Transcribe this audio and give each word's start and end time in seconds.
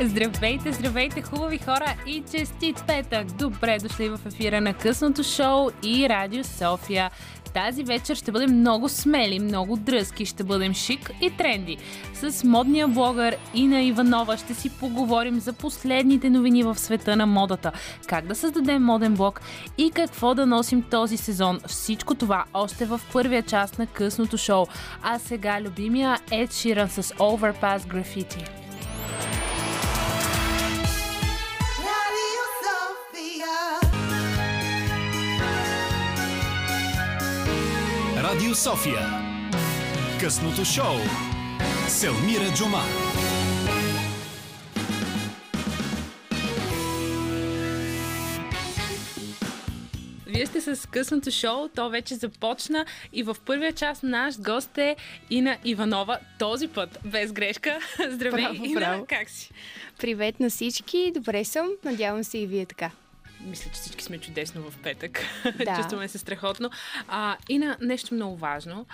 Здравейте, 0.00 0.72
здравейте, 0.72 1.22
хубави 1.22 1.58
хора 1.58 1.94
и 2.06 2.22
честит 2.30 2.84
петък! 2.86 3.26
Добре 3.26 3.78
дошли 3.82 4.08
в 4.08 4.20
ефира 4.26 4.60
на 4.60 4.74
късното 4.74 5.22
шоу 5.22 5.70
и 5.82 6.08
Радио 6.08 6.44
София. 6.44 7.10
Тази 7.54 7.84
вечер 7.84 8.14
ще 8.14 8.32
бъдем 8.32 8.58
много 8.58 8.88
смели, 8.88 9.38
много 9.38 9.76
дръзки, 9.76 10.26
ще 10.26 10.44
бъдем 10.44 10.74
шик 10.74 11.10
и 11.20 11.30
тренди. 11.30 11.76
С 12.14 12.44
модния 12.44 12.88
блогър 12.88 13.36
Ина 13.54 13.82
Иванова 13.82 14.36
ще 14.36 14.54
си 14.54 14.70
поговорим 14.70 15.40
за 15.40 15.52
последните 15.52 16.30
новини 16.30 16.62
в 16.62 16.78
света 16.78 17.16
на 17.16 17.26
модата, 17.26 17.72
как 18.06 18.26
да 18.26 18.34
създадем 18.34 18.82
моден 18.82 19.14
блог 19.14 19.40
и 19.78 19.90
какво 19.90 20.34
да 20.34 20.46
носим 20.46 20.82
този 20.82 21.16
сезон. 21.16 21.60
Всичко 21.66 22.14
това 22.14 22.44
още 22.54 22.86
в 22.86 23.00
първия 23.12 23.42
част 23.42 23.78
на 23.78 23.86
късното 23.86 24.38
шоу. 24.38 24.66
А 25.02 25.18
сега 25.18 25.60
любимия 25.60 26.18
Ed 26.30 26.48
Sheeran 26.48 26.86
с 26.86 27.02
Overpass 27.02 27.78
Graffiti. 27.78 28.48
Радио 38.34 38.54
София. 38.54 39.00
Късното 40.20 40.64
шоу. 40.64 40.96
Селмира 41.88 42.54
Джума. 42.54 42.82
Вие 50.26 50.46
сте 50.46 50.60
с 50.60 50.88
късното 50.90 51.30
шоу, 51.30 51.68
то 51.74 51.90
вече 51.90 52.14
започна 52.14 52.86
и 53.12 53.22
в 53.22 53.36
първия 53.46 53.72
част 53.72 54.02
наш 54.02 54.40
гост 54.40 54.78
е 54.78 54.96
Ина 55.30 55.58
Иванова. 55.64 56.18
Този 56.38 56.68
път 56.68 56.98
без 57.04 57.32
грешка. 57.32 57.78
Здравей, 58.10 58.44
Браво, 58.44 58.64
Ина, 58.64 58.80
браво. 58.80 59.06
как 59.08 59.30
си? 59.30 59.50
Привет 59.98 60.40
на 60.40 60.50
всички, 60.50 61.12
добре 61.14 61.44
съм, 61.44 61.68
надявам 61.84 62.24
се 62.24 62.38
и 62.38 62.46
вие 62.46 62.66
така. 62.66 62.90
Мисля, 63.44 63.70
че 63.70 63.80
всички 63.80 64.04
сме 64.04 64.18
чудесно 64.18 64.70
в 64.70 64.78
петък. 64.82 65.20
Да. 65.58 65.76
Чувстваме 65.76 66.08
се 66.08 66.18
страхотно. 66.18 66.70
А, 67.08 67.36
и 67.48 67.58
на 67.58 67.76
нещо 67.80 68.14
много 68.14 68.36
важно. 68.36 68.86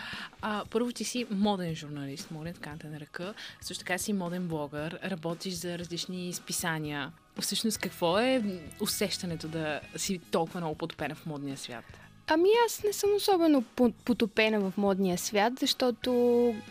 А, 0.42 0.64
първо, 0.70 0.92
ти 0.92 1.04
си 1.04 1.26
моден 1.30 1.74
журналист, 1.74 2.30
моден 2.30 2.54
така 2.54 2.70
да 2.70 2.78
те 2.78 2.86
нарека. 2.86 3.34
Също 3.60 3.84
така 3.84 3.98
си 3.98 4.12
моден 4.12 4.48
блогър, 4.48 4.98
работиш 5.04 5.54
за 5.54 5.78
различни 5.78 6.32
списания. 6.32 7.12
Всъщност, 7.40 7.78
какво 7.78 8.18
е 8.18 8.42
усещането 8.80 9.48
да 9.48 9.80
си 9.96 10.18
толкова 10.18 10.60
много 10.60 10.74
потопена 10.74 11.14
в 11.14 11.26
модния 11.26 11.56
свят? 11.56 12.07
Ами 12.30 12.48
аз 12.66 12.84
не 12.84 12.92
съм 12.92 13.10
особено 13.16 13.62
по- 13.62 13.92
потопена 14.04 14.60
в 14.60 14.72
модния 14.76 15.18
свят, 15.18 15.52
защото 15.60 16.10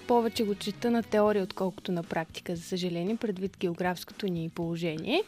повече 0.08 0.44
го 0.44 0.56
чета 0.56 0.92
на 0.92 1.04
теория, 1.04 1.44
отколкото 1.44 1.92
на 1.92 2.04
практика, 2.04 2.56
за 2.56 2.64
съжаление, 2.64 3.16
предвид 3.16 3.58
географското 3.58 4.28
ни 4.28 4.50
положение. 4.50 5.24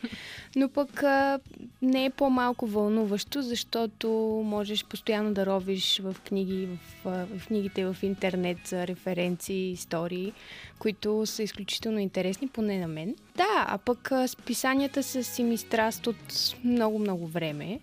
Но 0.56 0.70
пък 0.70 1.04
а, 1.04 1.40
не 1.82 2.06
е 2.06 2.10
по-малко 2.10 2.68
вълнуващо, 2.68 3.42
защото 3.42 4.10
можеш 4.46 4.86
постоянно 4.86 5.34
да 5.34 5.46
ровиш 5.46 6.00
в 6.00 6.16
книги, 6.28 6.68
в, 7.04 7.28
в 7.38 7.48
книгите 7.48 7.86
в 7.86 7.98
интернет 8.04 8.58
за 8.66 8.88
референции, 8.88 9.72
истории, 9.72 10.34
които 10.80 11.26
са 11.26 11.44
изключително 11.44 12.00
интересни, 12.00 12.48
поне 12.48 12.80
на 12.80 12.88
мен. 12.88 13.16
Да, 13.36 13.66
а 13.68 13.78
пък 13.78 14.12
а, 14.12 14.28
списанията 14.28 15.04
са 15.04 15.24
си 15.24 15.44
ми 15.44 15.58
страст 15.58 16.08
от 16.08 16.56
много-много 16.64 17.28
време 17.28 17.80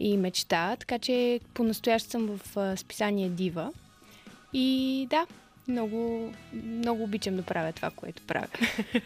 и 0.00 0.16
мечта, 0.16 0.76
така 0.76 0.98
че 0.98 1.40
по-настоящ 1.54 2.10
съм 2.10 2.26
в 2.38 2.56
а, 2.56 2.76
списание 2.76 3.28
Дива. 3.28 3.72
И 4.52 5.06
да, 5.10 5.26
много, 5.68 6.32
много 6.52 7.02
обичам 7.02 7.36
да 7.36 7.42
правя 7.42 7.72
това, 7.72 7.90
което 7.90 8.22
правя. 8.22 8.48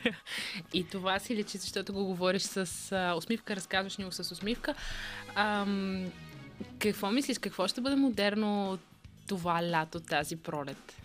И 0.73 0.85
това 0.85 1.19
си 1.19 1.37
лечи, 1.37 1.59
защото 1.59 1.93
го 1.93 2.05
говориш 2.05 2.43
с 2.43 2.93
а, 2.93 3.15
усмивка, 3.17 3.57
разказваш 3.57 3.97
ни 3.97 4.05
го 4.05 4.13
с 4.13 4.33
усмивка. 4.33 4.75
Ам, 5.35 6.13
какво 6.79 7.11
мислиш, 7.11 7.39
какво 7.39 7.69
ще 7.69 7.81
бъде 7.81 7.97
модерно 7.97 8.79
това 9.29 9.63
лято, 9.63 10.01
тази 10.01 10.37
пролет? 10.37 10.97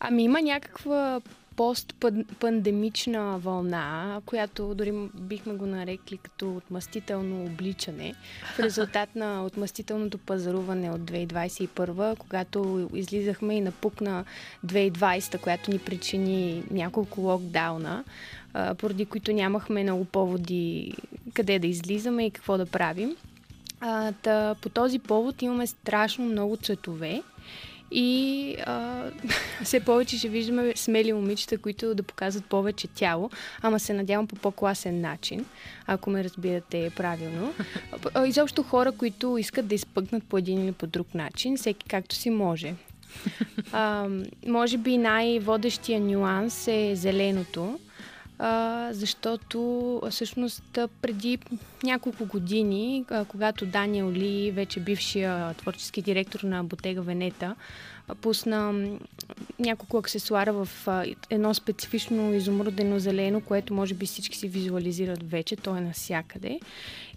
Ами 0.00 0.24
има 0.24 0.42
някаква 0.42 1.20
постпандемична 1.56 3.38
вълна, 3.38 4.20
която 4.26 4.74
дори 4.74 4.92
бихме 5.14 5.54
го 5.54 5.66
нарекли 5.66 6.16
като 6.16 6.56
отмъстително 6.56 7.44
обличане, 7.44 8.14
в 8.54 8.60
резултат 8.60 9.16
на 9.16 9.44
отмъстителното 9.44 10.18
пазаруване 10.18 10.90
от 10.90 11.00
2021, 11.00 12.16
когато 12.18 12.90
излизахме 12.94 13.54
и 13.56 13.60
напукна 13.60 14.24
2020, 14.66 15.40
която 15.40 15.70
ни 15.70 15.78
причини 15.78 16.64
няколко 16.70 17.20
локдауна, 17.20 18.04
поради 18.78 19.06
които 19.06 19.32
нямахме 19.32 19.82
много 19.82 20.04
поводи 20.04 20.94
къде 21.34 21.58
да 21.58 21.66
излизаме 21.66 22.26
и 22.26 22.30
какво 22.30 22.58
да 22.58 22.66
правим. 22.66 23.16
По 24.62 24.68
този 24.74 24.98
повод 24.98 25.42
имаме 25.42 25.66
страшно 25.66 26.24
много 26.24 26.56
цветове 26.56 27.22
и 27.94 28.56
а, 28.66 29.04
все 29.64 29.80
повече 29.80 30.18
ще 30.18 30.28
виждаме 30.28 30.72
смели 30.76 31.12
момичета, 31.12 31.58
които 31.58 31.94
да 31.94 32.02
показват 32.02 32.44
повече 32.44 32.88
тяло, 32.88 33.30
ама 33.62 33.80
се 33.80 33.92
надявам 33.92 34.26
по 34.26 34.36
по-класен 34.36 35.00
начин, 35.00 35.46
ако 35.86 36.10
ме 36.10 36.24
разбирате 36.24 36.90
правилно. 36.96 37.54
Изобщо 38.26 38.62
хора, 38.62 38.92
които 38.92 39.38
искат 39.38 39.66
да 39.66 39.74
изпъкнат 39.74 40.24
по 40.24 40.38
един 40.38 40.64
или 40.64 40.72
по 40.72 40.86
друг 40.86 41.14
начин, 41.14 41.56
всеки 41.56 41.88
както 41.88 42.14
си 42.14 42.30
може. 42.30 42.74
А, 43.72 44.08
може 44.46 44.78
би 44.78 44.98
най-водещия 44.98 46.00
нюанс 46.00 46.68
е 46.68 46.92
зеленото, 46.96 47.78
а, 48.38 48.88
защото 48.92 50.00
всъщност 50.10 50.78
преди 51.02 51.38
няколко 51.82 52.26
години, 52.26 53.04
а, 53.10 53.24
когато 53.24 53.66
Даниел 53.66 54.12
Ли, 54.12 54.50
вече 54.50 54.80
бившия 54.80 55.54
творчески 55.54 56.02
директор 56.02 56.40
на 56.40 56.64
Ботега 56.64 57.00
Венета, 57.00 57.54
пусна 58.20 58.88
няколко 59.58 59.98
аксесуара 59.98 60.52
в 60.52 60.68
а, 60.86 61.04
едно 61.30 61.54
специфично 61.54 62.34
изумрудено 62.34 62.98
зелено, 62.98 63.40
което 63.40 63.74
може 63.74 63.94
би 63.94 64.06
всички 64.06 64.36
си 64.36 64.48
визуализират 64.48 65.30
вече, 65.30 65.56
то 65.56 65.76
е 65.76 65.80
навсякъде. 65.80 66.60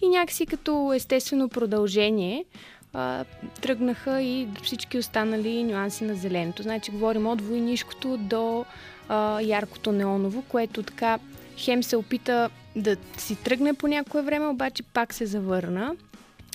И 0.01 0.07
някакси 0.07 0.45
като 0.45 0.93
естествено 0.93 1.49
продължение 1.49 2.45
а, 2.93 3.25
тръгнаха 3.61 4.21
и 4.21 4.47
всички 4.63 4.97
останали 4.97 5.63
нюанси 5.63 6.03
на 6.03 6.15
зеленото. 6.15 6.63
Значи 6.63 6.91
говорим 6.91 7.27
от 7.27 7.41
войнишкото 7.41 8.17
до 8.17 8.65
а, 9.09 9.41
яркото 9.41 9.91
неоново, 9.91 10.41
което 10.41 10.83
така 10.83 11.19
хем 11.57 11.83
се 11.83 11.95
опита 11.95 12.49
да 12.75 12.95
си 13.17 13.35
тръгне 13.35 13.73
по 13.73 13.87
някое 13.87 14.21
време, 14.21 14.47
обаче 14.47 14.83
пак 14.83 15.13
се 15.13 15.25
завърна. 15.25 15.95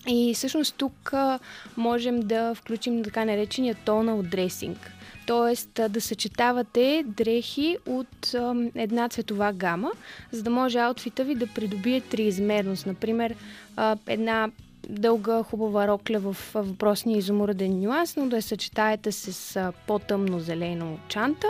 И 0.08 0.34
всъщност 0.34 0.74
тук 0.78 1.12
а, 1.12 1.38
можем 1.76 2.20
да 2.20 2.54
включим 2.54 3.04
така 3.04 3.24
наречения 3.24 3.74
тонал 3.84 4.22
дресинг. 4.22 4.92
Тоест 5.26 5.80
да 5.88 6.00
съчетавате 6.00 7.04
дрехи 7.06 7.76
от 7.86 8.34
а, 8.34 8.54
една 8.74 9.08
цветова 9.08 9.52
гама, 9.52 9.92
за 10.32 10.42
да 10.42 10.50
може 10.50 10.78
аутфита 10.78 11.24
ви 11.24 11.34
да 11.34 11.46
придобие 11.46 12.00
триизмерност. 12.00 12.86
Например, 12.86 13.34
а, 13.76 13.96
една 14.06 14.50
дълга 14.88 15.42
хубава 15.42 15.88
рокля 15.88 16.18
в 16.18 16.36
въпросния 16.54 17.18
изумруден 17.18 17.80
нюанс, 17.80 18.16
но 18.16 18.28
да 18.28 18.36
я 18.36 18.42
съчетаете 18.42 19.12
с 19.12 19.72
по-тъмно 19.86 20.40
зелено 20.40 20.98
чанта 21.08 21.46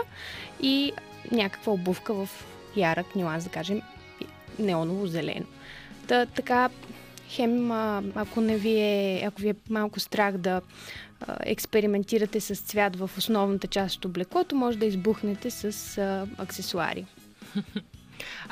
и 0.61 0.91
някаква 1.31 1.73
обувка 1.73 2.13
в 2.13 2.29
ярък 2.75 3.15
нюанс, 3.15 3.43
да 3.43 3.49
кажем 3.49 3.81
неоново 4.59 5.07
зелено. 5.07 5.45
Та, 6.07 6.25
така, 6.25 6.69
хем, 7.29 7.71
ако 8.15 8.41
не 8.41 8.57
ви 8.57 8.79
е, 8.79 9.23
ако 9.27 9.41
ви 9.41 9.49
е 9.49 9.55
малко 9.69 9.99
страх 9.99 10.37
да 10.37 10.61
експериментирате 11.39 12.39
с 12.39 12.55
цвят 12.55 12.95
в 12.95 13.11
основната 13.17 13.67
част 13.67 13.95
от 13.95 14.05
облеклото, 14.05 14.55
може 14.55 14.77
да 14.77 14.85
избухнете 14.85 15.51
с 15.51 15.97
аксесуари. 16.37 17.05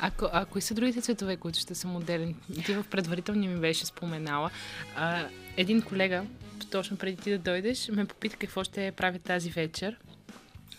Ако, 0.04 0.28
а 0.32 0.44
кои 0.44 0.62
са 0.62 0.74
другите 0.74 1.00
цветове, 1.00 1.36
които 1.36 1.58
ще 1.58 1.74
са 1.74 1.88
модерни? 1.88 2.36
Ти 2.66 2.74
в 2.74 2.84
предварителния 2.90 3.50
ми 3.50 3.60
беше 3.60 3.86
споменала. 3.86 4.50
А, 4.96 5.26
един 5.56 5.82
колега, 5.82 6.24
точно 6.70 6.96
преди 6.96 7.16
ти 7.16 7.30
да 7.30 7.38
дойдеш, 7.38 7.88
ме 7.88 8.04
попита 8.04 8.36
какво 8.36 8.64
ще 8.64 8.92
прави 8.92 9.18
тази 9.18 9.50
вечер. 9.50 9.96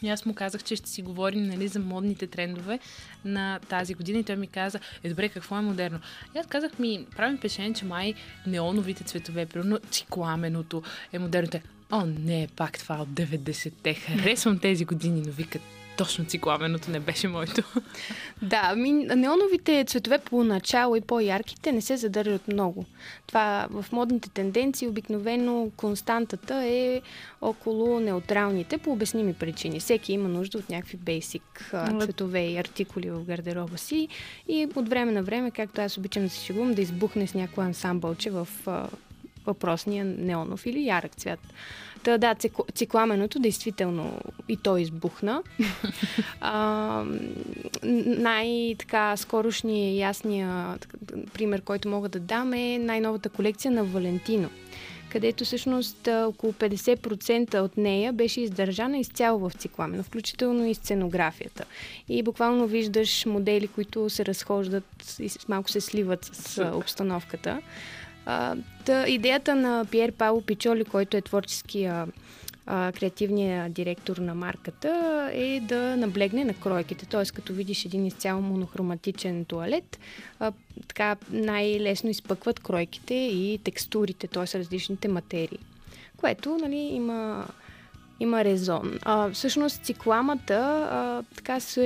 И 0.02 0.10
аз 0.10 0.26
му 0.26 0.34
казах, 0.34 0.64
че 0.64 0.76
ще 0.76 0.90
си 0.90 1.02
говорим 1.02 1.44
нали, 1.44 1.68
за 1.68 1.80
модните 1.80 2.28
трендове 2.28 2.80
на 3.26 3.60
тази 3.70 3.94
година 3.94 4.20
и 4.20 4.24
той 4.24 4.36
ми 4.36 4.48
каза, 4.48 4.80
е 5.04 5.10
добре, 5.10 5.30
какво 5.30 5.58
е 5.58 5.62
модерно? 5.62 6.00
И 6.36 6.40
аз 6.40 6.48
казах 6.48 6.80
ми, 6.80 7.06
правим 7.16 7.38
впечатление, 7.38 7.74
че 7.74 7.86
май 7.86 8.14
неоновите 8.48 9.04
цветове, 9.04 9.46
примерно 9.46 9.80
цикламеното 9.92 10.84
е 11.14 11.20
модерно. 11.20 11.50
Те, 11.50 11.62
О, 11.92 12.06
не, 12.06 12.48
пак 12.56 12.80
това 12.80 12.96
от 12.96 13.10
90-те. 13.10 13.94
Харесвам 13.94 14.60
тези 14.60 14.86
години, 14.86 15.24
но 15.26 15.32
викат, 15.32 15.62
точно 15.98 16.26
цикламеното 16.26 16.92
не 16.92 17.00
беше 17.00 17.28
моето. 17.28 17.64
Да, 18.42 18.76
ми, 18.76 18.92
неоновите 18.94 19.86
цветове 19.88 20.20
по-начало 20.20 20.96
и 20.96 21.02
по-ярките 21.02 21.72
не 21.72 21.82
се 21.82 21.98
задържат 21.98 22.48
много. 22.48 22.86
Това 23.28 23.68
в 23.70 23.86
модните 23.92 24.30
тенденции 24.30 24.88
обикновено 24.88 25.72
константата 25.78 26.66
е 26.66 27.02
около 27.42 28.00
неутралните 28.00 28.78
по 28.78 28.92
обясними 28.92 29.34
причини. 29.34 29.80
Всеки 29.80 30.14
има 30.14 30.30
нужда 30.30 30.58
от 30.58 30.70
някакви 30.70 30.98
бейсик 30.98 31.74
цветове 32.02 32.46
и 32.46 32.58
артикули 32.58 33.10
в 33.10 33.24
гардероба 33.24 33.78
си 33.78 34.08
и 34.48 34.68
от 34.76 34.90
време 34.90 35.12
на 35.12 35.24
време, 35.24 35.52
както 35.52 35.82
аз 35.82 35.98
обичам 35.98 36.24
да 36.24 36.30
се 36.30 36.46
шегувам, 36.46 36.74
да 36.74 36.82
избухне 36.82 37.28
с 37.28 37.34
някой 37.34 37.66
ансамбълче 37.66 38.30
в 38.30 38.48
въпросния 39.46 40.06
неонов 40.06 40.66
или 40.66 40.86
ярък 40.86 41.16
цвят. 41.16 41.40
Та, 42.04 42.18
да, 42.18 42.36
цикламеното 42.76 43.40
действително 43.40 44.20
и 44.50 44.58
то 44.58 44.78
избухна. 44.78 45.44
а, 46.42 47.04
най-така 47.84 49.18
скорошния 49.18 49.96
ясния 49.96 50.78
пример, 51.34 51.62
който 51.62 51.90
мога 51.90 52.10
да 52.10 52.20
дам 52.20 52.54
е 52.54 52.78
най-новата 52.78 53.30
колекция 53.30 53.72
на 53.72 53.84
Валентино 53.84 54.50
където 55.14 55.46
всъщност 55.46 56.08
около 56.08 56.54
50% 56.54 57.60
от 57.60 57.78
нея 57.78 58.14
беше 58.14 58.42
издържана 58.42 58.98
изцяло 58.98 59.50
в 59.50 59.54
цикламено, 59.54 60.04
включително 60.04 60.66
и 60.66 60.74
сценографията. 60.74 61.66
И 62.10 62.24
буквално 62.24 62.68
виждаш 62.68 63.26
модели, 63.26 63.68
които 63.68 64.10
се 64.10 64.26
разхождат 64.26 65.18
и 65.20 65.30
малко 65.48 65.70
се 65.70 65.82
сливат 65.82 66.26
с 66.26 66.72
обстановката. 66.74 67.62
А, 68.26 68.56
та, 68.86 69.08
идеята 69.08 69.56
на 69.56 69.86
Пьер 69.92 70.12
Пауло 70.12 70.42
Пичоли, 70.42 70.86
който 70.86 71.18
е 71.18 71.22
творческия 71.22 72.08
а, 72.66 72.92
креативният 72.92 73.74
директор 73.74 74.18
на 74.18 74.36
марката 74.36 75.30
е 75.34 75.60
да 75.60 75.98
наблегне 75.98 76.46
на 76.46 76.54
кройките. 76.54 77.06
Т.е. 77.06 77.26
като 77.26 77.54
видиш 77.54 77.86
един 77.86 78.06
изцяло 78.06 78.42
монохроматичен 78.42 79.46
туалет, 79.46 80.00
а, 80.40 80.52
така 80.88 81.16
най-лесно 81.32 82.10
изпъкват 82.10 82.60
кройките 82.60 83.14
и 83.14 83.60
текстурите, 83.64 84.28
т.е. 84.28 84.60
различните 84.60 85.08
материи. 85.08 85.60
Което 86.18 86.58
нали, 86.58 86.76
има 86.76 87.48
има 88.24 88.44
резон. 88.44 89.00
А, 89.02 89.30
всъщност 89.30 89.84
цикламата 89.84 90.88
а, 90.92 91.24
така 91.36 91.60
се 91.60 91.86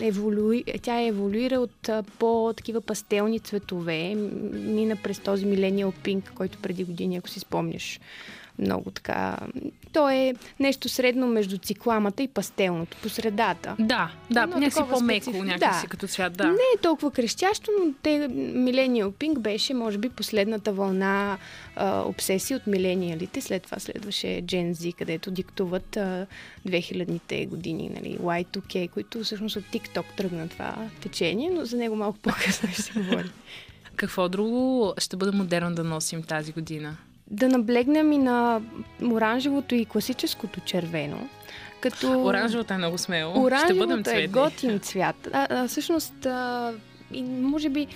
еволюи, 0.00 0.64
тя 0.82 1.00
е 1.00 1.06
еволюира 1.06 1.60
от 1.60 1.88
а, 1.88 2.02
по-такива 2.18 2.80
пастелни 2.80 3.40
цветове. 3.40 4.14
Мина 4.54 4.96
през 4.96 5.18
този 5.18 5.46
милениал 5.46 5.92
пинк, 5.92 6.32
който 6.34 6.58
преди 6.58 6.84
години, 6.84 7.16
ако 7.16 7.28
си 7.28 7.40
спомняш, 7.40 8.00
много 8.58 8.90
така... 8.90 9.36
То 9.94 10.10
е 10.10 10.34
нещо 10.60 10.88
средно 10.88 11.26
между 11.26 11.58
цикламата 11.58 12.22
и 12.22 12.28
пастелното, 12.28 12.96
по 13.02 13.08
средата. 13.08 13.76
Да, 13.78 14.10
да, 14.30 14.46
но 14.46 14.58
някакси 14.58 14.82
по-меко, 14.90 15.24
специф... 15.24 15.42
някакси 15.44 15.82
да. 15.82 15.88
като 15.88 16.06
цвят, 16.06 16.36
да. 16.36 16.46
Не 16.46 16.52
е 16.52 16.80
толкова 16.82 17.10
крещящо, 17.10 17.70
но 17.80 17.92
те, 18.02 18.28
Millennial 18.38 19.10
Pink 19.10 19.38
беше, 19.38 19.74
може 19.74 19.98
би, 19.98 20.08
последната 20.08 20.72
вълна 20.72 21.38
а, 21.76 22.00
обсесии 22.00 22.56
от 22.56 22.66
милениалите. 22.66 23.40
След 23.40 23.62
това 23.62 23.78
следваше 23.78 24.26
Gen 24.26 24.72
Z, 24.72 24.94
където 24.94 25.30
диктуват 25.30 25.96
а, 25.96 26.26
2000-те 26.68 27.46
години, 27.46 27.90
нали, 27.94 28.18
Y2K, 28.18 28.90
които 28.90 29.24
всъщност 29.24 29.56
от 29.56 29.64
TikTok 29.64 30.04
тръгна 30.16 30.48
това 30.48 30.74
течение, 31.00 31.50
но 31.50 31.64
за 31.64 31.76
него 31.76 31.96
малко 31.96 32.18
по-късно 32.22 32.68
ще 32.72 32.82
се 32.82 32.92
говори. 32.92 33.30
Какво 33.96 34.28
друго 34.28 34.94
ще 34.98 35.16
бъде 35.16 35.36
модерно 35.36 35.74
да 35.74 35.84
носим 35.84 36.22
тази 36.22 36.52
година? 36.52 36.96
Да 37.30 37.48
наблегнем 37.48 38.12
и 38.12 38.18
на 38.18 38.60
оранжевото 39.02 39.74
и 39.74 39.84
класическото 39.84 40.60
червено. 40.60 41.28
Като... 41.80 42.24
Оранжевото 42.24 42.74
е 42.74 42.78
много 42.78 42.98
смело. 42.98 43.42
Оранжевото 43.42 43.74
Ще 43.74 44.02
бъдем 44.02 44.22
е 44.24 44.26
готин 44.26 44.80
цвят. 44.80 45.28
А, 45.32 45.46
а, 45.50 45.68
всъщност, 45.68 46.26
а, 46.26 46.72
и 47.12 47.22
може 47.22 47.68
би 47.68 47.86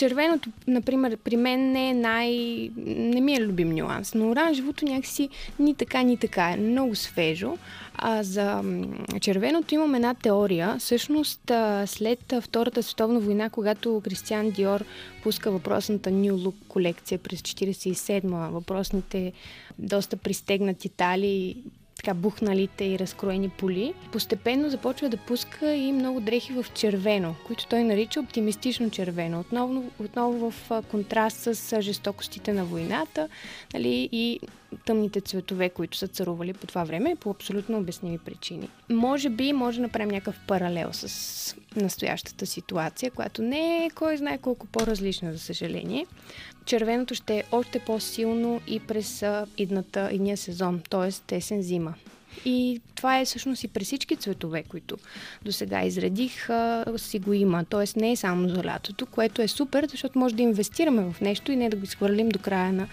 червеното, 0.00 0.50
например, 0.66 1.16
при 1.16 1.36
мен 1.36 1.72
не 1.72 1.90
е 1.90 1.94
най... 1.94 2.30
не 2.76 3.20
ми 3.20 3.34
е 3.34 3.40
любим 3.40 3.70
нюанс, 3.70 4.14
но 4.14 4.30
оранжевото 4.30 4.84
някакси 4.84 5.28
ни 5.58 5.74
така, 5.74 6.02
ни 6.02 6.16
така 6.16 6.50
е. 6.50 6.56
Много 6.56 6.94
свежо. 6.94 7.58
А 7.94 8.22
за 8.22 8.62
червеното 9.20 9.74
имам 9.74 9.94
една 9.94 10.14
теория. 10.14 10.76
Всъщност, 10.78 11.52
след 11.86 12.34
Втората 12.40 12.82
световна 12.82 13.20
война, 13.20 13.50
когато 13.50 14.00
Кристиан 14.04 14.50
Диор 14.50 14.84
пуска 15.22 15.50
въпросната 15.50 16.10
New 16.10 16.32
Look 16.32 16.54
колекция 16.68 17.18
през 17.18 17.40
47-ма, 17.40 18.50
въпросните 18.50 19.32
доста 19.78 20.16
пристегнати 20.16 20.88
тали, 20.88 21.56
така 22.02 22.14
бухналите 22.14 22.84
и 22.84 22.98
разкроени 22.98 23.48
поли, 23.48 23.94
постепенно 24.12 24.70
започва 24.70 25.08
да 25.08 25.16
пуска 25.16 25.74
и 25.74 25.92
много 25.92 26.20
дрехи 26.20 26.52
в 26.52 26.66
червено, 26.74 27.34
които 27.46 27.66
той 27.66 27.84
нарича 27.84 28.20
оптимистично 28.20 28.90
червено. 28.90 29.40
Отново, 29.40 29.90
отново 29.98 30.50
в 30.50 30.82
контраст 30.90 31.36
с 31.54 31.82
жестокостите 31.82 32.52
на 32.52 32.64
войната 32.64 33.28
нали, 33.74 34.08
и 34.12 34.40
тъмните 34.84 35.20
цветове, 35.20 35.68
които 35.68 35.96
са 35.96 36.08
царували 36.08 36.52
по 36.52 36.66
това 36.66 36.84
време, 36.84 37.16
по 37.20 37.30
абсолютно 37.30 37.78
обясними 37.78 38.18
причини. 38.18 38.68
Може 38.90 39.28
би 39.28 39.52
може 39.52 39.76
да 39.76 39.82
направим 39.82 40.08
някакъв 40.08 40.40
паралел 40.46 40.88
с 40.92 41.56
настоящата 41.76 42.46
ситуация, 42.46 43.10
която 43.10 43.42
не 43.42 43.84
е 43.84 43.90
кой 43.90 44.16
знае 44.16 44.38
колко 44.38 44.66
по-различна, 44.66 45.32
за 45.32 45.38
съжаление. 45.38 46.06
Червеното 46.70 47.14
ще 47.14 47.38
е 47.38 47.44
още 47.52 47.78
по-силно 47.78 48.60
и 48.66 48.80
през 48.80 49.24
идната, 49.58 50.08
идния 50.12 50.36
сезон, 50.36 50.80
т.е. 50.90 51.10
тесен-зима. 51.12 51.92
И 52.44 52.80
това 52.94 53.18
е 53.18 53.24
всъщност 53.24 53.64
и 53.64 53.68
при 53.68 53.84
всички 53.84 54.16
цветове, 54.16 54.62
които 54.62 54.96
до 55.44 55.52
сега 55.52 55.84
изредих, 55.84 56.48
си 56.96 57.18
го 57.18 57.32
има. 57.32 57.64
Тоест 57.64 57.96
не 57.96 58.10
е 58.10 58.16
само 58.16 58.48
за 58.48 58.64
лятото, 58.64 59.06
което 59.06 59.42
е 59.42 59.48
супер, 59.48 59.86
защото 59.90 60.18
може 60.18 60.34
да 60.34 60.42
инвестираме 60.42 61.12
в 61.12 61.20
нещо 61.20 61.52
и 61.52 61.56
не 61.56 61.68
да 61.68 61.76
го 61.76 61.84
изхвърлим 61.84 62.28
до 62.28 62.38
края 62.38 62.72
на 62.72 62.88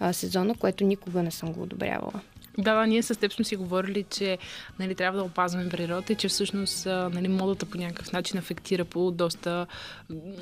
а, 0.00 0.12
сезона, 0.12 0.54
което 0.54 0.84
никога 0.84 1.22
не 1.22 1.30
съм 1.30 1.52
го 1.52 1.62
одобрявала. 1.62 2.20
Да, 2.58 2.74
да, 2.74 2.86
ние 2.86 3.02
с 3.02 3.20
теб 3.20 3.32
сме 3.32 3.44
си 3.44 3.56
говорили, 3.56 4.04
че 4.10 4.38
нали, 4.78 4.94
трябва 4.94 5.18
да 5.18 5.24
опазваме 5.24 5.68
природата 5.68 6.12
и 6.12 6.16
че 6.16 6.28
всъщност 6.28 6.86
нали, 6.86 7.28
модата 7.28 7.66
по 7.66 7.78
някакъв 7.78 8.12
начин 8.12 8.38
афектира 8.38 8.84
по 8.84 9.10
доста 9.10 9.66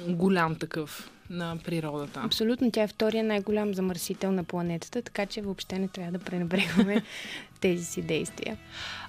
голям 0.08 0.55
такъв 0.55 1.10
на 1.31 1.56
природата. 1.64 2.20
Абсолютно, 2.25 2.70
тя 2.70 2.82
е 2.82 2.88
втория 2.88 3.25
най-голям 3.25 3.75
замърсител 3.75 4.32
на 4.32 4.44
планетата, 4.44 5.02
така 5.02 5.26
че 5.26 5.40
въобще 5.40 5.78
не 5.78 5.88
трябва 5.88 6.12
да 6.12 6.19
пренебрегваме 6.19 7.02
тези 7.60 7.84
си 7.84 8.02
действия. 8.02 8.58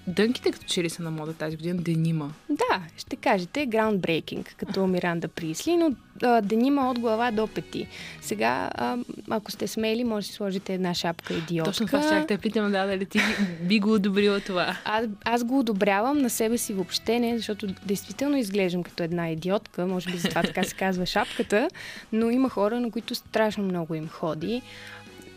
Дънките 0.10 0.52
като 0.52 0.66
че 0.66 0.84
ли 0.84 0.90
са 0.90 1.04
на 1.04 1.12
мода 1.12 1.34
тази 1.34 1.56
година? 1.56 1.82
Денима. 1.82 2.34
Да, 2.50 2.82
ще 2.98 3.16
кажете 3.16 3.68
groundbreaking, 3.68 4.56
като 4.58 4.88
Миранда 4.88 5.28
Присли, 5.28 5.78
но 5.78 5.92
а, 6.24 6.42
денима 6.42 6.90
от 6.90 7.00
глава 7.00 7.32
до 7.32 7.48
пети. 7.48 7.88
Сега, 8.22 8.70
а, 8.76 8.98
ако 9.30 9.52
сте 9.52 9.68
смели, 9.68 10.04
може 10.04 10.28
да 10.28 10.34
сложите 10.34 10.74
една 10.74 10.94
шапка 10.94 11.34
идиотка. 11.34 11.72
Точно 11.72 11.86
това 11.86 12.02
ще 12.02 12.26
те 12.28 12.38
питам, 12.38 12.72
да, 12.72 12.86
дали 12.86 13.06
ти 13.06 13.20
би 13.62 13.80
го 13.80 13.94
одобрила 13.94 14.40
това. 14.40 14.78
Аз, 14.86 15.06
аз 15.26 15.44
го 15.44 15.60
одобрявам 15.60 16.18
на 16.18 16.30
себе 16.30 16.58
си 16.58 16.74
въобще 16.74 17.20
не, 17.20 17.38
защото 17.38 17.68
действително 17.86 18.38
изглеждам 18.38 18.84
като 18.84 19.04
една 19.04 19.30
идиотка, 19.30 19.86
може 19.86 20.12
би 20.12 20.18
затова 20.18 20.42
така 20.44 20.63
се 20.63 20.75
казва 20.75 21.06
шапката, 21.06 21.68
но 22.12 22.30
има 22.30 22.50
хора, 22.50 22.80
на 22.80 22.92
които 22.92 23.16
страшно 23.16 23.63
много 23.63 23.96
им 23.96 24.08
ходи 24.08 24.62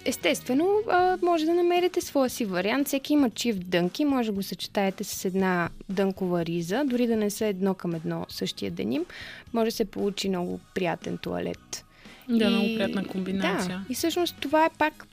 естествено, 0.05 0.79
а, 0.91 1.19
може 1.23 1.45
да 1.45 1.55
намерите 1.55 2.01
своя 2.01 2.31
си 2.31 2.45
вариант. 2.45 2.87
Всеки 2.87 3.13
има 3.13 3.31
чиф 3.31 3.59
дънки, 3.59 4.05
може 4.05 4.29
да 4.29 4.35
го 4.35 4.43
съчетаете 4.43 5.05
с 5.05 5.25
една 5.25 5.69
дънкова 5.89 6.45
риза, 6.45 6.85
дори 6.87 7.07
да 7.07 7.17
не 7.17 7.31
са 7.31 7.47
едно 7.47 7.75
към 7.75 7.95
едно 7.95 8.27
същия 8.29 8.71
деним. 8.71 9.05
Може 9.53 9.71
да 9.71 9.77
се 9.77 9.85
получи 9.85 10.29
много 10.29 10.61
приятен 10.75 11.19
туалет. 11.19 11.85
Да, 12.29 12.45
и, 12.45 12.49
много 12.49 12.65
приятна 12.65 13.07
комбинация. 13.07 13.79
Да, 13.79 13.85
и 13.91 13.95
всъщност 13.95 14.37
това 14.41 14.65
е 14.65 14.71
пак 14.79 15.07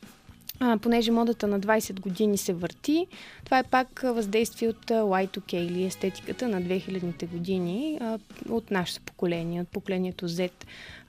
а, 0.60 0.78
понеже 0.78 1.12
модата 1.12 1.48
на 1.48 1.60
20 1.60 2.00
години 2.00 2.38
се 2.38 2.54
върти, 2.54 3.08
това 3.46 3.60
е 3.60 3.64
пак 3.64 4.02
въздействие 4.04 4.70
от 4.70 4.86
Y2K 4.86 5.54
или 5.54 5.84
естетиката 5.84 6.48
на 6.48 6.62
2000-те 6.62 7.26
години 7.26 7.98
а, 8.02 8.20
от 8.50 8.72
нашето 8.72 9.02
поколение, 9.02 9.62
от 9.62 9.68
поколението 9.68 10.30
Z. 10.30 10.52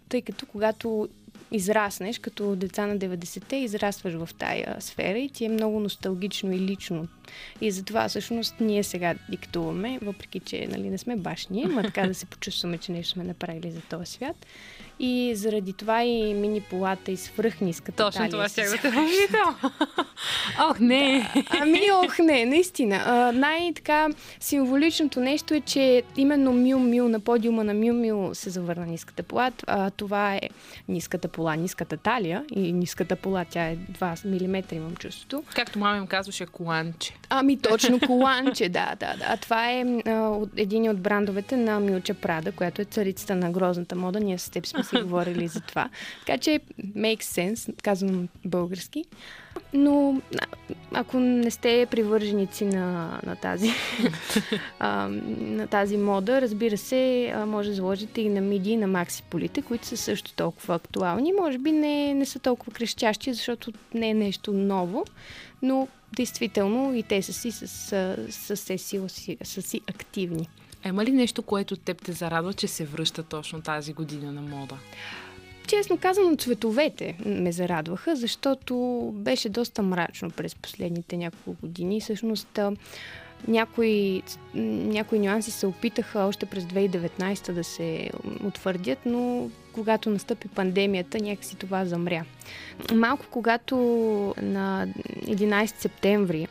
Тъй 0.08 0.22
като 0.22 0.46
когато 0.46 1.08
израснеш, 1.52 2.18
като 2.18 2.56
деца 2.56 2.86
на 2.86 2.98
90-те, 2.98 3.56
израстваш 3.56 4.14
в 4.14 4.28
тая 4.38 4.76
сфера 4.80 5.18
и 5.18 5.28
ти 5.28 5.44
е 5.44 5.48
много 5.48 5.80
носталгично 5.80 6.52
и 6.52 6.58
лично. 6.58 7.08
И 7.60 7.70
затова 7.70 8.08
всъщност 8.08 8.54
ние 8.60 8.82
сега 8.82 9.14
диктуваме, 9.30 9.98
въпреки 10.02 10.40
че 10.40 10.66
нали, 10.70 10.90
не 10.90 10.98
сме 10.98 11.16
башни, 11.16 11.66
ма 11.66 11.82
така 11.82 12.06
да 12.06 12.14
се 12.14 12.26
почувстваме, 12.26 12.78
че 12.78 12.92
нещо 12.92 13.12
сме 13.12 13.24
направили 13.24 13.70
за 13.70 13.80
този 13.80 14.06
свят. 14.06 14.46
И 15.02 15.32
заради 15.34 15.72
това 15.72 16.04
и 16.04 16.34
мини 16.34 16.60
полата 16.60 17.10
и 17.10 17.16
свръхниската 17.16 18.04
Точно 18.04 18.18
талия 18.18 18.30
това 18.30 18.48
ще 18.48 18.62
да 18.62 18.76
те 18.78 18.92
Ох, 20.70 20.80
не! 20.80 21.30
Да. 21.34 21.42
Ами, 21.60 21.80
ох, 21.92 22.18
не, 22.18 22.44
наистина. 22.44 23.02
А, 23.06 23.32
най-така 23.32 24.08
символичното 24.40 25.20
нещо 25.20 25.54
е, 25.54 25.60
че 25.60 26.02
именно 26.16 26.52
Мю 26.52 26.78
Мю 26.78 27.08
на 27.08 27.20
подиума 27.20 27.64
на 27.64 27.74
Мю 27.74 27.92
Мю 27.92 28.34
се 28.34 28.50
завърна 28.50 28.86
ниската 28.86 29.22
пола. 29.22 29.50
А, 29.66 29.90
това 29.90 30.34
е 30.34 30.40
ниската 30.88 31.28
пола, 31.28 31.56
ниската 31.56 31.96
талия 31.96 32.44
и 32.56 32.72
ниската 32.72 33.16
пола, 33.16 33.44
тя 33.50 33.66
е 33.66 33.76
2 33.76 34.48
мм, 34.48 34.62
имам 34.72 34.96
чувството. 34.96 35.42
Както 35.54 35.78
мама 35.78 35.96
им 35.96 36.06
казваше, 36.06 36.46
коланче. 36.46 37.14
Ами 37.28 37.58
точно 37.58 38.00
коланче, 38.06 38.68
да, 38.68 38.94
да, 39.00 39.14
да. 39.16 39.36
Това 39.36 39.70
е 39.70 39.84
а, 40.06 40.28
от, 40.28 40.50
един 40.56 40.90
от 40.90 41.00
брандовете 41.00 41.56
на 41.56 41.80
Милча 41.80 42.14
Прада, 42.14 42.52
която 42.52 42.82
е 42.82 42.84
царицата 42.84 43.36
на 43.36 43.50
грозната 43.50 43.96
мода. 43.96 44.20
Ние 44.20 44.38
с 44.38 44.50
теб 44.50 44.66
сме 44.66 44.82
си 44.90 45.02
говорили 45.02 45.48
за 45.48 45.60
това. 45.60 45.88
Така 46.26 46.38
че 46.38 46.60
makes 46.80 47.22
sense, 47.22 47.82
казвам 47.82 48.28
български. 48.44 49.04
Но 49.72 50.20
ако 50.92 51.20
не 51.20 51.50
сте 51.50 51.86
привърженици 51.90 52.64
на, 52.64 53.20
на, 53.26 53.36
тази, 53.36 53.70
а, 54.78 55.08
на 55.38 55.66
тази 55.66 55.96
мода, 55.96 56.40
разбира 56.40 56.76
се, 56.76 57.32
може 57.46 57.68
да 57.68 57.74
заложите 57.74 58.20
и 58.20 58.28
на 58.28 58.40
миди 58.40 58.70
и 58.70 58.76
на 58.76 58.86
макси 58.86 59.22
полите, 59.30 59.62
които 59.62 59.86
са 59.86 59.96
също 59.96 60.32
толкова 60.32 60.74
актуални. 60.74 61.32
Може 61.32 61.58
би 61.58 61.72
не, 61.72 62.14
не 62.14 62.26
са 62.26 62.38
толкова 62.38 62.72
крещящи, 62.72 63.32
защото 63.32 63.72
не 63.94 64.08
е 64.08 64.14
нещо 64.14 64.52
ново, 64.52 65.04
но 65.62 65.88
действително 66.16 66.94
и 66.94 67.02
те 67.02 67.22
са 67.22 67.32
си 67.32 67.50
с, 67.50 67.68
с, 68.30 68.56
с, 68.56 69.62
си 69.62 69.80
активни. 69.86 70.48
Ема 70.84 71.04
ли 71.04 71.12
нещо, 71.12 71.42
което 71.42 71.76
теб 71.76 72.02
те 72.04 72.12
зарадва, 72.12 72.52
че 72.52 72.68
се 72.68 72.84
връща 72.84 73.22
точно 73.22 73.62
тази 73.62 73.92
година 73.92 74.32
на 74.32 74.42
мода? 74.42 74.76
Честно 75.66 75.98
казано, 75.98 76.36
цветовете 76.36 77.16
ме 77.26 77.52
зарадваха, 77.52 78.16
защото 78.16 78.74
беше 79.14 79.48
доста 79.48 79.82
мрачно 79.82 80.30
през 80.30 80.54
последните 80.54 81.16
няколко 81.16 81.60
години. 81.60 82.00
Всъщност, 82.00 82.58
някои, 83.48 84.22
някои 84.54 85.18
нюанси 85.18 85.50
се 85.50 85.66
опитаха 85.66 86.20
още 86.20 86.46
през 86.46 86.64
2019 86.64 87.52
да 87.52 87.64
се 87.64 88.10
утвърдят, 88.44 88.98
но 89.06 89.50
когато 89.72 90.10
настъпи 90.10 90.48
пандемията, 90.48 91.18
някакси 91.22 91.56
това 91.56 91.84
замря. 91.84 92.24
Малко 92.94 93.26
когато 93.30 93.76
на 94.42 94.88
11 95.24 95.66
септември 95.66 96.48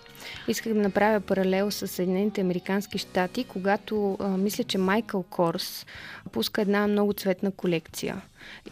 исках 0.47 0.73
да 0.73 0.81
направя 0.81 1.19
паралел 1.19 1.71
с 1.71 1.87
Съединените 1.87 2.41
Американски 2.41 2.97
щати, 2.97 3.43
когато 3.43 4.17
а, 4.19 4.27
мисля, 4.27 4.63
че 4.63 4.77
Майкъл 4.77 5.23
Корс 5.23 5.85
пуска 6.31 6.61
една 6.61 6.87
много 6.87 7.13
цветна 7.13 7.51
колекция. 7.51 8.21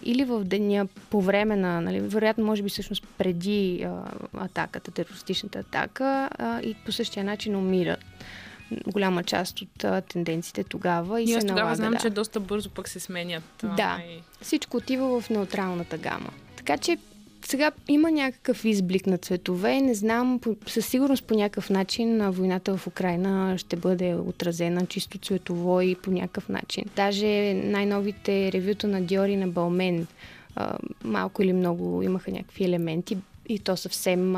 Или 0.04 0.24
в 0.24 0.44
деня 0.44 0.88
по 1.10 1.22
време 1.22 1.56
на, 1.56 1.82
нали, 1.82 2.00
вероятно, 2.00 2.46
може 2.46 2.64
би 2.64 2.70
всъщност 2.70 3.08
преди 3.18 3.84
а, 3.84 4.04
атаката, 4.38 4.92
терористичната 4.92 5.60
атака 5.60 6.30
а, 6.38 6.62
и 6.62 6.76
по 6.86 6.92
същия 6.92 7.24
начин 7.24 7.56
умират 7.56 8.00
голяма 8.88 9.24
част 9.24 9.62
от 9.62 9.84
а, 9.84 10.02
тенденциите 10.02 10.64
тогава. 10.64 11.22
И, 11.22 11.24
и 11.24 11.28
се 11.28 11.40
тогава 11.40 11.60
налага, 11.60 11.76
знам, 11.76 11.92
да. 11.92 12.00
че 12.00 12.10
доста 12.10 12.40
бързо 12.40 12.70
пък 12.70 12.90
се 12.90 13.00
сменят. 13.00 13.44
Да, 13.78 14.00
и... 14.10 14.22
всичко 14.42 14.78
отива 14.78 15.22
в 15.22 15.30
неутралната 15.30 15.98
гама. 15.98 16.30
Така 16.56 16.78
че 16.78 16.98
сега 17.46 17.72
има 17.88 18.12
някакъв 18.12 18.66
изблик 18.66 19.08
на 19.08 19.18
цветове. 19.18 19.82
Не 19.82 19.94
знам, 19.94 20.40
със 20.68 20.86
сигурност 20.86 21.24
по 21.24 21.36
някакъв 21.36 21.70
начин 21.70 22.32
войната 22.32 22.78
в 22.78 22.88
Украина 22.88 23.58
ще 23.58 23.76
бъде 23.76 24.16
отразена 24.16 24.86
чисто 24.86 25.18
цветово 25.18 25.82
и 25.82 25.96
по 25.96 26.12
някакъв 26.12 26.50
начин. 26.50 26.84
Даже 26.96 27.54
най-новите 27.54 28.52
ревюта 28.52 28.88
на 28.88 29.02
Диори 29.02 29.36
на 29.36 29.48
Балмен 29.48 30.08
малко 31.04 31.44
или 31.44 31.54
много 31.54 32.02
имаха 32.04 32.32
някакви 32.32 32.64
елементи 32.64 33.18
и 33.50 33.60
то 33.60 33.78
съвсем 33.78 34.36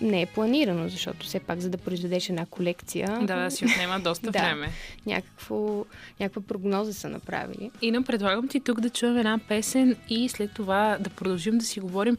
не 0.00 0.22
е 0.22 0.26
планирано, 0.26 0.88
защото 0.88 1.26
все 1.26 1.40
пак 1.40 1.60
за 1.60 1.70
да 1.70 1.78
произведеш 1.78 2.28
една 2.28 2.46
колекция... 2.46 3.18
Да, 3.22 3.36
да 3.36 3.50
си 3.50 3.64
отнема 3.64 4.00
доста 4.04 4.30
да, 4.30 4.38
време. 4.38 4.68
Някакво, 5.06 5.84
някаква 6.20 6.42
прогноза 6.42 6.92
са 6.92 7.08
направили. 7.08 7.70
Ина, 7.82 8.02
предлагам 8.02 8.48
ти 8.48 8.60
тук 8.60 8.80
да 8.80 8.90
чуем 8.90 9.16
една 9.16 9.38
песен 9.48 9.96
и 10.08 10.28
след 10.28 10.52
това 10.52 10.96
да 11.00 11.10
продължим 11.10 11.58
да 11.58 11.64
си 11.64 11.80
говорим 11.80 12.16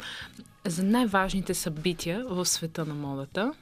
за 0.65 0.83
най-важните 0.83 1.53
събития 1.53 2.25
в 2.27 2.45
света 2.45 2.85
на 2.85 2.93
модата. 2.93 3.53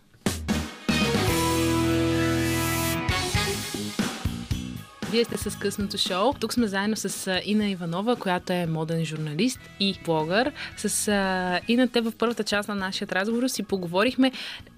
Вие 5.12 5.26
сте 5.26 5.38
с 5.38 5.60
късното 5.60 5.98
шоу. 5.98 6.34
Тук 6.34 6.54
сме 6.54 6.68
заедно 6.68 6.96
с 6.96 7.42
Ина 7.46 7.70
Иванова, 7.70 8.16
която 8.16 8.54
е 8.54 8.66
моден 8.66 9.06
журналист 9.06 9.60
и 9.80 10.00
блогър. 10.06 10.52
С 10.78 11.12
Ина 11.68 11.88
те 11.88 12.02
в 12.02 12.14
първата 12.18 12.44
част 12.44 12.70
на 12.70 12.76
нашия 12.76 13.08
разговор 13.12 13.48
си 13.48 13.64
поговорихме 13.64 14.32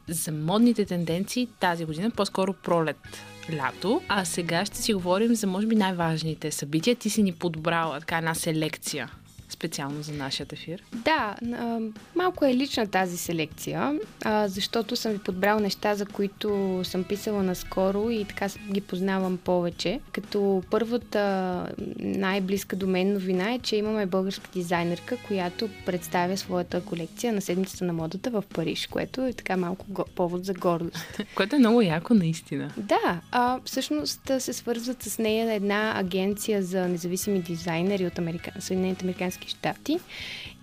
за 0.07 0.31
модните 0.31 0.85
тенденции 0.85 1.47
тази 1.59 1.85
година, 1.85 2.11
по-скоро 2.11 2.53
пролет 2.53 3.23
лято. 3.53 4.01
А 4.07 4.25
сега 4.25 4.65
ще 4.65 4.77
си 4.77 4.93
говорим 4.93 5.35
за, 5.35 5.47
може 5.47 5.67
би, 5.67 5.75
най-важните 5.75 6.51
събития. 6.51 6.95
Ти 6.95 7.09
си 7.09 7.23
ни 7.23 7.31
подбрала 7.31 7.99
така 7.99 8.17
една 8.17 8.35
селекция 8.35 9.11
специално 9.49 10.01
за 10.01 10.13
нашия 10.13 10.47
ефир? 10.53 10.83
Да, 10.93 11.35
малко 12.15 12.45
е 12.45 12.55
лична 12.55 12.87
тази 12.87 13.17
селекция, 13.17 13.99
защото 14.45 14.95
съм 14.95 15.11
ви 15.11 15.19
подбрал 15.19 15.59
неща, 15.59 15.95
за 15.95 16.05
които 16.05 16.79
съм 16.83 17.03
писала 17.03 17.43
наскоро 17.43 18.09
и 18.09 18.25
така 18.25 18.47
ги 18.71 18.81
познавам 18.81 19.37
повече. 19.37 19.99
Като 20.11 20.63
първата 20.69 21.19
най-близка 21.99 22.75
до 22.75 22.87
мен 22.87 23.13
новина 23.13 23.53
е, 23.53 23.59
че 23.59 23.75
имаме 23.75 24.05
българска 24.05 24.49
дизайнерка, 24.53 25.17
която 25.27 25.69
представя 25.85 26.37
своята 26.37 26.81
колекция 26.81 27.33
на 27.33 27.41
седмицата 27.41 27.85
на 27.85 27.93
модата 27.93 28.29
в 28.29 28.43
Париж, 28.53 28.87
което 28.87 29.21
е 29.25 29.33
така 29.33 29.57
малко 29.57 29.85
го- 29.89 30.05
повод 30.15 30.45
за 30.45 30.53
гордост. 30.53 31.21
което 31.35 31.55
е 31.55 31.59
много 31.59 31.81
яко, 31.81 32.13
наистина. 32.13 32.73
Да, 32.77 33.21
а, 33.31 33.59
всъщност 33.65 34.31
се 34.39 34.53
свързват 34.53 35.03
с 35.03 35.19
нея 35.19 35.53
една 35.53 35.93
агенция 35.99 36.63
за 36.63 36.87
независими 36.87 37.41
дизайнери 37.41 38.05
от 38.05 38.19
Америка... 38.19 38.51
Съединените 38.59 39.05
Американски 39.05 39.38
щати 39.47 39.99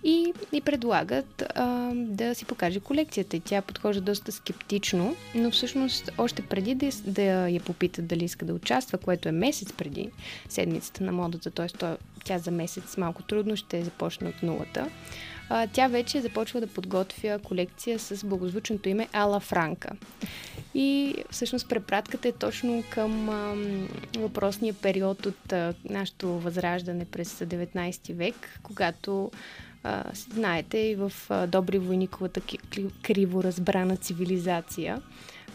и 0.03 0.33
ни 0.53 0.61
предлагат 0.61 1.43
а, 1.55 1.91
да 1.95 2.35
си 2.35 2.45
покаже 2.45 2.79
колекцията. 2.79 3.37
И 3.37 3.39
тя 3.39 3.61
подхожда 3.61 4.01
доста 4.01 4.31
скептично, 4.31 5.15
но 5.35 5.51
всъщност 5.51 6.11
още 6.17 6.41
преди 6.41 6.75
да, 6.75 6.89
да 7.05 7.21
я 7.49 7.61
попитат 7.61 8.07
дали 8.07 8.23
иска 8.23 8.45
да 8.45 8.53
участва, 8.53 8.97
което 8.97 9.29
е 9.29 9.31
месец 9.31 9.73
преди 9.73 10.09
седмицата 10.49 11.03
на 11.03 11.11
модата, 11.11 11.51
т.е. 11.51 11.67
тя 12.23 12.37
за 12.37 12.51
месец 12.51 12.97
малко 12.97 13.23
трудно 13.23 13.55
ще 13.55 13.83
започне 13.83 14.29
от 14.29 14.43
нулата, 14.43 14.89
а, 15.49 15.67
тя 15.67 15.87
вече 15.87 16.21
започва 16.21 16.59
да 16.59 16.67
подготвя 16.67 17.39
колекция 17.39 17.99
с 17.99 18.25
благозвучното 18.25 18.89
име 18.89 19.07
Ала 19.13 19.39
Франка. 19.39 19.91
И 20.75 21.15
всъщност 21.31 21.69
препратката 21.69 22.27
е 22.27 22.31
точно 22.31 22.83
към 22.89 23.29
а, 23.29 23.55
въпросния 24.19 24.73
период 24.73 25.25
от 25.25 25.53
а, 25.53 25.73
нашето 25.89 26.27
възраждане 26.27 27.05
през 27.05 27.39
19 27.39 28.13
век, 28.13 28.59
когато 28.63 29.31
а, 29.83 30.03
знаете 30.13 30.77
и 30.77 30.95
в 30.95 31.11
а, 31.29 31.47
Добри 31.47 31.77
войниковата 31.77 32.41
криво 33.03 33.43
разбрана 33.43 33.97
цивилизация 33.97 35.01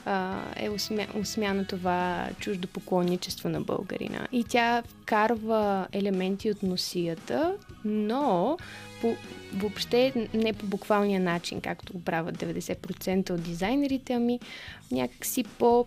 а, 0.04 0.40
е 0.56 0.68
осмя, 0.68 1.06
осмяна 1.20 1.66
това 1.66 2.28
чуждо 2.38 2.68
поклонничество 2.68 3.48
на 3.48 3.60
българина. 3.60 4.28
И 4.32 4.44
тя 4.44 4.82
вкарва 4.82 5.86
елементи 5.92 6.50
от 6.50 6.62
носията, 6.62 7.54
но 7.84 8.56
по, 9.00 9.16
въобще 9.54 10.28
не 10.34 10.52
по 10.52 10.66
буквалния 10.66 11.20
начин, 11.20 11.60
както 11.60 11.92
го 11.92 12.00
правят 12.02 12.38
90% 12.38 13.30
от 13.30 13.42
дизайнерите, 13.42 14.12
ами 14.12 14.40
някакси 14.90 15.44
по 15.44 15.86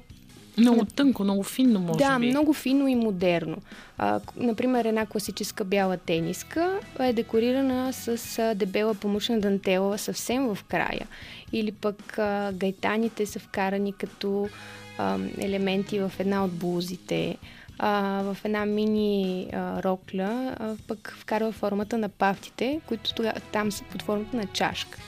много 0.58 0.86
тънко, 0.86 1.24
много 1.24 1.44
финно, 1.44 1.80
може 1.80 2.00
да, 2.00 2.20
би. 2.20 2.26
Да, 2.26 2.32
много 2.32 2.54
финно 2.54 2.88
и 2.88 2.96
модерно. 2.96 3.58
А, 3.98 4.20
например, 4.36 4.86
една 4.86 5.06
класическа 5.06 5.64
бяла 5.64 5.98
тениска 5.98 6.80
е 7.00 7.14
декорирана 7.14 7.94
с 7.94 8.40
а, 8.40 8.56
дебела 8.56 8.96
помощна 8.96 9.40
дантела 9.40 9.98
съвсем 9.98 10.56
в 10.56 10.64
края. 10.68 11.08
Или 11.52 11.72
пък 11.72 12.20
а, 12.20 12.52
гайтаните 12.54 13.26
са 13.26 13.40
вкарани 13.40 13.94
като 13.94 14.50
а, 14.98 15.18
елементи 15.38 16.00
в 16.00 16.12
една 16.20 16.46
от 16.46 16.52
блузите. 16.52 17.38
А, 17.80 18.22
в 18.22 18.38
една 18.44 18.66
мини 18.66 19.48
а, 19.54 19.84
рокля 19.84 20.56
а, 20.60 20.76
пък 20.88 21.16
вкарва 21.20 21.52
формата 21.52 21.98
на 21.98 22.10
пафтите, 22.10 22.82
които 22.86 23.14
тога, 23.14 23.34
там 23.52 23.72
са 23.72 23.84
под 23.84 24.02
формата 24.02 24.38
на 24.38 24.46
чашка. 24.46 25.00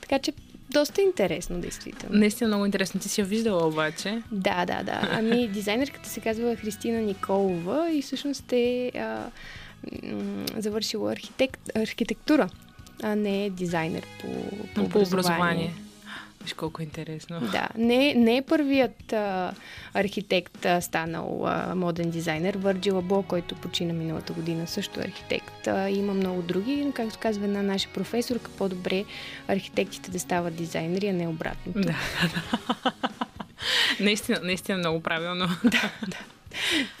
Така 0.00 0.18
че 0.18 0.32
доста 0.70 1.02
интересно, 1.02 1.60
действително. 1.60 2.18
Наистина 2.18 2.48
много 2.48 2.66
интересно. 2.66 3.00
Ти 3.00 3.08
си 3.08 3.20
я 3.20 3.26
виждала 3.26 3.66
обаче. 3.66 4.22
Да, 4.32 4.64
да, 4.66 4.82
да. 4.82 5.08
Ами 5.12 5.48
дизайнерката 5.48 6.08
се 6.08 6.20
казва 6.20 6.56
Христина 6.56 7.00
Николова 7.00 7.90
и 7.90 8.02
всъщност 8.02 8.52
е 8.52 8.92
а, 8.94 9.30
м- 10.02 10.44
завършила 10.56 11.12
архитект, 11.12 11.70
архитектура, 11.74 12.48
а 13.02 13.16
не 13.16 13.50
дизайнер 13.50 14.06
по, 14.20 14.26
по, 14.74 14.80
образование. 14.80 14.92
по 14.92 14.98
образование. 14.98 15.74
Виж 16.48 16.54
колко 16.54 16.82
е 16.82 16.84
интересно. 16.84 17.40
Да, 17.40 17.68
не, 17.76 18.14
не 18.14 18.36
е 18.36 18.42
първият 18.42 19.12
а, 19.12 19.52
архитект 19.94 20.64
а, 20.64 20.80
станал 20.80 21.46
а, 21.46 21.74
моден 21.74 22.10
дизайнер. 22.10 22.54
Върджил 22.54 22.98
Або, 22.98 23.22
който 23.22 23.54
почина 23.54 23.92
миналата 23.92 24.32
година, 24.32 24.66
също 24.66 25.00
е 25.00 25.02
архитект. 25.02 25.66
А, 25.66 25.90
има 25.90 26.14
много 26.14 26.42
други, 26.42 26.84
но 26.84 26.92
както 26.92 27.18
казва 27.18 27.44
една 27.44 27.62
наша 27.62 27.88
професорка, 27.94 28.50
по-добре 28.58 29.04
архитектите 29.48 30.10
да 30.10 30.20
стават 30.20 30.56
дизайнери, 30.56 31.06
а 31.06 31.12
не 31.12 31.28
обратното. 31.28 31.80
Да, 31.80 31.96
да. 32.84 32.92
наистина, 34.00 34.40
наистина 34.42 34.78
много 34.78 35.00
правилно. 35.00 35.46
да, 35.64 35.90
да. 36.08 36.18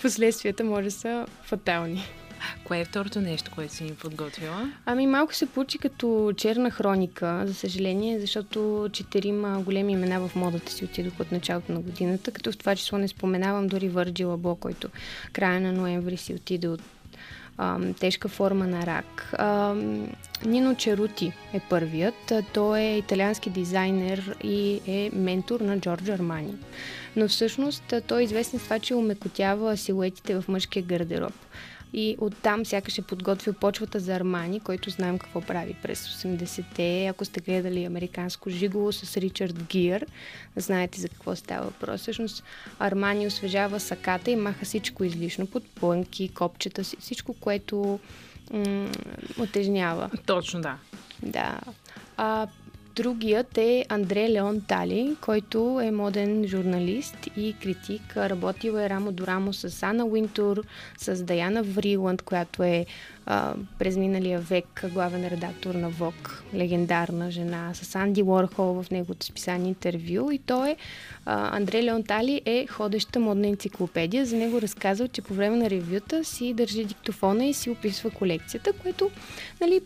Последствията 0.02 0.64
може 0.64 0.84
да 0.84 0.90
са 0.90 1.26
фатални. 1.42 2.04
кое 2.64 2.80
е 2.80 2.84
второто 2.84 3.20
нещо, 3.20 3.50
което 3.54 3.74
си 3.74 3.84
ми 3.84 3.94
подготвила? 3.94 4.72
Ами 4.86 5.06
малко 5.06 5.34
се 5.34 5.46
получи 5.46 5.78
като 5.78 6.32
черна 6.36 6.70
хроника, 6.70 7.42
за 7.46 7.54
съжаление, 7.54 8.20
защото 8.20 8.88
четирима 8.92 9.62
големи 9.64 9.92
имена 9.92 10.28
в 10.28 10.36
модата 10.36 10.72
си 10.72 10.84
отидох 10.84 11.20
от 11.20 11.32
началото 11.32 11.72
на 11.72 11.80
годината, 11.80 12.30
като 12.30 12.52
в 12.52 12.58
това 12.58 12.76
число 12.76 12.98
не 12.98 13.08
споменавам 13.08 13.66
дори 13.66 13.88
Върджил 13.88 14.32
Або, 14.32 14.54
който 14.54 14.88
края 15.32 15.60
на 15.60 15.72
ноември 15.72 16.16
си 16.16 16.34
отиде 16.34 16.68
от 16.68 16.82
тежка 18.00 18.28
форма 18.28 18.66
на 18.66 18.86
рак. 18.86 19.34
Нино 20.44 20.74
Черути 20.74 21.32
е 21.52 21.60
първият. 21.70 22.32
Той 22.52 22.80
е 22.80 22.98
италиански 22.98 23.50
дизайнер 23.50 24.36
и 24.42 24.80
е 24.86 25.10
ментор 25.12 25.60
на 25.60 25.80
Джорджо 25.80 26.12
Армани. 26.12 26.54
Но 27.16 27.28
всъщност 27.28 27.94
той 28.06 28.20
е 28.20 28.24
известен 28.24 28.60
с 28.60 28.62
това, 28.62 28.78
че 28.78 28.94
умекотява 28.94 29.76
силуетите 29.76 30.40
в 30.40 30.48
мъжкия 30.48 30.82
гардероб 30.82 31.34
и 31.92 32.16
оттам 32.20 32.66
сякаш 32.66 32.98
е 32.98 33.02
подготвил 33.02 33.54
почвата 33.54 34.00
за 34.00 34.14
Армани, 34.14 34.60
който 34.60 34.90
знаем 34.90 35.18
какво 35.18 35.40
прави 35.40 35.76
през 35.82 36.08
80-те. 36.08 37.06
Ако 37.06 37.24
сте 37.24 37.40
гледали 37.40 37.84
американско 37.84 38.50
жиголо 38.50 38.92
с 38.92 39.16
Ричард 39.16 39.62
Гир, 39.62 40.06
знаете 40.56 41.00
за 41.00 41.08
какво 41.08 41.36
става 41.36 41.64
въпрос. 41.64 42.00
Всъщност 42.00 42.44
Армани 42.78 43.26
освежава 43.26 43.80
саката 43.80 44.30
и 44.30 44.36
маха 44.36 44.64
всичко 44.64 45.04
излишно, 45.04 45.46
под 45.46 45.70
плънки, 45.70 46.28
копчета, 46.28 46.82
всичко, 46.82 47.34
което 47.34 48.00
м- 48.52 48.90
отежнява. 49.38 50.10
Точно, 50.26 50.60
да. 50.60 50.78
Да. 51.22 51.60
А, 52.16 52.46
Другият 52.98 53.58
е 53.58 53.84
Андре 53.88 54.28
Леон 54.30 54.60
Тали, 54.60 55.16
който 55.20 55.80
е 55.82 55.90
моден 55.90 56.44
журналист 56.46 57.16
и 57.36 57.54
критик. 57.62 58.16
Работил 58.16 58.72
е 58.72 58.90
рамо 58.90 59.12
до 59.12 59.26
рамо 59.26 59.52
с 59.52 59.82
Ана 59.82 60.04
Уинтур, 60.06 60.62
с 60.98 61.22
Даяна 61.22 61.62
Вриланд, 61.62 62.22
която 62.22 62.62
е 62.62 62.86
през 63.78 63.96
миналия 63.96 64.40
век 64.40 64.84
главен 64.92 65.28
редактор 65.28 65.74
на 65.74 65.88
ВОК, 65.88 66.44
легендарна 66.54 67.30
жена, 67.30 67.70
с 67.74 67.94
Анди 67.94 68.22
Уорхол 68.22 68.82
в 68.82 68.90
неговото 68.90 69.26
списание 69.26 69.68
интервю. 69.68 70.30
И 70.30 70.38
той 70.38 70.70
е, 70.70 70.76
а, 71.26 71.56
Андре 71.56 71.82
Леонтали 71.82 72.42
е 72.44 72.66
ходеща 72.66 73.20
модна 73.20 73.48
енциклопедия. 73.48 74.26
За 74.26 74.36
него 74.36 74.62
разказва, 74.62 75.08
че 75.08 75.22
по 75.22 75.34
време 75.34 75.56
на 75.56 75.70
ревюта 75.70 76.24
си 76.24 76.54
държи 76.54 76.84
диктофона 76.84 77.46
и 77.46 77.54
си 77.54 77.70
описва 77.70 78.10
колекцията, 78.10 78.72
което 78.72 79.10
нали, 79.60 79.80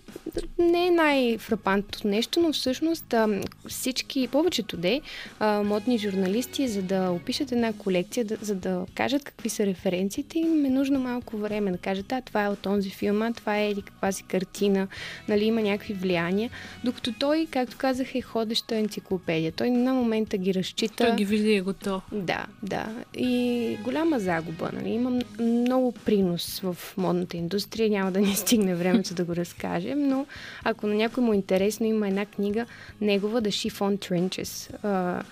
не 0.59 0.87
е 0.87 0.91
най-фрапантното 0.91 2.09
нещо, 2.09 2.41
но 2.41 2.53
всъщност 2.53 3.15
а, 3.15 3.41
всички, 3.69 4.29
повечето 4.29 4.77
де, 4.77 5.01
а, 5.39 5.63
модни 5.63 5.99
журналисти, 5.99 6.69
за 6.69 6.83
да 6.83 7.11
опишат 7.11 7.53
една 7.53 7.73
колекция, 7.73 8.25
да, 8.25 8.37
за 8.41 8.55
да 8.55 8.87
кажат 8.95 9.25
какви 9.25 9.49
са 9.49 9.67
референциите, 9.67 10.39
им 10.39 10.65
е 10.65 10.71
нужно 10.71 11.01
малко 11.01 11.37
време 11.37 11.71
да 11.71 11.79
кажат, 11.79 12.13
а 12.13 12.21
това 12.21 12.45
е 12.45 12.49
от 12.49 12.59
този 12.59 12.91
филм, 12.91 13.32
това 13.33 13.59
е 13.59 13.71
или 13.71 13.83
каква 13.83 14.13
си 14.13 14.23
картина, 14.23 14.89
нали, 15.29 15.45
има 15.45 15.63
някакви 15.63 15.95
влияния, 15.95 16.51
докато 16.85 17.13
той, 17.13 17.47
както 17.51 17.77
казах, 17.79 18.15
е 18.15 18.21
ходеща 18.21 18.77
енциклопедия. 18.77 19.53
Той 19.53 19.71
на 19.71 19.95
момента 19.95 20.37
ги 20.37 20.55
разчита. 20.55 21.07
Той 21.07 21.17
ги 21.17 21.25
вижда 21.25 21.49
и 21.49 21.57
е 21.57 21.61
готов. 21.61 22.03
Да, 22.13 22.47
да. 22.63 22.89
И 23.17 23.77
голяма 23.85 24.19
загуба, 24.19 24.71
нали, 24.73 24.89
има 24.89 25.21
много 25.41 25.93
принос 25.93 26.61
в 26.61 26.77
модната 26.97 27.37
индустрия, 27.37 27.91
няма 27.91 28.13
да 28.13 28.21
ни 28.21 28.35
стигне 28.35 28.75
времето 28.75 29.15
да 29.15 29.25
го 29.25 29.37
разкажем, 29.37 30.09
но 30.09 30.27
ако 30.65 30.87
на 30.87 30.95
някой 30.95 31.25
му 31.25 31.33
е 31.33 31.37
интересно, 31.37 31.87
има 31.87 32.09
една 32.09 32.27
книга 32.27 32.67
негова, 33.01 33.43
The 33.43 33.49
Chiffon 33.49 34.09
Trenches. 34.09 34.77
Uh, 34.85 35.23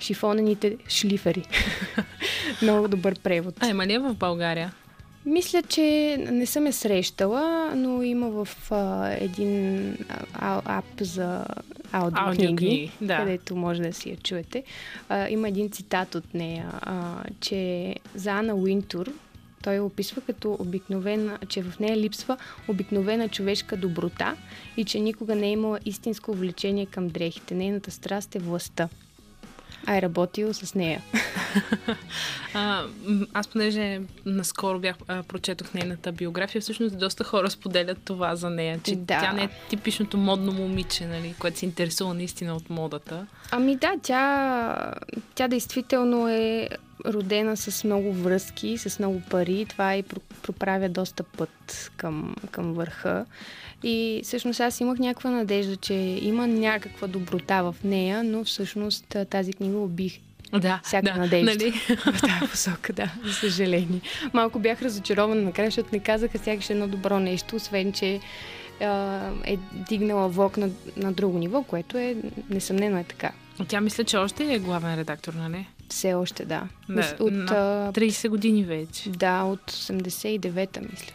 шифонените 0.00 0.76
шлифери. 0.88 1.44
Много 2.62 2.88
добър 2.88 3.18
превод. 3.18 3.54
А, 3.60 3.68
има 3.68 3.86
ли 3.86 3.92
е 3.92 3.98
в 3.98 4.14
България? 4.14 4.72
Мисля, 5.26 5.62
че 5.62 6.16
не 6.30 6.46
съм 6.46 6.66
я 6.66 6.72
срещала, 6.72 7.72
но 7.76 8.02
има 8.02 8.30
в 8.30 8.48
а, 8.70 9.10
един 9.20 9.90
а, 10.34 10.62
ап 10.64 11.00
за 11.00 11.44
аудиокниги, 11.92 12.44
аудиокниги 12.44 12.90
да. 13.00 13.16
където 13.16 13.56
може 13.56 13.82
да 13.82 13.92
си 13.92 14.10
я 14.10 14.16
чуете. 14.16 14.64
А, 15.08 15.28
има 15.28 15.48
един 15.48 15.70
цитат 15.70 16.14
от 16.14 16.34
нея, 16.34 16.70
а, 16.72 17.14
че 17.40 17.94
за 18.14 18.30
Ана 18.30 18.54
Уинтур, 18.54 19.12
той 19.62 19.78
описва 19.78 20.22
като 20.22 20.56
обикновена, 20.58 21.38
че 21.48 21.62
в 21.62 21.78
нея 21.80 21.96
липсва 21.96 22.36
обикновена 22.68 23.28
човешка 23.28 23.76
доброта 23.76 24.36
и 24.76 24.84
че 24.84 25.00
никога 25.00 25.34
не 25.34 25.46
е 25.46 25.52
имала 25.52 25.78
истинско 25.84 26.30
увлечение 26.30 26.86
към 26.86 27.08
дрехите. 27.08 27.54
Нейната 27.54 27.90
страст 27.90 28.34
е 28.34 28.38
властта 28.38 28.88
а 29.86 29.96
е 29.96 30.02
работил 30.02 30.54
с 30.54 30.74
нея. 30.74 31.02
а, 32.54 32.84
аз 33.32 33.48
понеже 33.48 34.00
наскоро 34.26 34.78
бях, 34.78 34.96
а, 35.08 35.22
прочетох 35.22 35.74
нейната 35.74 36.12
биография, 36.12 36.62
всъщност 36.62 36.98
доста 36.98 37.24
хора 37.24 37.50
споделят 37.50 37.98
това 38.04 38.36
за 38.36 38.50
нея, 38.50 38.80
че 38.84 38.96
да. 38.96 39.20
тя 39.20 39.32
не 39.32 39.42
е 39.42 39.48
типичното 39.68 40.16
модно 40.16 40.52
момиче, 40.52 41.06
нали, 41.06 41.34
което 41.38 41.58
се 41.58 41.66
интересува 41.66 42.14
наистина 42.14 42.56
от 42.56 42.70
модата. 42.70 43.26
Ами 43.50 43.76
да, 43.76 43.92
тя, 44.02 44.94
тя 45.34 45.48
действително 45.48 46.28
е 46.28 46.68
родена 47.06 47.56
с 47.56 47.84
много 47.84 48.12
връзки, 48.12 48.78
с 48.78 48.98
много 48.98 49.22
пари. 49.30 49.66
Това 49.68 49.96
и 49.96 50.02
проправя 50.42 50.88
доста 50.88 51.22
път 51.22 51.90
към, 51.96 52.36
към 52.50 52.72
върха. 52.72 53.26
И 53.82 54.20
всъщност 54.24 54.60
аз 54.60 54.80
имах 54.80 54.98
някаква 54.98 55.30
надежда, 55.30 55.76
че 55.76 55.94
има 56.22 56.46
някаква 56.46 57.06
доброта 57.06 57.62
в 57.62 57.76
нея, 57.84 58.24
но 58.24 58.44
всъщност 58.44 59.16
тази 59.30 59.52
книга 59.52 59.78
убих 59.78 60.20
да, 60.60 60.80
всяка 60.84 61.12
да, 61.12 61.18
надежда 61.18 61.50
нали? 61.50 61.70
в 61.96 62.20
тази 62.20 62.50
посока, 62.50 62.92
да, 62.92 63.12
за 63.24 63.32
съжаление. 63.32 64.00
Малко 64.32 64.58
бях 64.58 64.82
разочарована 64.82 65.42
накрая, 65.42 65.66
защото 65.66 65.88
не 65.92 65.98
казаха 65.98 66.38
сякаш 66.38 66.70
едно 66.70 66.88
добро 66.88 67.20
нещо, 67.20 67.56
освен, 67.56 67.92
че 67.92 68.20
е 69.44 69.58
дигнала 69.72 70.28
влог 70.28 70.56
на, 70.56 70.70
на 70.96 71.12
друго 71.12 71.38
ниво, 71.38 71.62
което 71.62 71.98
е 71.98 72.16
несъмнено 72.50 72.98
е 72.98 73.04
така. 73.04 73.30
Тя 73.68 73.80
мисля, 73.80 74.04
че 74.04 74.16
още 74.16 74.54
е 74.54 74.58
главен 74.58 74.94
редактор, 74.94 75.32
нали? 75.32 75.66
Все 75.94 76.14
още, 76.14 76.44
да. 76.44 76.68
да 76.88 77.16
от, 77.20 77.32
на 77.32 77.92
30 77.92 78.28
години 78.28 78.64
вече. 78.64 79.10
Да, 79.10 79.42
от 79.42 79.72
89-та, 79.72 80.80
мисля. 80.80 81.12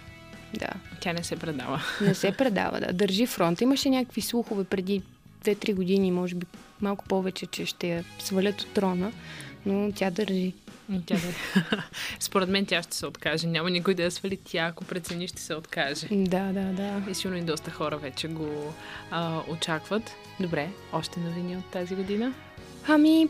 Да. 0.53 0.69
Тя 0.99 1.13
не 1.13 1.23
се 1.23 1.35
предава. 1.35 1.81
Не 2.01 2.13
се 2.13 2.31
предава, 2.31 2.79
да. 2.79 2.93
Държи 2.93 3.25
фронт. 3.25 3.61
Имаше 3.61 3.89
някакви 3.89 4.21
слухове 4.21 4.63
преди 4.63 5.01
2-3 5.43 5.75
години, 5.75 6.11
може 6.11 6.35
би 6.35 6.45
малко 6.81 7.05
повече, 7.05 7.45
че 7.45 7.65
ще 7.65 7.87
я 7.87 8.03
свалят 8.19 8.61
от 8.61 8.73
трона, 8.73 9.11
но 9.65 9.91
тя 9.95 10.09
държи. 10.09 10.53
Тя 11.05 11.15
да... 11.15 11.83
Според 12.19 12.49
мен 12.49 12.65
тя 12.65 12.83
ще 12.83 12.95
се 12.95 13.05
откаже. 13.05 13.47
Няма 13.47 13.69
никой 13.69 13.93
да 13.93 14.03
я 14.03 14.11
свали. 14.11 14.37
Тя, 14.43 14.65
ако 14.65 14.83
прецени, 14.83 15.27
ще 15.27 15.41
се 15.41 15.55
откаже. 15.55 16.07
Да, 16.11 16.43
да, 16.53 16.63
да. 16.63 17.11
И 17.11 17.15
сигурно 17.15 17.37
и 17.37 17.41
доста 17.41 17.71
хора 17.71 17.97
вече 17.97 18.27
го 18.27 18.73
а, 19.11 19.41
очакват. 19.49 20.11
Добре, 20.39 20.69
още 20.93 21.19
новини 21.19 21.57
от 21.57 21.65
тази 21.71 21.95
година? 21.95 22.33
Ами, 22.87 23.29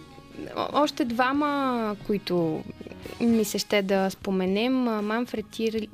още 0.74 1.06
двама, 1.06 1.96
които 2.08 2.64
ми 3.22 3.46
се 3.46 3.60
ще 3.60 3.82
да 3.82 4.10
споменем. 4.10 4.74
Манфред 4.84 5.46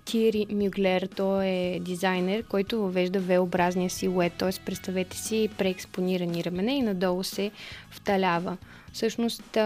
Тири 0.06 0.46
Мюглер, 0.52 1.10
той 1.16 1.46
е 1.46 1.80
дизайнер, 1.80 2.44
който 2.44 2.82
въвежда 2.82 3.22
V-образния 3.22 3.88
силует, 3.88 4.34
т.е. 4.34 4.52
представете 4.66 5.18
си 5.18 5.50
преекспонирани 5.58 6.44
рамене 6.44 6.76
и 6.76 6.82
надолу 6.82 7.24
се 7.24 7.52
вталява. 7.90 8.58
Всъщност 8.94 9.58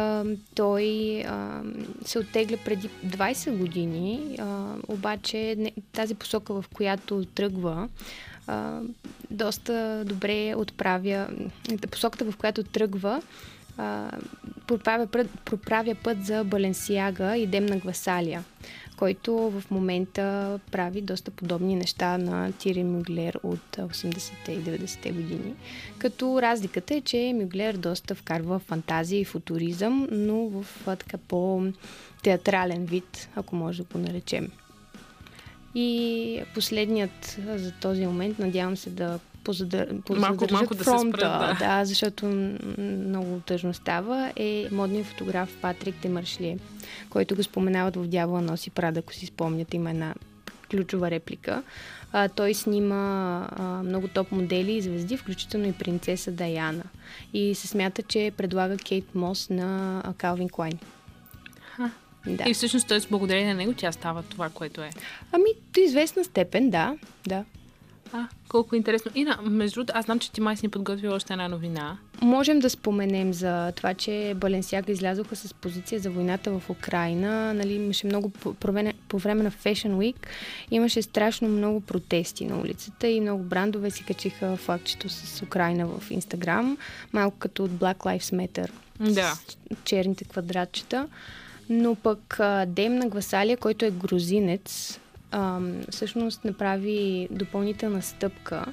той 0.56 1.24
се 2.06 2.20
оттегля 2.20 2.58
преди 2.66 2.90
20 3.06 3.58
години, 3.58 4.38
обаче 4.88 5.58
тази 5.94 6.16
посока, 6.16 6.54
в 6.62 6.66
която 6.74 7.26
тръгва, 7.26 7.90
доста 9.32 10.04
добре 10.06 10.56
отправя, 10.56 11.28
посоката, 11.92 12.32
в 12.32 12.38
която 12.38 12.64
тръгва, 12.64 13.22
проправя, 14.68 15.08
проправя 15.46 15.96
път 15.96 16.26
за 16.26 16.44
Баленсиага 16.44 17.38
и 17.38 17.48
Демна 17.48 17.78
Гвасалия, 17.78 18.44
който 18.98 19.34
в 19.36 19.64
момента 19.72 20.60
прави 20.72 21.02
доста 21.02 21.32
подобни 21.32 21.76
неща 21.76 22.18
на 22.18 22.52
Тири 22.52 22.84
Мюглер 22.84 23.40
от 23.44 23.78
80-те 23.78 24.52
и 24.52 24.60
90-те 24.60 25.12
години. 25.12 25.54
Като 25.98 26.42
разликата 26.42 26.96
е, 26.96 27.02
че 27.02 27.34
Мюглер 27.36 27.78
доста 27.78 28.16
вкарва 28.16 28.60
фантазия 28.60 29.20
и 29.20 29.26
футуризъм, 29.26 30.08
но 30.12 30.36
в 30.36 30.66
така 30.86 31.18
по-театрален 31.18 32.86
вид, 32.86 33.30
ако 33.36 33.56
може 33.56 33.84
да 33.84 33.90
го 33.94 33.98
наречем. 33.98 34.52
И 35.76 36.42
последният 36.54 37.40
за 37.56 37.72
този 37.72 38.06
момент, 38.06 38.40
надявам 38.40 38.78
се 38.78 38.90
да 38.90 39.20
позадър... 39.44 39.96
малко, 40.10 40.48
малко 40.52 40.76
да 40.76 40.84
фронта, 40.84 41.18
се 41.18 41.24
спрат, 41.24 41.58
да. 41.60 41.66
да, 41.66 41.86
защото 41.86 42.26
много 42.78 43.40
тъжно 43.46 43.74
става, 43.74 44.32
е 44.36 44.68
модният 44.72 45.08
фотограф 45.08 45.58
Патрик 45.62 45.96
Демаршлие, 46.02 46.58
който 47.10 47.36
го 47.36 47.44
споменават 47.44 47.96
в 47.96 48.08
Дявола 48.08 48.42
носи 48.42 48.70
Прада, 48.70 49.00
ако 49.00 49.14
си 49.14 49.26
спомняте, 49.26 49.76
има 49.76 49.90
една 49.90 50.14
ключова 50.72 51.12
реплика. 51.12 51.64
А, 52.12 52.30
той 52.30 52.54
снима 52.54 52.96
а, 53.52 53.64
много 53.84 54.08
топ 54.08 54.32
модели 54.32 54.72
и 54.72 54.82
звезди, 54.82 55.18
включително 55.18 55.68
и 55.68 55.74
принцеса 55.74 56.32
Даяна. 56.32 56.84
И 57.34 57.56
се 57.56 57.68
смята, 57.68 58.04
че 58.04 58.32
предлага 58.38 58.78
Кейт 58.78 59.16
Мос 59.16 59.50
на 59.50 60.04
Калвин 60.18 60.50
Клайн. 60.50 60.80
Да. 62.28 62.44
И 62.50 62.54
всъщност, 62.54 62.88
т.е. 62.88 63.00
благодарение 63.10 63.54
на 63.54 63.60
него 63.60 63.74
тя 63.78 63.92
става 63.92 64.24
това, 64.24 64.50
което 64.50 64.82
е. 64.82 64.90
Ами, 65.32 65.50
до 65.74 65.80
известна 65.80 66.24
степен, 66.24 66.70
да. 66.70 66.98
да. 67.28 67.46
А, 68.14 68.28
колко 68.50 68.76
интересно. 68.76 69.12
Ина, 69.16 69.40
между 69.44 69.76
другото, 69.76 69.94
аз 69.96 70.06
знам, 70.06 70.20
че 70.20 70.32
ти 70.32 70.42
май 70.42 70.58
си 70.58 70.66
ни 70.66 70.70
подготвила 70.70 71.16
още 71.16 71.34
една 71.34 71.48
новина. 71.48 71.98
Можем 72.22 72.60
да 72.60 72.70
споменем 72.70 73.34
за 73.34 73.72
това, 73.76 73.94
че 73.94 74.34
Баленсяга 74.36 74.92
излязоха 74.92 75.36
с 75.36 75.54
позиция 75.54 76.00
за 76.00 76.12
войната 76.12 76.60
в 76.60 76.70
Украина. 76.70 77.54
Нали, 77.54 77.74
имаше 77.74 78.08
много 78.08 78.30
по, 78.30 78.56
време, 78.62 78.94
по 79.08 79.18
време 79.18 79.44
на 79.44 79.52
Fashion 79.52 79.94
Week. 79.96 80.16
Имаше 80.72 81.02
страшно 81.02 81.48
много 81.48 81.82
протести 81.82 82.46
на 82.46 82.60
улицата 82.60 83.08
и 83.08 83.22
много 83.22 83.44
брандове 83.44 83.92
си 83.92 84.04
качиха 84.04 84.56
флагчето 84.58 85.10
с 85.10 85.42
Украина 85.42 85.88
в 85.88 86.12
Инстаграм. 86.12 86.78
Малко 87.14 87.38
като 87.40 87.64
от 87.64 87.72
Black 87.72 87.98
Lives 87.98 88.48
Matter. 88.48 88.70
Да. 89.00 89.34
С 89.34 89.58
черните 89.84 90.26
квадратчета. 90.26 91.08
Но 91.70 91.96
пък 91.96 92.40
Дем 92.68 92.96
на 92.96 93.10
Гвасалия, 93.10 93.58
който 93.58 93.86
е 93.86 93.92
грузинец, 93.92 95.00
ам, 95.32 95.82
всъщност 95.90 96.46
направи 96.46 97.28
допълнителна 97.32 98.02
стъпка 98.02 98.66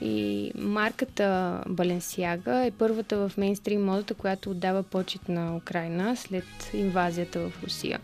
и 0.00 0.52
марката 0.54 1.60
Баленсиага 1.68 2.66
е 2.66 2.70
първата 2.70 3.28
в 3.28 3.32
мейнстрим 3.38 3.84
модата, 3.84 4.14
която 4.14 4.50
отдава 4.50 4.82
почет 4.82 5.28
на 5.28 5.56
Украина 5.56 6.16
след 6.16 6.44
инвазията 6.74 7.40
в 7.40 7.62
Русия. 7.64 8.00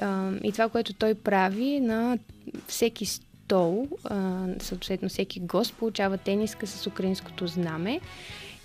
Ам, 0.00 0.38
и 0.44 0.52
това, 0.52 0.68
което 0.68 0.94
той 0.94 1.14
прави 1.14 1.80
на 1.80 2.18
всеки 2.66 3.06
стол, 3.06 3.88
а, 4.04 4.46
съответно 4.60 5.08
всеки 5.08 5.40
гост 5.40 5.74
получава 5.74 6.18
тениска 6.18 6.66
с 6.66 6.86
украинското 6.86 7.46
знаме 7.46 8.00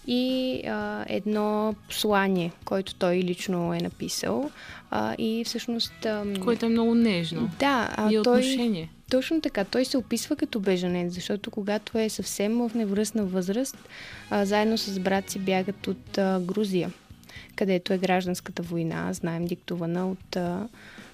и 0.08 0.62
а, 0.68 1.06
едно 1.08 1.76
послание, 1.88 2.52
което 2.66 2.96
той 2.96 3.16
лично 3.16 3.74
е 3.74 3.78
написал. 3.78 4.52
А, 4.92 5.16
и 5.18 5.44
всъщност... 5.46 6.06
А, 6.06 6.24
Което 6.44 6.66
е 6.66 6.70
много 6.70 6.96
нежно. 6.96 7.50
Да, 7.60 7.94
а 7.98 8.12
и 8.12 8.24
той... 8.24 8.40
отношение. 8.40 8.90
Точно 9.12 9.42
така. 9.42 9.64
Той 9.64 9.86
се 9.86 9.98
описва 9.98 10.36
като 10.36 10.60
бежанец, 10.60 11.14
защото 11.14 11.52
когато 11.52 12.00
е 12.00 12.10
съвсем 12.10 12.58
в 12.58 12.72
невръстна 12.76 13.26
възраст, 13.26 13.78
а, 14.30 14.46
заедно 14.46 14.78
с 14.78 15.00
брат 15.00 15.30
си 15.30 15.40
бягат 15.40 15.88
от 15.88 16.18
а, 16.18 16.40
Грузия, 16.40 16.92
където 17.56 17.94
е 17.94 17.98
гражданската 17.98 18.64
война, 18.64 19.14
знаем, 19.14 19.46
диктувана 19.46 20.12
от 20.12 20.36
а, 20.36 20.68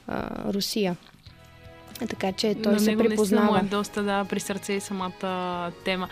а, 0.07 0.53
Русия. 0.53 0.97
Така 2.09 2.31
че 2.31 2.55
той 2.55 2.73
На 2.73 2.79
се 2.79 2.89
него 2.89 2.99
наистина 3.03 3.09
припознава. 3.09 3.51
му 3.51 3.65
е 3.65 3.69
доста 3.69 4.03
да, 4.03 4.25
при 4.29 4.39
сърце 4.39 4.73
и 4.73 4.79
самата 4.79 5.71
тема. 5.85 6.09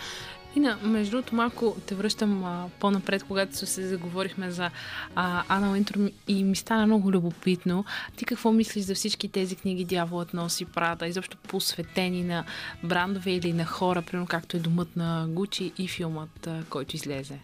Ина, 0.56 0.78
между 0.84 1.12
другото, 1.12 1.36
малко 1.36 1.78
те 1.86 1.96
връщам 1.96 2.44
а, 2.44 2.70
по-напред, 2.80 3.24
когато 3.24 3.66
се 3.66 3.88
заговорихме 3.88 4.52
за 4.52 4.70
а, 5.16 5.44
Ана 5.50 5.84
и 6.28 6.44
ми 6.44 6.56
стана 6.56 6.86
много 6.86 7.12
любопитно. 7.12 7.86
Ти 8.16 8.26
какво 8.26 8.52
мислиш 8.52 8.84
за 8.84 8.96
всички 8.96 9.28
тези 9.28 9.56
книги 9.56 9.86
Дяволът 9.86 10.34
носи 10.34 10.66
Прада, 10.66 11.08
изобщо 11.08 11.38
посветени 11.38 12.24
на 12.24 12.44
брандове 12.84 13.32
или 13.32 13.54
на 13.54 13.66
хора, 13.66 14.02
примерно 14.02 14.28
както 14.28 14.58
е 14.58 14.60
Домът 14.60 14.96
на 14.96 15.26
Гучи 15.30 15.72
и 15.78 15.88
филмът, 15.88 16.48
а, 16.48 16.64
който 16.70 16.96
излезе? 16.96 17.40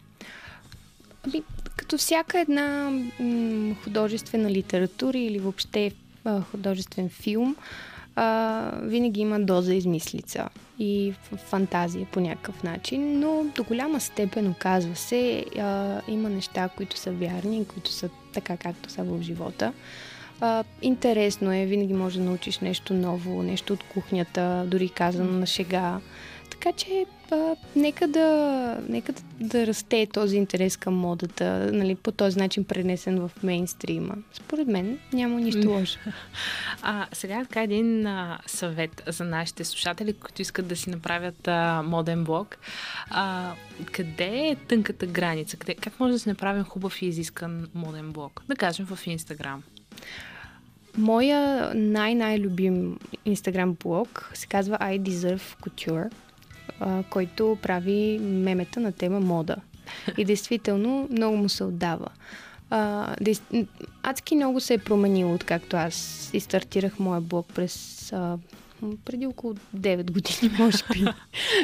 Ами, 1.24 1.44
като 1.76 1.98
всяка 1.98 2.40
една 2.40 2.90
м- 3.20 3.76
художествена 3.84 4.52
литература 4.52 5.18
или 5.18 5.40
въобще 5.40 5.92
а, 6.26 6.42
художествен 6.42 7.10
филм, 7.10 7.56
а, 8.20 8.72
винаги 8.82 9.22
има 9.22 9.40
доза 9.40 9.74
измислица 9.74 10.50
и 10.80 11.14
фантазия 11.38 12.08
по 12.12 12.20
някакъв 12.20 12.64
начин, 12.64 13.20
но 13.20 13.46
до 13.56 13.64
голяма 13.64 14.00
степен 14.00 14.48
оказва 14.48 14.96
се, 14.96 15.46
а, 15.60 16.02
има 16.08 16.30
неща, 16.30 16.70
които 16.78 16.98
са 16.98 17.12
вярни, 17.12 17.66
които 17.68 17.92
са 17.92 18.10
така 18.34 18.58
както 18.58 18.90
са 18.90 19.04
в 19.04 19.22
живота. 19.22 19.74
А, 20.42 20.64
интересно 20.82 21.54
е, 21.54 21.66
винаги 21.66 21.94
може 21.94 22.20
да 22.20 22.26
научиш 22.26 22.60
нещо 22.60 22.94
ново, 22.94 23.44
нещо 23.44 23.74
от 23.74 23.84
кухнята, 23.84 24.66
дори 24.68 24.90
казано 24.90 25.32
на 25.32 25.46
шега. 25.46 26.00
Така 26.50 26.72
че 26.72 27.06
а, 27.32 27.56
нека, 27.76 28.08
да, 28.08 28.78
нека 28.90 29.14
да, 29.14 29.22
да 29.40 29.68
расте 29.68 30.08
този 30.14 30.38
интерес 30.38 30.78
към 30.78 30.94
модата, 30.94 31.70
нали, 31.74 31.96
по 31.96 32.12
този 32.12 32.40
начин 32.40 32.64
пренесен 32.64 33.20
в 33.20 33.32
мейнстрима. 33.44 34.16
Според 34.34 34.68
мен 34.68 35.00
няма 35.14 35.42
нищо 35.42 35.70
лошо. 35.70 36.00
А, 36.82 37.08
сега 37.14 37.46
така 37.46 37.62
един 37.64 38.08
а, 38.08 38.40
съвет 38.46 39.04
за 39.08 39.24
нашите 39.24 39.66
слушатели, 39.66 40.14
които 40.14 40.42
искат 40.42 40.68
да 40.68 40.76
си 40.76 40.90
направят 40.90 41.48
а, 41.48 41.84
моден 41.86 42.24
блог. 42.24 42.58
А, 43.10 43.54
къде 43.92 44.48
е 44.48 44.56
тънката 44.56 45.06
граница? 45.06 45.58
Къде, 45.58 45.76
как 45.76 46.00
може 46.00 46.14
да 46.14 46.20
си 46.20 46.30
направим 46.30 46.64
хубав 46.64 47.02
и 47.02 47.06
изискан 47.06 47.68
моден 47.74 48.12
блог? 48.12 48.44
Да 48.48 48.56
кажем 48.56 48.86
в 48.86 49.08
Инстаграм. 49.08 49.64
Моя 50.98 51.72
най-най-любим 51.76 53.00
инстаграм 53.26 53.78
блог 53.84 54.32
се 54.34 54.48
казва 54.48 54.78
I 54.78 55.02
Deserve 55.02 55.56
Couture, 55.62 56.12
който 57.10 57.58
прави 57.62 58.20
мемета 58.22 58.80
на 58.80 58.92
тема 58.92 59.20
мода. 59.20 59.56
И 60.18 60.26
действително 60.26 61.08
много 61.12 61.38
му 61.38 61.50
се 61.50 61.64
отдава. 61.64 62.08
Адски 64.04 64.36
много 64.36 64.60
се 64.60 64.74
е 64.74 64.78
променило, 64.78 65.34
откакто 65.34 65.78
аз 65.78 66.30
изстартирах 66.34 67.00
моя 67.00 67.22
блог 67.22 67.48
през 67.56 68.14
преди 69.06 69.28
около 69.28 69.56
9 69.78 70.12
години, 70.12 70.56
може 70.60 70.84
би. 70.94 71.06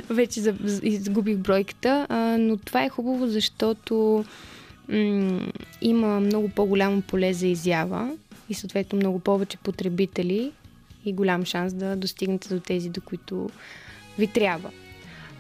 Вече 0.10 0.54
изгубих 0.84 1.38
бройката, 1.38 2.08
но 2.40 2.58
това 2.58 2.84
е 2.84 2.90
хубаво, 2.90 3.28
защото 3.28 4.26
има 5.82 6.20
много 6.20 6.50
по-голямо 6.50 7.02
поле 7.02 7.34
за 7.34 7.48
изява 7.48 8.12
и 8.50 8.54
съответно 8.54 8.98
много 8.98 9.20
повече 9.20 9.58
потребители 9.58 10.52
и 11.06 11.14
голям 11.14 11.46
шанс 11.46 11.74
да 11.74 11.96
достигнете 11.96 12.54
до 12.54 12.60
тези, 12.60 12.90
до 12.90 13.02
които 13.02 13.50
ви 14.20 14.28
трябва. 14.28 14.72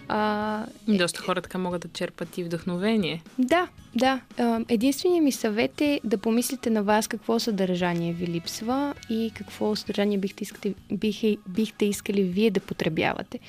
А, 0.07 0.65
Доста 0.87 1.21
хора 1.21 1.41
така 1.41 1.57
могат 1.57 1.81
да 1.81 1.87
черпат 1.87 2.37
и 2.37 2.43
вдъхновение. 2.43 3.21
да, 3.39 3.67
да. 3.95 4.21
Единственият 4.69 5.23
ми 5.23 5.31
съвет 5.31 5.81
е 5.81 6.01
да 6.03 6.17
помислите 6.17 6.69
на 6.69 6.83
вас 6.83 7.07
какво 7.07 7.39
съдържание 7.39 8.13
ви 8.13 8.27
липсва 8.27 8.93
и 9.09 9.31
какво 9.35 9.75
съдържание 9.75 10.17
бихте 10.17 10.43
искали, 10.43 10.75
бихте, 10.91 11.37
бихте 11.47 11.85
искали 11.85 12.23
вие 12.23 12.51
да 12.51 12.59
потребявате, 12.59 13.39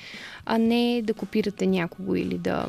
а 0.45 0.57
не 0.57 1.01
да 1.01 1.13
копирате 1.13 1.67
някого 1.67 2.15
или 2.15 2.37
да 2.37 2.67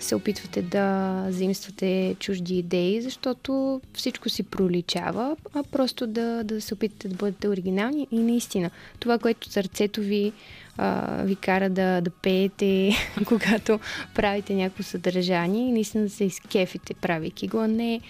се 0.00 0.14
опитвате 0.14 0.62
да 0.62 1.26
заимствате 1.28 2.16
чужди 2.20 2.58
идеи, 2.58 3.02
защото 3.02 3.80
всичко 3.94 4.28
си 4.28 4.42
проличава, 4.42 5.36
а 5.54 5.62
просто 5.62 6.06
да, 6.06 6.44
да 6.44 6.60
се 6.60 6.74
опитате 6.74 7.08
да 7.08 7.14
бъдете 7.14 7.48
оригинални 7.48 8.06
и 8.10 8.18
наистина 8.18 8.70
това, 9.00 9.18
което 9.18 9.50
сърцето 9.50 10.00
ви 10.00 10.32
а, 10.78 11.22
ви 11.22 11.36
кара 11.36 11.70
да, 11.70 12.00
да 12.00 12.10
пеете, 12.10 12.92
когато 13.26 13.80
правите 14.14 14.54
някакво 14.54 14.82
съдържание 14.82 15.68
и 15.68 15.72
наистина 15.72 16.04
да 16.04 16.10
се 16.10 16.24
изкефите, 16.24 16.94
правейки 16.94 17.48
го, 17.48 17.58
а 17.58 17.68
не 17.68 18.00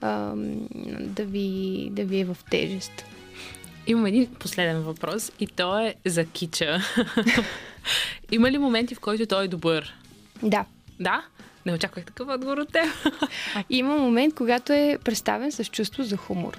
а, 0.00 0.32
да, 1.00 1.24
ви, 1.24 1.88
да 1.92 2.04
ви 2.04 2.20
е 2.20 2.24
в 2.24 2.36
тежест. 2.50 3.04
Имам 3.86 4.06
един 4.06 4.26
последен 4.26 4.82
въпрос 4.82 5.32
и 5.40 5.46
то 5.46 5.78
е 5.78 5.94
за 6.04 6.24
кича. 6.24 6.80
Има 8.32 8.50
ли 8.50 8.58
моменти, 8.58 8.94
в 8.94 9.00
които 9.00 9.26
той 9.26 9.44
е 9.44 9.48
добър? 9.48 9.94
Да. 10.42 10.64
Да? 11.00 11.22
Не 11.66 11.74
очаквах 11.74 12.04
такъв 12.04 12.28
отговор 12.28 12.58
от 12.58 12.72
теб. 12.72 12.84
Има 13.70 13.96
момент, 13.96 14.34
когато 14.34 14.72
е 14.72 14.98
представен 15.04 15.52
с 15.52 15.64
чувство 15.64 16.02
за 16.02 16.16
хумор. 16.16 16.58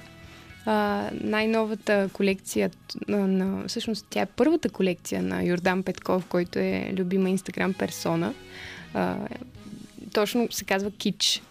А, 0.65 1.09
най-новата 1.21 2.09
колекция, 2.13 2.71
на, 3.07 3.27
на, 3.27 3.67
всъщност 3.67 4.05
тя 4.09 4.21
е 4.21 4.25
първата 4.25 4.69
колекция 4.69 5.23
на 5.23 5.43
Йордан 5.43 5.83
Петков, 5.83 6.25
който 6.25 6.59
е 6.59 6.93
любима 6.97 7.29
инстаграм 7.29 7.73
персона. 7.73 8.33
А, 8.93 9.17
точно 10.13 10.47
се 10.51 10.65
казва 10.65 10.91
Кич. 10.91 11.41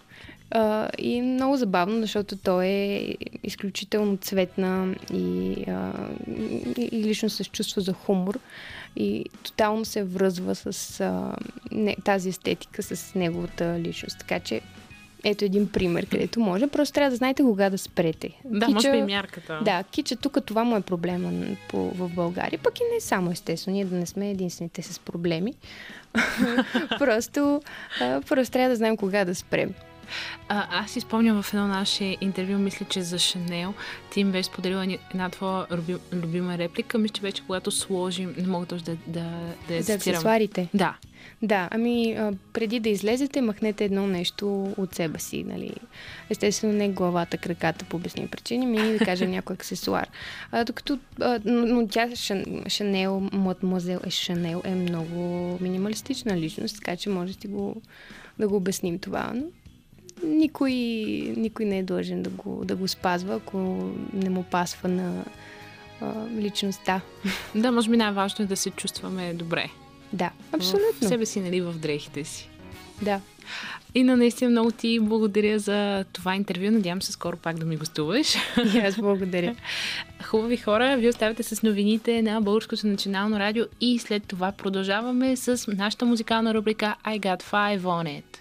А, 0.50 0.88
и 0.98 1.22
много 1.22 1.56
забавно, 1.56 2.00
защото 2.00 2.36
той 2.36 2.66
е 2.66 3.14
изключително 3.42 4.16
цветна 4.16 4.94
и, 5.12 5.64
а, 5.68 5.92
и, 6.76 7.02
лично 7.04 7.30
с 7.30 7.44
чувство 7.44 7.80
за 7.80 7.92
хумор. 7.92 8.38
И 8.96 9.24
тотално 9.42 9.84
се 9.84 10.04
връзва 10.04 10.54
с 10.54 11.00
а, 11.00 11.36
не, 11.72 11.96
тази 12.04 12.28
естетика, 12.28 12.82
с 12.82 13.14
неговата 13.14 13.80
личност. 13.80 14.18
Така 14.18 14.40
че 14.40 14.60
ето 15.24 15.44
един 15.44 15.68
пример, 15.68 16.06
където 16.06 16.40
може. 16.40 16.66
Просто 16.66 16.94
трябва 16.94 17.10
да 17.10 17.16
знаете 17.16 17.42
кога 17.42 17.70
да 17.70 17.78
спрете. 17.78 18.30
Да, 18.44 18.68
може 18.68 18.92
би 18.92 19.02
мярката. 19.02 19.60
Да, 19.64 19.84
кича 19.90 20.16
тук 20.16 20.38
това 20.46 20.64
му 20.64 20.76
е 20.76 20.80
проблема 20.80 21.32
по, 21.68 21.90
в 21.90 22.08
България, 22.08 22.58
пък 22.62 22.80
и 22.80 22.82
не 22.94 23.00
само 23.00 23.30
естествено. 23.30 23.74
Ние 23.74 23.84
да 23.84 23.96
не 23.96 24.06
сме 24.06 24.30
единствените 24.30 24.82
с 24.82 24.98
проблеми. 24.98 25.54
просто, 26.98 27.62
а, 28.00 28.20
просто 28.20 28.52
трябва 28.52 28.68
да 28.68 28.76
знаем 28.76 28.96
кога 28.96 29.24
да 29.24 29.34
спрем. 29.34 29.74
А, 30.48 30.82
аз 30.84 30.90
си 30.90 31.00
спомням 31.00 31.42
в 31.42 31.54
едно 31.54 31.66
наше 31.66 32.16
интервю, 32.20 32.58
мисля, 32.58 32.86
че 32.88 33.02
за 33.02 33.18
Шанел, 33.18 33.74
ти 34.10 34.20
им 34.20 34.32
беше 34.32 34.46
споделила 34.46 34.98
една 35.10 35.28
твоя 35.28 35.66
люби- 35.70 35.98
любима 36.12 36.58
реплика. 36.58 36.98
Мисля, 36.98 37.12
че 37.12 37.22
беше 37.22 37.42
когато 37.46 37.70
сложим, 37.70 38.34
не 38.38 38.46
мога 38.46 38.66
точно 38.66 38.84
да, 39.06 39.20
да, 39.20 39.30
да 39.68 39.74
я 39.74 39.82
За 39.82 39.94
аксесуарите. 39.94 40.68
Да. 40.74 40.96
Да, 41.42 41.68
ами 41.72 42.12
а, 42.12 42.32
преди 42.52 42.80
да 42.80 42.88
излезете, 42.88 43.40
махнете 43.40 43.84
едно 43.84 44.06
нещо 44.06 44.74
от 44.76 44.94
себе 44.94 45.18
си, 45.18 45.44
нали. 45.44 45.74
Естествено 46.30 46.72
не 46.72 46.88
главата, 46.88 47.38
краката 47.38 47.84
по 47.84 47.96
обясни 47.96 48.28
причини, 48.28 48.66
ми 48.66 48.98
да 48.98 49.04
кажем 49.04 49.30
някой 49.36 49.54
аксесуар. 49.54 50.08
А, 50.52 50.64
докато, 50.64 50.98
а, 51.20 51.40
но, 51.44 51.66
но 51.66 51.88
тя 51.88 52.16
Шан, 52.16 52.44
Шанел, 52.68 53.20
мадемуазел 53.32 54.00
е 54.06 54.10
Шанел, 54.10 54.62
е 54.64 54.74
много 54.74 55.58
минималистична 55.60 56.36
личност, 56.36 56.76
така 56.76 56.96
че 56.96 57.08
може 57.08 57.38
да 57.38 57.48
го, 57.48 57.82
да 58.38 58.48
го 58.48 58.56
обясним 58.56 58.98
това. 58.98 59.32
Но 59.34 59.42
никой, 60.26 60.72
никой 61.36 61.64
не 61.64 61.78
е 61.78 61.82
длъжен 61.82 62.22
да 62.22 62.30
го, 62.30 62.64
да 62.64 62.76
го 62.76 62.88
спазва, 62.88 63.34
ако 63.34 63.58
не 64.12 64.30
му 64.30 64.42
пасва 64.42 64.88
на 64.88 65.24
а, 66.00 66.12
личността. 66.36 67.00
Да, 67.54 67.72
може 67.72 67.90
би 67.90 67.96
най-важно 67.96 68.44
е 68.44 68.48
да 68.48 68.56
се 68.56 68.70
чувстваме 68.70 69.34
добре. 69.34 69.70
Да, 70.12 70.30
В 70.50 70.54
абсолютно. 70.54 71.08
себе 71.08 71.26
си, 71.26 71.40
нали, 71.40 71.60
в 71.60 71.72
дрехите 71.72 72.24
си. 72.24 72.48
Да. 73.02 73.20
И 73.94 74.02
на 74.02 74.16
наистина 74.16 74.50
много 74.50 74.70
ти 74.70 75.00
благодаря 75.00 75.58
за 75.58 76.04
това 76.12 76.34
интервю. 76.34 76.70
Надявам 76.70 77.02
се 77.02 77.12
скоро 77.12 77.36
пак 77.36 77.58
да 77.58 77.66
ми 77.66 77.76
гостуваш. 77.76 78.34
И 78.74 78.78
аз 78.78 78.96
благодаря. 78.96 79.54
Хубави 80.24 80.56
хора, 80.56 80.96
вие 80.96 81.08
оставате 81.08 81.42
с 81.42 81.62
новините 81.62 82.22
на 82.22 82.40
Българското 82.40 82.86
национално 82.86 83.38
радио 83.38 83.64
и 83.80 83.98
след 83.98 84.22
това 84.26 84.52
продължаваме 84.52 85.36
с 85.36 85.72
нашата 85.72 86.04
музикална 86.04 86.54
рубрика 86.54 86.94
I 87.04 87.20
Got 87.20 87.42
Five 87.42 87.80
On 87.80 88.22
It. 88.22 88.38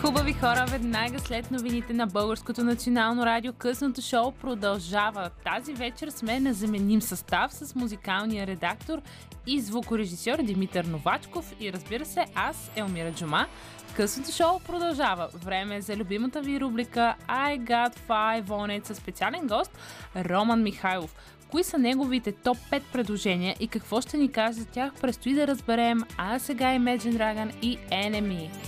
Хубави 0.00 0.32
хора, 0.32 0.66
веднага 0.70 1.18
след 1.18 1.50
новините 1.50 1.92
на 1.92 2.06
Българското 2.06 2.64
национално 2.64 3.26
радио 3.26 3.52
късното 3.52 4.02
шоу 4.02 4.32
продължава. 4.32 5.30
Тази 5.44 5.74
вечер 5.74 6.08
сме 6.10 6.40
на 6.40 6.52
заменим 6.52 7.02
състав 7.02 7.54
с 7.54 7.74
музикалния 7.74 8.46
редактор 8.46 8.98
и 9.46 9.60
звукорежисьор 9.60 10.42
Димитър 10.42 10.84
Новачков 10.84 11.54
и 11.60 11.72
разбира 11.72 12.04
се 12.04 12.24
аз, 12.34 12.70
Елмира 12.76 13.12
Джума. 13.12 13.46
Късното 13.96 14.32
шоу 14.32 14.60
продължава. 14.66 15.28
Време 15.34 15.76
е 15.76 15.80
за 15.80 15.96
любимата 15.96 16.40
ви 16.40 16.60
рубрика 16.60 17.14
I 17.28 17.60
Got 17.60 17.96
Five 18.08 18.44
On 18.44 18.80
It 18.80 18.86
със 18.86 18.96
специален 18.96 19.46
гост 19.46 19.78
Роман 20.16 20.62
Михайлов. 20.62 21.14
Кои 21.50 21.64
са 21.64 21.78
неговите 21.78 22.32
топ 22.32 22.56
5 22.56 22.82
предложения 22.92 23.56
и 23.60 23.68
какво 23.68 24.00
ще 24.00 24.16
ни 24.16 24.32
каже 24.32 24.58
за 24.58 24.64
тях 24.64 24.92
предстои 25.00 25.34
да 25.34 25.46
разберем, 25.46 26.00
а 26.16 26.38
сега 26.38 26.66
Imagine 26.66 27.16
Dragon 27.16 27.60
и 27.62 27.78
Enemy. 27.78 28.67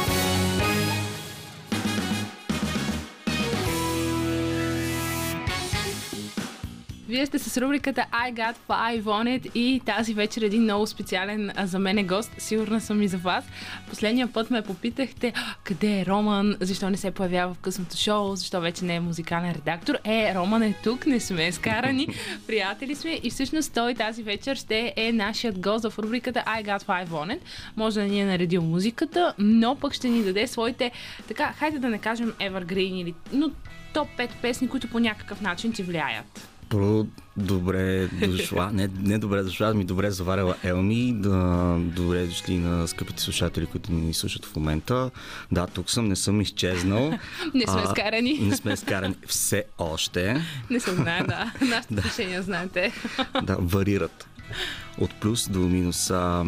Вие 7.11 7.25
сте 7.25 7.39
с 7.39 7.61
рубриката 7.61 8.05
I 8.11 8.33
Got 8.33 8.55
Five 8.69 9.03
On 9.03 9.39
It 9.39 9.51
и 9.55 9.81
тази 9.85 10.13
вечер 10.13 10.41
един 10.41 10.63
много 10.63 10.87
специален 10.87 11.51
за 11.63 11.79
мен 11.79 11.97
е 11.97 12.03
гост. 12.03 12.31
Сигурна 12.37 12.81
съм 12.81 13.01
и 13.01 13.07
за 13.07 13.17
вас. 13.17 13.45
Последния 13.89 14.33
път 14.33 14.51
ме 14.51 14.61
попитахте 14.61 15.33
«А, 15.35 15.55
къде 15.63 15.99
е 15.99 16.05
Роман, 16.05 16.57
защо 16.59 16.89
не 16.89 16.97
се 16.97 17.11
появява 17.11 17.53
в 17.53 17.57
късното 17.57 17.97
шоу, 17.97 18.35
защо 18.35 18.61
вече 18.61 18.85
не 18.85 18.95
е 18.95 18.99
музикален 18.99 19.51
редактор. 19.51 19.97
Е, 20.03 20.35
Роман 20.35 20.63
е 20.63 20.75
тук, 20.83 21.05
не 21.05 21.19
сме 21.19 21.51
скарани, 21.51 22.07
приятели 22.47 22.95
сме 22.95 23.19
и 23.23 23.29
всъщност 23.29 23.73
той 23.73 23.93
тази 23.93 24.23
вечер 24.23 24.55
ще 24.55 24.93
е 24.95 25.11
нашият 25.11 25.59
гост 25.59 25.89
в 25.89 25.99
рубриката 25.99 26.43
I 26.47 26.65
Got 26.65 26.83
Five 26.83 27.07
On 27.07 27.35
It. 27.35 27.39
Може 27.75 27.99
да 27.99 28.05
ни 28.05 28.21
е 28.21 28.25
наредил 28.25 28.61
музиката, 28.61 29.33
но 29.37 29.75
пък 29.75 29.93
ще 29.93 30.09
ни 30.09 30.23
даде 30.23 30.47
своите, 30.47 30.91
така, 31.27 31.53
хайде 31.57 31.79
да 31.79 31.89
не 31.89 31.97
кажем 31.97 32.33
evergreen 32.39 33.01
или, 33.01 33.13
но 33.33 33.51
топ 33.93 34.07
5 34.17 34.29
песни, 34.41 34.67
които 34.67 34.87
по 34.87 34.99
някакъв 34.99 35.41
начин 35.41 35.73
ти 35.73 35.83
влияят. 35.83 36.50
Първо, 36.71 37.07
добре 37.37 38.07
дошла. 38.07 38.71
Не, 38.73 38.89
не 38.99 39.17
добре 39.17 39.43
дошла, 39.43 39.67
ами 39.67 39.85
добре 39.85 40.11
заварила 40.11 40.55
Елми. 40.63 41.13
Да, 41.13 41.77
добре 41.79 42.25
дошли 42.25 42.57
на 42.57 42.87
скъпите 42.87 43.21
слушатели, 43.23 43.65
които 43.65 43.91
ни 43.91 44.13
слушат 44.13 44.45
в 44.45 44.55
момента. 44.55 45.11
Да, 45.51 45.67
тук 45.67 45.89
съм, 45.89 46.07
не 46.07 46.15
съм 46.15 46.41
изчезнал. 46.41 47.11
Не 47.53 47.67
сме 47.67 47.81
А, 47.85 47.89
скарани. 47.89 48.39
Не 48.41 48.55
сме 48.55 48.77
скарани 48.77 49.15
все 49.27 49.63
още. 49.77 50.41
Не 50.69 50.79
се 50.79 50.95
знае, 50.95 51.23
да. 51.23 51.51
Нашите 51.61 52.03
решения 52.03 52.41
знаете. 52.41 52.91
Да, 53.43 53.57
варират. 53.59 54.27
От 54.97 55.15
плюс 55.15 55.49
до 55.49 55.59
минус. 55.59 56.11
А, 56.11 56.43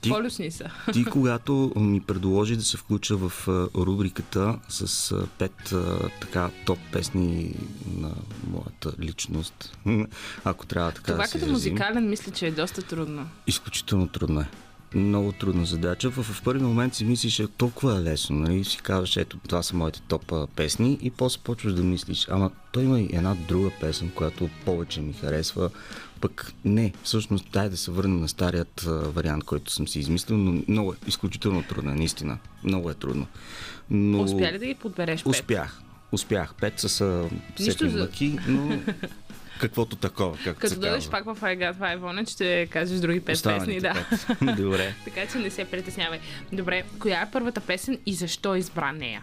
ти, 0.00 0.08
Полюсни 0.08 0.50
са. 0.50 0.70
ти, 0.92 1.04
когато 1.10 1.72
ми 1.76 2.00
предложи 2.00 2.56
да 2.56 2.62
се 2.64 2.76
включа 2.76 3.16
в 3.16 3.32
рубриката 3.76 4.58
с 4.68 5.14
пет 5.38 5.74
така 6.20 6.50
топ 6.66 6.78
песни 6.92 7.54
на 7.96 8.10
моята 8.50 8.92
личност, 9.00 9.76
ако 10.44 10.66
трябва 10.66 10.92
така 10.92 11.12
Това 11.12 11.16
да 11.16 11.22
като 11.24 11.36
изразим. 11.36 11.52
музикален 11.52 12.08
мисля, 12.10 12.32
че 12.32 12.46
е 12.46 12.50
доста 12.50 12.82
трудно. 12.82 13.28
Изключително 13.46 14.08
трудно 14.08 14.40
е. 14.40 14.48
Много 14.94 15.32
трудна 15.32 15.66
задача. 15.66 16.10
В, 16.10 16.22
в 16.22 16.42
първи 16.42 16.64
момент 16.64 16.94
си 16.94 17.04
мислиш, 17.04 17.38
е 17.40 17.46
толкова 17.46 17.96
е 17.96 18.02
лесно. 18.02 18.36
Нали? 18.36 18.64
Си 18.64 18.78
казваш, 18.78 19.16
ето 19.16 19.38
това 19.48 19.62
са 19.62 19.76
моите 19.76 20.00
топ 20.08 20.32
песни 20.56 20.98
и 21.02 21.10
после 21.10 21.40
почваш 21.44 21.72
да 21.72 21.82
мислиш, 21.82 22.26
ама 22.30 22.50
той 22.72 22.82
има 22.82 23.00
и 23.00 23.08
една 23.12 23.34
друга 23.48 23.70
песен, 23.80 24.10
която 24.10 24.48
повече 24.64 25.00
ми 25.00 25.12
харесва. 25.12 25.70
Пък 26.24 26.52
не, 26.64 26.92
всъщност 27.02 27.50
дай 27.52 27.68
да 27.68 27.76
се 27.76 27.90
върнем 27.90 28.20
на 28.20 28.28
старият 28.28 28.80
вариант, 28.86 29.44
който 29.44 29.72
съм 29.72 29.88
си 29.88 29.98
измислил, 29.98 30.36
но 30.36 30.62
много 30.68 30.92
е 30.92 30.96
изключително 31.06 31.62
трудно, 31.62 31.90
е, 31.90 31.94
наистина. 31.94 32.38
Много 32.62 32.90
е 32.90 32.94
трудно. 32.94 33.26
Но... 33.90 34.22
Успя 34.22 34.52
ли 34.52 34.58
да 34.58 34.66
ги 34.66 34.74
подбереш 34.74 35.22
пет? 35.24 35.26
Успях. 35.26 35.80
Успях. 36.12 36.54
Пет 36.60 36.80
са 36.80 37.28
всеки 37.56 37.88
за- 37.88 37.98
мъки, 37.98 38.38
но 38.48 38.78
каквото 39.60 39.96
такова, 39.96 40.38
както 40.44 40.60
Като 40.60 40.80
дойдеш 40.80 41.08
пак 41.10 41.24
в 41.24 41.36
I 41.40 41.58
Got 41.58 41.78
Five 41.78 41.98
On 41.98 42.30
ще 42.30 42.66
кажеш 42.66 43.00
други 43.00 43.20
пет 43.20 43.26
песни. 43.26 43.52
Останалите 43.52 43.80
Да. 43.80 44.06
пет. 44.10 44.56
Добре. 44.56 44.94
така 45.04 45.26
че 45.26 45.38
не 45.38 45.50
се 45.50 45.64
притеснявай. 45.64 46.20
Добре, 46.52 46.84
коя 46.98 47.20
е 47.22 47.30
първата 47.30 47.60
песен 47.60 47.98
и 48.06 48.14
защо 48.14 48.56
избра 48.56 48.92
нея? 48.92 49.22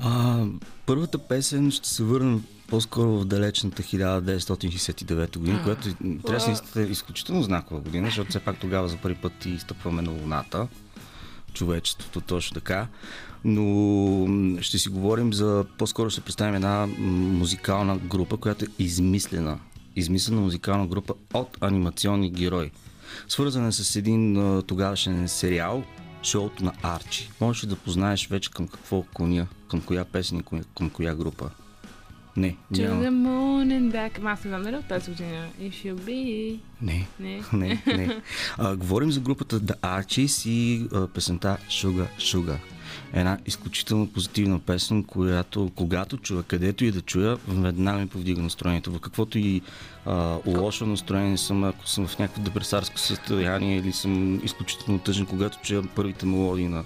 А, 0.00 0.44
първата 0.86 1.18
песен 1.18 1.70
ще 1.70 1.88
се 1.88 2.02
върнем 2.02 2.44
по-скоро 2.68 3.08
в 3.08 3.24
далечната 3.24 3.82
1969 3.82 5.38
година, 5.38 5.76
се 6.40 6.50
истина 6.50 6.86
е 6.86 6.90
изключително 6.90 7.42
знакова 7.42 7.80
година, 7.80 8.06
защото 8.06 8.30
все 8.30 8.40
пак 8.40 8.60
тогава 8.60 8.88
за 8.88 8.96
първи 8.96 9.14
път 9.14 9.44
и 9.46 9.58
стъпваме 9.58 10.02
на 10.02 10.10
Луната. 10.10 10.68
Човечеството 11.54 12.20
точно 12.20 12.54
така. 12.54 12.86
Но 13.44 14.62
ще 14.62 14.78
си 14.78 14.88
говорим 14.88 15.32
за... 15.32 15.64
По-скоро 15.78 16.10
ще 16.10 16.20
представим 16.20 16.54
една 16.54 16.86
музикална 16.98 17.98
група, 17.98 18.36
която 18.36 18.64
е 18.64 18.68
измислена. 18.78 19.58
Измислена 19.96 20.40
музикална 20.40 20.86
група 20.86 21.14
от 21.34 21.58
анимационни 21.60 22.30
герои. 22.30 22.70
Свързана 23.28 23.68
е 23.68 23.72
с 23.72 23.96
един 23.96 24.62
тогавашен 24.66 25.28
сериал, 25.28 25.84
шоуто 26.22 26.64
на 26.64 26.72
Арчи. 26.82 27.30
Можеш 27.40 27.66
да 27.66 27.76
познаеш 27.76 28.28
вече 28.28 28.50
към 28.50 28.68
какво 28.68 29.02
коня, 29.02 29.46
към 29.70 29.80
коя 29.80 30.04
песен 30.04 30.38
и 30.38 30.62
към 30.76 30.90
коя 30.90 31.14
група? 31.14 31.50
Не, 32.38 32.56
To 32.74 32.88
няма. 32.88 33.02
the 33.02 33.10
moon 33.10 33.66
and 33.80 33.92
back. 33.92 34.18
Ама 34.18 34.30
Аз 34.30 34.44
не 34.44 34.48
знам 34.48 34.62
дали 34.62 34.76
от 34.76 34.84
тази 34.84 35.10
година. 35.10 35.46
If 35.60 35.72
you 35.72 35.94
be... 35.94 36.58
Не. 36.82 37.06
Не. 37.20 37.42
Не, 37.52 37.82
не. 37.86 38.20
А, 38.58 38.76
говорим 38.76 39.12
за 39.12 39.20
групата 39.20 39.60
The 39.60 39.80
Archies 39.80 40.48
и 40.48 40.88
а, 40.94 41.06
песента 41.08 41.56
Sugar 41.68 42.08
Sugar. 42.18 42.56
Една 43.12 43.38
изключително 43.46 44.06
позитивна 44.06 44.58
песен, 44.58 45.04
която 45.04 45.70
когато 45.74 46.16
чуя, 46.16 46.42
където 46.42 46.84
и 46.84 46.90
да 46.90 47.00
чуя, 47.00 47.38
веднага 47.48 47.98
ми 47.98 48.06
повдига 48.06 48.42
настроението. 48.42 48.92
В 48.92 49.00
каквото 49.00 49.38
и 49.38 49.62
а, 50.06 50.38
лошо 50.46 50.86
настроение 50.86 51.38
съм, 51.38 51.64
ако 51.64 51.88
съм 51.88 52.06
в 52.06 52.18
някакво 52.18 52.42
депресарско 52.42 52.98
състояние 52.98 53.76
или 53.76 53.92
съм 53.92 54.44
изключително 54.44 54.98
тъжен, 54.98 55.26
когато 55.26 55.58
чуя 55.62 55.82
първите 55.94 56.26
мелодии 56.26 56.68
на 56.68 56.84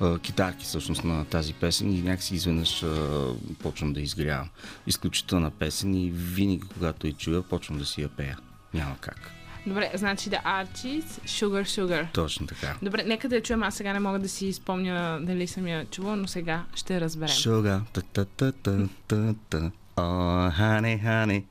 а, 0.00 0.18
китарки 0.18 0.64
всъщност 0.64 1.04
на 1.04 1.24
тази 1.24 1.54
песен 1.54 1.92
и 1.92 2.02
някакси 2.02 2.34
изведнъж 2.34 2.82
а, 2.82 3.26
почвам 3.62 3.92
да 3.92 4.00
изгрявам. 4.00 4.48
Изключителна 4.86 5.50
песен 5.50 5.94
и 5.94 6.10
винаги 6.10 6.62
когато 6.74 7.06
я 7.06 7.12
чуя, 7.12 7.42
почвам 7.42 7.78
да 7.78 7.84
си 7.86 8.02
я 8.02 8.08
пея. 8.08 8.38
Няма 8.74 8.96
как. 9.00 9.30
Добре, 9.66 9.90
значи 9.94 10.30
да 10.30 10.36
Archies, 10.36 11.04
Sugar 11.04 11.62
Sugar. 11.62 12.12
Точно 12.12 12.46
така. 12.46 12.74
Добре, 12.82 13.02
нека 13.02 13.28
да 13.28 13.34
я 13.34 13.42
чуем. 13.42 13.62
Аз 13.62 13.74
сега 13.74 13.92
не 13.92 14.00
мога 14.00 14.18
да 14.18 14.28
си 14.28 14.52
спомня 14.52 15.20
дали 15.22 15.46
съм 15.46 15.66
я 15.66 15.84
чула, 15.84 16.16
но 16.16 16.28
сега 16.28 16.64
ще 16.74 17.00
разберем. 17.00 17.34
Sugar, 17.34 17.80
та 17.92 18.02
та 18.02 18.24
та 18.24 18.52
та 18.52 18.88
та 19.08 19.34
та 19.50 19.70
Oh, 19.96 20.50
honey, 20.50 20.98
honey. 20.98 21.44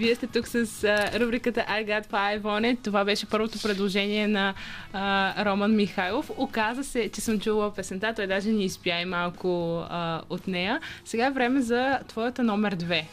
Вие 0.00 0.14
сте 0.14 0.26
тук 0.26 0.48
с 0.48 0.84
а, 0.84 1.20
рубриката 1.20 1.60
I 1.60 1.86
Got 1.86 2.06
Five 2.06 2.40
on 2.40 2.74
It. 2.74 2.84
Това 2.84 3.04
беше 3.04 3.26
първото 3.26 3.58
предложение 3.62 4.28
на 4.28 4.54
а, 4.92 5.44
Роман 5.44 5.76
Михайлов. 5.76 6.30
Оказа 6.36 6.84
се, 6.84 7.10
че 7.14 7.20
съм 7.20 7.40
чула 7.40 7.74
песента. 7.74 8.12
Той 8.16 8.26
даже 8.26 8.48
ни 8.48 8.64
изпя 8.64 9.00
и 9.02 9.04
малко 9.04 9.78
а, 9.88 10.22
от 10.30 10.46
нея. 10.46 10.80
Сега 11.04 11.26
е 11.26 11.30
време 11.30 11.62
за 11.62 11.98
твоята 12.08 12.42
номер 12.42 12.74
две. 12.74 13.08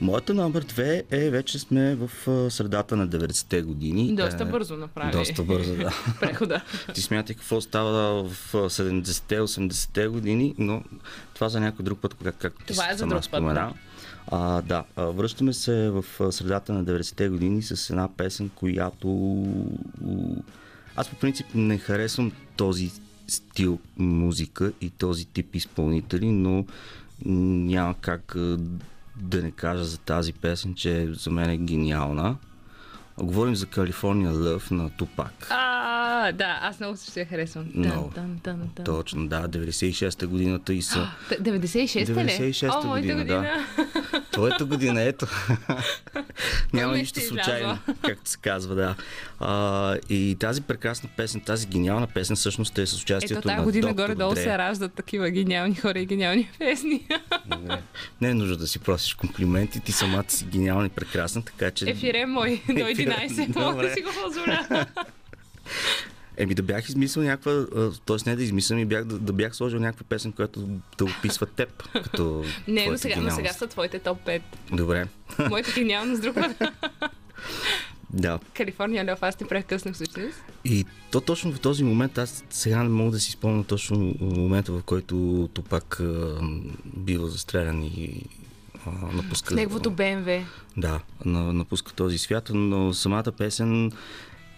Моята 0.00 0.34
номер 0.34 0.60
две 0.60 1.02
е 1.10 1.30
вече 1.30 1.58
сме 1.58 1.94
в 1.94 2.10
средата 2.50 2.96
на 2.96 3.08
90-те 3.08 3.62
години. 3.62 4.14
Доста 4.14 4.42
Е, 4.42 4.46
бързо 4.46 4.76
направи. 4.76 5.12
Доста 5.12 5.42
бързо, 5.42 5.76
да. 5.76 5.90
Прехода. 6.20 6.60
Ти 6.94 7.02
смятай 7.02 7.36
какво 7.36 7.60
става 7.60 8.24
в 8.28 8.54
а, 8.54 8.58
70-те, 8.58 9.40
80-те 9.40 10.06
години, 10.06 10.54
но 10.58 10.82
това 11.34 11.48
за 11.48 11.60
някой 11.60 11.84
друг 11.84 11.98
път, 12.00 12.16
как, 12.24 12.36
както 12.36 12.64
ти 12.64 12.72
Това 12.72 12.90
е 12.90 12.94
за 12.94 13.06
друг 13.06 13.16
път, 13.16 13.24
спомена. 13.24 13.72
А, 14.28 14.62
да, 14.62 14.84
връщаме 14.96 15.52
се 15.52 15.90
в 15.90 16.04
средата 16.32 16.72
на 16.72 16.84
90-те 16.84 17.28
години 17.28 17.62
с 17.62 17.90
една 17.90 18.08
песен, 18.16 18.50
която 18.54 19.36
аз 20.96 21.08
по 21.08 21.16
принцип 21.16 21.46
не 21.54 21.78
харесвам 21.78 22.32
този 22.56 22.90
стил 23.28 23.78
музика 23.96 24.72
и 24.80 24.90
този 24.90 25.24
тип 25.24 25.54
изпълнители, 25.54 26.30
но 26.30 26.64
няма 27.24 27.94
как 28.00 28.36
да 29.16 29.42
не 29.42 29.50
кажа 29.50 29.84
за 29.84 29.98
тази 29.98 30.32
песен, 30.32 30.74
че 30.74 31.08
за 31.12 31.30
мен 31.30 31.50
е 31.50 31.56
гениална. 31.56 32.36
Говорим 33.18 33.56
за 33.56 33.66
California 33.66 34.32
Love 34.32 34.70
на 34.70 34.90
Тупак. 34.90 35.46
А, 35.50 36.32
да, 36.32 36.58
аз 36.62 36.80
много 36.80 36.96
също 36.96 37.18
я 37.20 37.26
харесвам. 37.26 37.72
Тън, 37.72 38.10
тън, 38.14 38.40
тън, 38.42 38.70
тън. 38.74 38.84
Точно, 38.84 39.28
да, 39.28 39.48
96-та 39.48 40.26
годината 40.26 40.74
и 40.74 40.82
са. 40.82 41.08
Т- 41.28 41.36
96-та 41.36 42.24
ли? 42.24 42.28
96-та 42.28 42.88
О, 42.88 42.88
година, 42.88 43.24
да. 43.24 43.66
Твоята 44.32 44.64
година, 44.64 45.02
ето. 45.02 45.26
Няма 46.72 46.92
не 46.92 46.98
нищо 46.98 47.20
случайно, 47.20 47.78
както 48.02 48.30
се 48.30 48.38
казва, 48.38 48.74
да. 48.74 48.94
А, 49.40 49.96
и 50.08 50.36
тази 50.40 50.62
прекрасна 50.62 51.08
песен, 51.16 51.40
тази 51.40 51.66
гениална 51.66 52.06
песен, 52.06 52.36
всъщност 52.36 52.78
е 52.78 52.86
с 52.86 53.02
участието 53.02 53.38
Ето 53.38 53.48
тази 53.48 53.56
на 53.56 53.64
година 53.64 53.94
горе-долу 53.94 54.36
се 54.36 54.58
раждат 54.58 54.94
такива 54.94 55.30
гениални 55.30 55.74
хора 55.74 55.98
и 55.98 56.06
гениални 56.06 56.50
песни. 56.58 57.06
Добре. 57.46 57.82
Не 58.20 58.28
е 58.28 58.34
нужно 58.34 58.56
да 58.56 58.66
си 58.66 58.78
просиш 58.78 59.14
комплименти, 59.14 59.80
ти 59.80 59.92
самата 59.92 60.24
си 60.28 60.44
гениална 60.44 60.86
и 60.86 60.90
прекрасна, 60.90 61.44
така 61.44 61.70
че... 61.70 61.90
Ефир 61.90 62.14
е 62.14 62.26
мой 62.26 62.62
до 62.68 62.86
Ефир 62.86 63.06
е- 63.06 63.28
11. 63.28 63.56
Мога 63.56 63.82
да 63.82 63.94
си 63.94 64.00
го 64.00 64.10
позволя. 64.24 64.86
Еми 66.36 66.54
да 66.54 66.62
бях 66.62 66.88
измислил 66.88 67.22
някаква, 67.22 67.66
т.е. 68.06 68.16
не 68.26 68.36
да 68.36 68.42
измислям, 68.42 68.78
и 68.78 68.84
бях, 68.84 69.04
да, 69.04 69.18
да 69.18 69.32
бях 69.32 69.56
сложил 69.56 69.80
някаква 69.80 70.04
песен, 70.08 70.32
която 70.32 70.68
да 70.98 71.04
описва 71.04 71.46
теб, 71.46 71.88
като 71.92 72.44
Не, 72.68 72.86
но 72.90 72.98
сега, 72.98 73.20
но 73.20 73.30
сега 73.30 73.52
са 73.52 73.66
твоите 73.66 73.98
топ 73.98 74.26
5. 74.26 74.42
Добре, 74.72 75.06
Моята 75.48 75.72
гениалност 75.74 76.22
друг 76.22 76.34
път. 76.34 76.62
да. 78.10 78.38
Калифорния 78.54 79.04
Лев, 79.04 79.22
аз 79.22 79.36
те 79.36 79.44
прекъснах 79.44 79.94
всъщност. 79.94 80.42
И 80.64 80.84
то 81.10 81.20
точно 81.20 81.52
в 81.52 81.60
този 81.60 81.84
момент, 81.84 82.18
аз 82.18 82.44
сега 82.50 82.82
не 82.82 82.88
мога 82.88 83.10
да 83.10 83.20
си 83.20 83.30
спомня 83.30 83.64
точно 83.64 84.14
момента, 84.20 84.72
в 84.72 84.82
който 84.82 85.48
Топак 85.54 86.00
а, 86.00 86.40
бива 86.84 87.28
застрелян 87.28 87.82
и 87.82 88.22
а, 88.86 89.16
напуска... 89.16 89.54
С 89.54 89.56
неговото 89.56 89.90
БМВ. 89.90 90.44
Да, 90.76 91.00
на, 91.24 91.52
напуска 91.52 91.92
този 91.92 92.18
свят, 92.18 92.50
но 92.54 92.94
самата 92.94 93.32
песен 93.38 93.92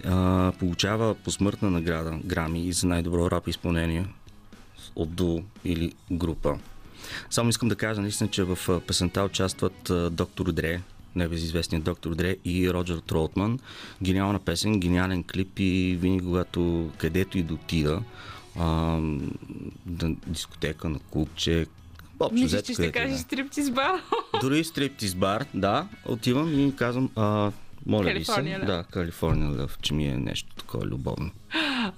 а, 0.07 0.53
получава 0.59 1.15
посмъртна 1.15 1.71
награда 1.71 2.19
Грами 2.25 2.73
за 2.73 2.87
най-добро 2.87 3.31
рап 3.31 3.49
изпълнение 3.49 4.07
от 4.97 5.15
дуо 5.15 5.43
или 5.65 5.93
група. 6.11 6.59
Само 7.31 7.51
искам 7.51 7.69
да 7.69 7.77
кажа 7.77 8.01
наистина, 8.01 8.31
че 8.31 8.45
в 8.45 8.81
песента 8.87 9.25
участват 9.25 9.93
доктор 10.11 10.53
Дре, 10.53 10.81
небезизвестният 11.17 11.85
доктор 11.85 12.15
Дре 12.15 12.37
и 12.45 12.71
Роджер 12.71 12.99
Тролтман. 12.99 13.59
Гениална 14.03 14.39
песен, 14.39 14.81
гениален 14.81 15.25
клип 15.25 15.59
и 15.59 15.99
винаги 16.01 16.25
когато 16.25 16.91
където 16.99 17.39
и 17.39 17.43
да 17.43 17.55
отида, 17.55 18.03
а, 18.59 18.65
на 18.67 20.17
дискотека, 20.27 20.89
на 20.89 20.99
клубче, 20.99 21.67
общо 22.21 22.43
Мислиш, 22.43 22.63
че 22.63 22.73
ще 22.73 22.83
и 22.83 22.85
да 22.85 22.89
е. 22.89 22.93
кажеш 22.93 23.21
стриптиз 23.21 23.71
бар. 23.71 24.01
дори 24.41 24.65
стриптиз 24.65 25.15
бар, 25.15 25.45
да, 25.55 25.89
отивам 26.07 26.61
и 26.61 26.77
казвам, 26.77 27.11
а, 27.17 27.53
моля 27.87 28.13
ви 28.13 28.25
се, 28.25 28.43
да, 28.43 28.85
Калифорния 28.91 29.51
Лъв, 29.51 29.79
че 29.83 29.95
ми 29.95 30.07
е 30.07 30.17
нещо 30.17 30.55
такова 30.55 30.87
любовно. 30.87 31.31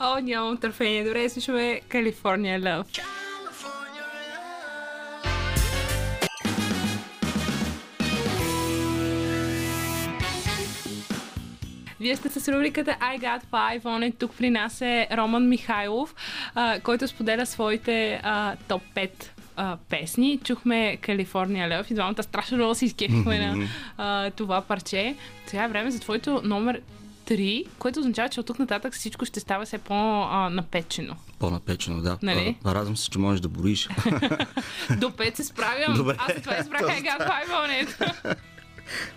О, 0.01 0.19
нямам 0.23 0.57
търпение. 0.57 1.05
Добре, 1.05 1.29
слушаме 1.29 1.81
Калифорния 1.89 2.61
Лъв. 2.65 2.87
Вие 12.01 12.17
сте 12.17 12.31
с 12.31 12.53
рубриката 12.53 12.97
I 13.01 13.21
Got 13.21 13.43
Five 13.53 13.83
on 13.83 14.11
it. 14.11 14.19
Тук 14.19 14.37
при 14.39 14.51
нас 14.51 14.81
е 14.81 15.09
Роман 15.13 15.49
Михайлов, 15.49 16.15
а, 16.55 16.81
който 16.81 17.09
споделя 17.09 17.47
своите 17.47 18.21
а, 18.23 18.57
топ 18.69 18.83
5 18.95 19.11
а, 19.57 19.77
песни. 19.89 20.39
Чухме 20.45 20.97
Калифорния 20.97 21.79
Лъв 21.79 21.91
и 21.91 21.95
двамата 21.95 22.23
страшно 22.23 22.57
много 22.57 22.75
се 22.75 22.85
изкефихме 22.85 23.39
на 23.39 23.67
а, 23.97 24.31
това 24.31 24.61
парче. 24.61 25.17
Сега 25.47 25.65
е 25.65 25.69
време 25.69 25.91
за 25.91 26.01
твоето 26.01 26.41
номер 26.45 26.81
3, 27.27 27.67
което 27.79 28.01
означава, 28.01 28.29
че 28.29 28.41
от 28.41 28.47
тук 28.47 28.59
нататък 28.59 28.95
всичко 28.95 29.25
ще 29.25 29.41
става 29.41 29.65
все 29.65 29.79
по-напечено. 29.79 31.17
По-напечено, 31.39 32.03
да. 32.03 32.19
Нали? 32.23 32.57
А, 32.65 32.75
радвам 32.75 32.97
се, 32.97 33.11
че 33.11 33.19
можеш 33.19 33.41
да 33.41 33.49
бориш. 33.49 33.89
До 34.99 35.11
5 35.11 35.37
се 35.37 35.45
справям. 35.45 35.95
Добре. 35.95 36.17
Аз 36.19 36.35
за 36.35 36.41
това 36.41 36.59
избрах 36.59 36.83
on 36.83 37.87
it. 37.87 38.37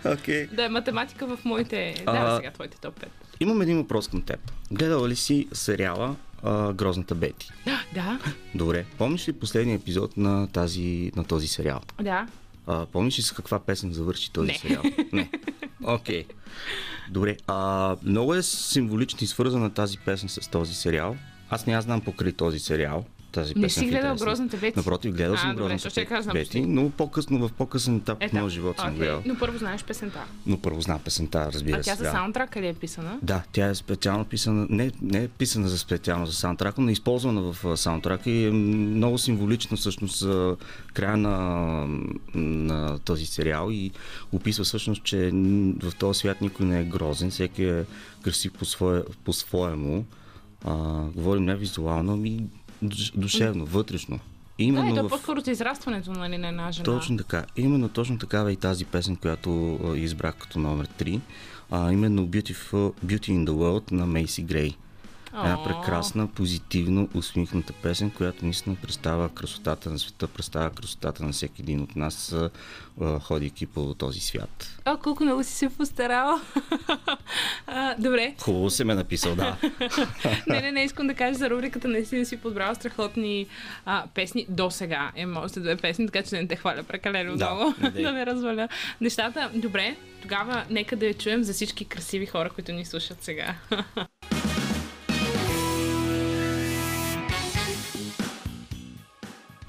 Окей. 0.14 0.46
да 0.46 0.64
е 0.64 0.68
математика 0.68 1.36
в 1.36 1.44
моите... 1.44 1.94
Да, 2.06 2.36
сега 2.36 2.50
твоите 2.50 2.78
топ 2.80 3.00
5. 3.00 3.04
Имам 3.40 3.62
един 3.62 3.76
въпрос 3.76 4.08
към 4.08 4.22
теб. 4.22 4.52
Гледала 4.70 5.08
ли 5.08 5.16
си 5.16 5.48
сериала 5.52 6.16
а, 6.42 6.72
Грозната 6.72 7.14
Бети? 7.14 7.50
Да, 7.94 8.18
Добре. 8.54 8.84
Помниш 8.98 9.28
ли 9.28 9.32
последния 9.32 9.74
епизод 9.74 10.16
на, 10.16 10.46
тази, 10.46 11.12
на 11.16 11.24
този 11.24 11.48
сериал? 11.48 11.80
да. 12.02 12.26
А, 12.66 12.86
помниш 12.86 13.18
ли 13.18 13.22
с 13.22 13.32
каква 13.32 13.58
песен 13.58 13.92
завърши 13.92 14.32
този 14.32 14.46
Не. 14.46 14.58
сериал? 14.58 14.82
Не. 15.12 15.30
Окей. 15.84 16.24
Добре. 17.10 17.36
А, 17.46 17.96
много 18.02 18.34
е 18.34 18.42
символична 18.42 19.18
и 19.22 19.26
свързана 19.26 19.70
тази 19.70 19.98
песен 19.98 20.28
с 20.28 20.48
този 20.50 20.74
сериал. 20.74 21.16
Аз 21.50 21.66
не 21.66 21.72
я 21.72 21.80
знам 21.80 22.00
покрай 22.00 22.32
този 22.32 22.58
сериал. 22.58 23.04
Тази 23.32 23.54
Не 23.54 23.62
песен 23.62 23.80
си 23.80 23.86
в 23.86 23.90
гледал 23.90 24.10
на- 24.10 24.16
Грозната 24.16 24.56
Бети? 24.56 24.78
Напротив, 24.78 25.12
гледал 25.12 25.34
А, 25.34 25.38
съм 25.38 25.50
добре, 25.50 25.76
Грозната 26.04 26.32
Бети, 26.32 26.60
но 26.60 26.90
по-късно, 26.90 27.38
в 27.38 27.52
по-късен 27.52 27.96
етап 27.96 28.18
Е, 28.20 28.28
в 28.28 28.32
моя 28.32 28.50
живот 28.50 28.76
съм 28.78 28.94
гледал. 28.94 29.22
Но 29.26 29.34
първо 29.36 29.58
знаеш 29.58 29.84
песента. 29.84 30.24
Но 30.46 30.58
първо 30.58 30.80
знам 30.80 31.00
песента, 31.00 31.50
разбира 31.52 31.76
А 31.76 31.82
се. 31.82 31.90
тя 31.90 31.96
за 31.96 32.04
да. 32.04 32.10
саундтрака 32.10 32.60
ли 32.62 32.68
е 32.68 32.74
писана? 32.74 33.18
Да, 33.22 33.42
тя 33.52 33.66
е 33.66 33.74
специално 33.74 34.24
писана, 34.24 34.66
не, 34.70 34.90
не 35.02 35.18
е 35.18 35.28
писана 35.28 35.68
за 35.68 35.78
специално 35.78 36.26
за 36.26 36.32
саундтрака, 36.32 36.80
но 36.80 36.88
е 36.88 36.92
използвана 36.92 37.42
в 37.42 37.64
а, 37.64 37.76
саундтрака 37.76 38.30
и 38.30 38.46
е 38.46 38.50
много 38.50 39.18
символична 39.18 39.76
всъщност 39.76 40.18
за 40.18 40.56
края 40.94 41.16
на, 41.16 41.30
на 42.34 42.98
този 42.98 43.26
сериал 43.26 43.68
и 43.70 43.90
описва 44.32 44.64
всъщност, 44.64 45.04
че 45.04 45.30
в 45.76 45.92
този 45.94 46.18
свят 46.18 46.40
никой 46.40 46.66
не 46.66 46.80
е 46.80 46.84
грозен, 46.84 47.30
всеки 47.30 47.64
е 47.64 47.84
красив 48.22 48.52
по, 48.52 48.64
свое, 48.64 49.02
по 49.24 49.32
своему. 49.32 50.04
А, 50.64 50.74
говорим 51.06 51.44
не 51.44 51.56
визуално, 51.56 52.12
ами 52.12 52.46
душевно, 53.14 53.64
вътрешно. 53.64 54.16
Да, 54.16 54.64
и 54.64 54.66
Именно 54.66 54.94
то 54.94 55.00
е 55.00 55.02
в... 55.02 55.08
по-скоро 55.08 55.40
за 55.40 55.50
израстването 55.50 56.12
нали, 56.12 56.38
на 56.38 56.48
една 56.48 56.72
жена. 56.72 56.84
Точно 56.84 57.16
така. 57.16 57.44
Именно 57.56 57.88
точно 57.88 58.18
такава 58.18 58.50
е 58.50 58.52
и 58.52 58.56
тази 58.56 58.84
песен, 58.84 59.16
която 59.16 59.78
избрах 59.96 60.34
като 60.34 60.58
номер 60.58 60.86
3. 60.86 61.20
А, 61.70 61.92
именно 61.92 62.26
Beautiful, 62.26 62.92
Beauty 63.06 63.30
in 63.30 63.44
the 63.44 63.50
World 63.50 63.92
на 63.92 64.06
Мейси 64.06 64.42
Грей. 64.42 64.74
Една 65.34 65.64
прекрасна, 65.64 66.26
позитивно 66.26 67.08
усмихната 67.14 67.72
песен, 67.72 68.10
която 68.10 68.44
наистина 68.44 68.76
представя 68.82 69.28
красотата 69.28 69.90
на 69.90 69.98
света, 69.98 70.28
представя 70.28 70.70
красотата 70.70 71.24
на 71.24 71.32
всеки 71.32 71.62
един 71.62 71.80
от 71.80 71.96
нас, 71.96 72.32
а, 72.32 72.50
а, 73.00 73.20
ходейки 73.20 73.66
по 73.66 73.94
този 73.94 74.20
свят. 74.20 74.80
О, 74.84 74.96
колко 74.96 75.24
много 75.24 75.44
си 75.44 75.52
се 75.52 75.68
постарала. 75.68 76.40
а, 77.66 77.94
добре. 77.98 78.34
Хубаво 78.40 78.70
се 78.70 78.84
ме 78.84 78.94
написал, 78.94 79.34
да. 79.34 79.56
Не, 80.46 80.60
не, 80.60 80.72
не 80.72 80.84
искам 80.84 81.06
да 81.06 81.14
кажа 81.14 81.38
за 81.38 81.50
рубриката. 81.50 81.88
Наистина 81.88 82.24
си 82.24 82.36
подбрала 82.36 82.74
страхотни 82.74 83.46
а, 83.84 84.04
песни 84.14 84.46
до 84.48 84.70
сега. 84.70 85.12
Е, 85.16 85.26
може 85.26 85.54
да 85.54 85.60
две 85.60 85.76
песни, 85.76 86.06
така 86.06 86.22
че 86.22 86.36
не 86.36 86.48
те 86.48 86.56
хваля 86.56 86.82
прекалено 86.82 87.36
Да, 87.36 87.54
много. 87.54 87.74
да 88.02 88.12
не 88.12 88.26
разваля 88.26 88.68
нещата. 89.00 89.50
Добре, 89.54 89.96
тогава 90.22 90.64
нека 90.70 90.96
да 90.96 91.06
я 91.06 91.14
чуем 91.14 91.44
за 91.44 91.52
всички 91.52 91.84
красиви 91.84 92.26
хора, 92.26 92.50
които 92.50 92.72
ни 92.72 92.84
слушат 92.84 93.22
сега. 93.22 93.54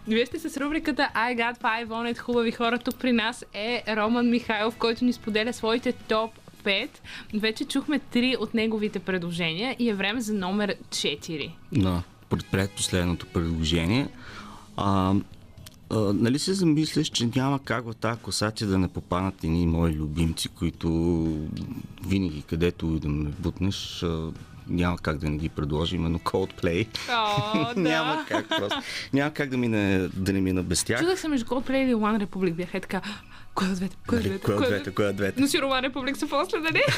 Вие 0.08 0.26
сте 0.26 0.40
с 0.40 0.58
рубриката 0.58 1.10
I 1.16 1.38
Got 1.38 1.62
Five 1.62 1.88
on 1.88 2.14
it. 2.14 2.18
Хубави 2.18 2.52
хора. 2.52 2.78
Тук 2.78 2.96
при 2.96 3.12
нас 3.12 3.46
е 3.54 3.84
Роман 3.88 4.30
Михайлов, 4.30 4.76
който 4.76 5.06
ни 5.06 5.14
споделя 5.14 5.54
своите 5.54 5.92
топ 5.92 6.32
5. 6.64 6.90
Вече 7.34 7.66
чухме 7.66 8.00
три 8.00 8.36
от 8.40 8.54
неговите 8.54 9.00
предложения 9.00 9.76
и 9.80 9.90
е 9.90 9.94
време 9.94 10.22
за 10.22 10.34
номер 10.34 10.76
4. 10.90 11.52
на 11.72 12.04
предпредпоследното 12.30 13.26
предложение. 13.26 14.08
А, 14.78 15.14
А, 15.94 16.14
нали 16.14 16.40
се 16.40 16.54
замисляш, 16.54 17.08
че 17.08 17.30
няма 17.36 17.60
как 17.64 17.86
в 17.86 17.94
тази 17.94 18.22
класация 18.22 18.68
да 18.68 18.78
не 18.78 18.88
попаднат 18.88 19.44
едни 19.44 19.68
мои 19.68 19.94
любимци, 19.94 20.48
които 20.48 20.90
винаги 22.08 22.42
където 22.42 22.86
и 22.86 23.00
да 23.00 23.10
ме 23.10 23.30
бутнеш, 23.40 24.04
а, 24.04 24.32
няма 24.68 24.98
как 24.98 25.18
да 25.18 25.30
не 25.30 25.38
ги 25.38 25.50
предложи, 25.50 25.96
именно 25.96 26.20
Coldplay. 26.20 26.88
О, 27.10 27.74
няма 27.80 28.26
как 28.28 28.50
просто. 28.50 28.82
Няма 29.14 29.34
как 29.34 29.50
да, 29.50 29.58
мине, 29.58 30.10
да 30.14 30.34
не 30.34 30.42
мина 30.42 30.64
без 30.64 30.84
тях. 30.84 31.00
Чудах 31.00 31.20
се 31.20 31.28
между 31.28 31.46
Coldplay 31.46 31.84
или 31.84 31.94
One 31.94 32.26
Republic. 32.26 32.54
Бях 32.54 32.74
е 32.74 32.80
така, 32.80 33.02
кой 33.56 33.68
от 33.68 33.76
двете? 33.76 33.96
Кой 34.08 34.18
от 34.18 34.24
Нали, 34.24 34.30
двете? 34.30 34.46
кой 34.46 34.56
от 34.56 34.66
двете? 34.66 34.92
Кой 34.92 35.06
от 35.06 35.16
двете? 35.16 35.42
Но 35.42 35.48
си 35.48 35.58
One 35.58 35.92
Republic 35.92 36.14
са 36.14 36.28
после, 36.28 36.60
нали? 36.60 36.82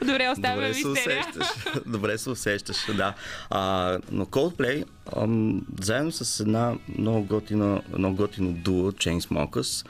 Добре, 0.00 0.28
оставяме 0.32 0.68
Добре 0.68 0.74
се 0.74 0.88
усещаш. 0.88 1.46
Добре 1.86 2.18
се 2.18 2.30
усещаш, 2.30 2.76
да. 2.96 3.14
А, 3.50 3.98
но 4.12 4.26
Coldplay, 4.26 4.84
ам, 5.16 5.62
заедно 5.80 6.12
с 6.12 6.40
една 6.40 6.74
много 6.98 7.24
готина, 7.24 7.82
много 7.98 8.16
готино 8.16 8.52
дуо, 8.52 8.92
Chainsmokers, 8.92 9.86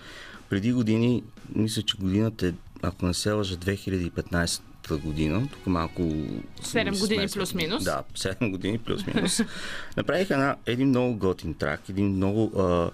преди 0.50 0.72
години, 0.72 1.22
мисля, 1.54 1.82
че 1.82 1.96
годината 1.96 2.46
е, 2.46 2.52
ако 2.82 3.06
не 3.06 3.14
се 3.14 3.32
лъжа, 3.32 3.56
2015 3.56 4.60
година, 4.96 5.48
тук 5.52 5.66
малко... 5.66 6.14
Седем 6.62 6.94
се 6.94 7.00
години 7.00 7.28
смесват. 7.28 7.38
плюс-минус. 7.38 7.84
Да, 7.84 8.02
7 8.14 8.50
години 8.50 8.78
плюс-минус. 8.78 9.40
Направиха 9.96 10.34
една, 10.34 10.56
един 10.66 10.88
много 10.88 11.16
готин 11.16 11.54
трак, 11.54 11.88
един 11.88 12.06
много 12.06 12.60
а, 12.60 12.90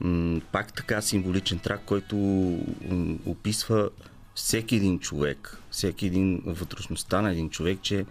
м, 0.00 0.40
пак 0.52 0.72
така 0.72 1.02
символичен 1.02 1.58
трак, 1.58 1.80
който 1.84 2.16
м, 2.16 3.18
описва 3.26 3.90
всеки 4.34 4.76
един 4.76 4.98
човек, 4.98 5.58
всеки 5.70 6.06
един 6.06 6.42
вътрешността 6.46 7.22
на 7.22 7.30
един 7.30 7.50
човек, 7.50 7.78
че 7.82 8.04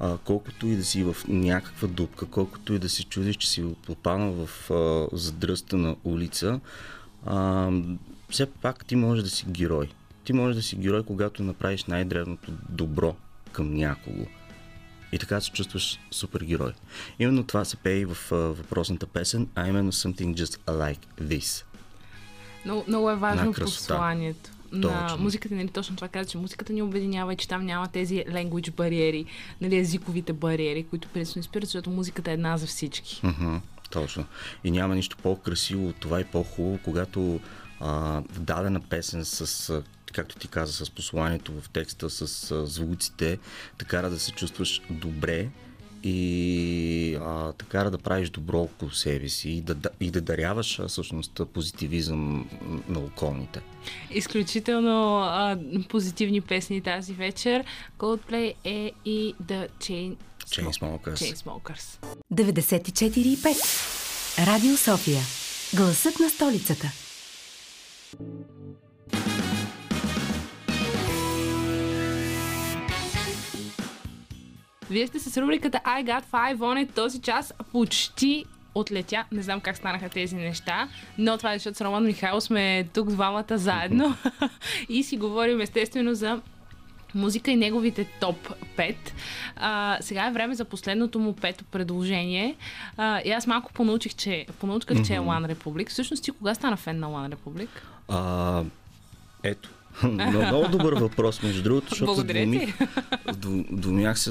а, 0.00 0.18
колкото 0.24 0.66
и 0.66 0.76
да 0.76 0.84
си 0.84 1.02
в 1.02 1.16
някаква 1.28 1.88
дупка, 1.88 2.26
колкото 2.26 2.74
и 2.74 2.78
да 2.78 2.88
се 2.88 3.04
чудиш, 3.04 3.36
че 3.36 3.50
си 3.50 3.64
попаднал 3.86 4.46
в 4.46 4.70
а, 4.70 5.16
задръстана 5.16 5.96
улица, 6.04 6.60
а, 7.26 7.70
все 8.30 8.46
пак 8.46 8.84
ти 8.84 8.96
можеш 8.96 9.24
да 9.24 9.30
си 9.30 9.44
герой. 9.48 9.88
Ти 10.28 10.32
можеш 10.32 10.56
да 10.56 10.62
си 10.62 10.76
герой, 10.76 11.02
когато 11.02 11.42
направиш 11.42 11.84
най-древното 11.84 12.52
добро 12.68 13.16
към 13.52 13.74
някого. 13.74 14.26
И 15.12 15.18
така 15.18 15.40
се 15.40 15.50
чувстваш 15.50 16.00
супергерой. 16.10 16.72
Именно 17.18 17.44
това 17.44 17.64
се 17.64 17.76
пее 17.76 17.98
и 17.98 18.04
в 18.04 18.32
а, 18.32 18.36
въпросната 18.36 19.06
песен, 19.06 19.48
а 19.54 19.68
именно 19.68 19.92
Something 19.92 20.34
Just 20.34 20.58
Like 20.66 21.22
This. 21.22 21.64
Много, 22.64 22.84
много 22.88 23.10
е 23.10 23.16
важно 23.16 23.52
посланието. 23.52 24.50
На 24.72 25.06
Точно. 25.08 25.18
музиката, 25.22 25.54
нали, 25.54 25.68
точно 25.68 25.96
това 25.96 26.08
каза, 26.08 26.30
че 26.30 26.38
музиката 26.38 26.72
ни 26.72 26.82
обединява 26.82 27.32
и 27.32 27.36
че 27.36 27.48
там 27.48 27.64
няма 27.64 27.88
тези 27.88 28.24
language 28.28 28.74
бариери, 28.74 29.24
нали, 29.60 29.76
езиковите 29.76 30.32
бариери, 30.32 30.86
които 30.86 31.08
принципно 31.08 31.42
спират, 31.42 31.64
защото 31.64 31.90
музиката 31.90 32.30
е 32.30 32.34
една 32.34 32.56
за 32.56 32.66
всички. 32.66 33.20
Мгм, 33.22 33.56
точно. 33.90 34.24
И 34.64 34.70
няма 34.70 34.94
нищо 34.94 35.16
по-красиво 35.16 35.88
от 35.88 35.96
това 35.96 36.20
и 36.20 36.24
по-хубаво, 36.24 36.78
когато 36.84 37.40
а, 37.80 38.22
дадена 38.38 38.80
песен 38.80 39.24
с, 39.24 39.82
както 40.12 40.36
ти 40.36 40.48
каза, 40.48 40.84
с 40.84 40.90
посланието 40.90 41.60
в 41.60 41.68
текста, 41.68 42.10
с 42.10 42.50
а, 42.50 42.66
звуците, 42.66 43.38
те 43.78 43.84
кара 43.84 44.10
да 44.10 44.18
се 44.18 44.32
чувстваш 44.32 44.82
добре 44.90 45.48
и 46.02 47.18
а, 47.20 47.52
те 47.52 47.64
кара 47.64 47.90
да 47.90 47.98
правиш 47.98 48.30
добро 48.30 48.60
около 48.60 48.90
себе 48.90 49.28
си 49.28 49.50
и 49.50 49.60
да, 49.60 49.74
да, 49.74 49.88
и 50.00 50.10
да 50.10 50.20
даряваш 50.20 50.80
всъщност 50.86 51.40
позитивизъм 51.54 52.50
на 52.88 52.98
околните. 52.98 53.60
Изключително 54.10 55.18
а, 55.18 55.58
позитивни 55.88 56.40
песни 56.40 56.80
тази 56.80 57.12
вечер. 57.12 57.64
Coldplay 57.98 58.54
е 58.64 58.92
и 59.04 59.34
The 59.44 59.68
Chain... 59.78 60.16
Chainsmokers. 60.46 61.14
Chainsmokers. 61.14 61.98
94,5. 62.32 64.46
Радио 64.46 64.76
София. 64.76 65.22
Гласът 65.74 66.20
на 66.20 66.30
столицата. 66.30 66.92
Вие 74.90 75.06
сте 75.06 75.18
с 75.18 75.40
рубриката 75.42 75.80
I 75.84 76.04
Got 76.04 76.24
Five 76.32 76.56
on 76.56 76.86
it. 76.86 76.94
Този 76.94 77.20
час 77.20 77.54
почти 77.72 78.44
отлетя. 78.74 79.24
Не 79.32 79.42
знам 79.42 79.60
как 79.60 79.76
станаха 79.76 80.08
тези 80.08 80.36
неща, 80.36 80.88
но 81.18 81.38
това 81.38 81.52
е 81.52 81.58
защото 81.58 81.78
с 81.78 81.80
Роман 81.80 82.04
Михайлов 82.04 82.44
сме 82.44 82.88
тук 82.94 83.08
двамата 83.08 83.58
заедно 83.58 84.14
и 84.88 85.02
си 85.02 85.16
говорим 85.16 85.60
естествено 85.60 86.14
за 86.14 86.40
музика 87.14 87.50
и 87.50 87.56
неговите 87.56 88.04
топ 88.20 88.54
5. 88.76 88.96
А, 89.56 89.98
сега 90.00 90.26
е 90.26 90.32
време 90.32 90.54
за 90.54 90.64
последното 90.64 91.18
му 91.18 91.36
пето 91.36 91.64
предложение. 91.64 92.56
А, 92.96 93.20
и 93.24 93.30
аз 93.30 93.46
малко 93.46 93.72
понаучих, 93.72 94.14
че, 94.14 94.46
понаучих, 94.60 95.06
че 95.06 95.14
е 95.14 95.20
One 95.20 95.54
Republic. 95.54 95.88
Всъщност 95.90 96.24
ти 96.24 96.30
кога 96.30 96.54
стана 96.54 96.76
фен 96.76 96.98
на 96.98 97.06
One 97.06 97.34
Republic? 97.34 97.68
А, 98.08 98.62
ето. 99.42 99.70
Но 100.02 100.46
много 100.46 100.68
добър 100.68 100.92
въпрос, 100.92 101.42
между 101.42 101.62
другото, 101.62 101.86
защото 101.90 102.06
Благодаря 102.06 102.42
двумих, 102.42 102.78
двумях 103.70 104.18
се 104.18 104.30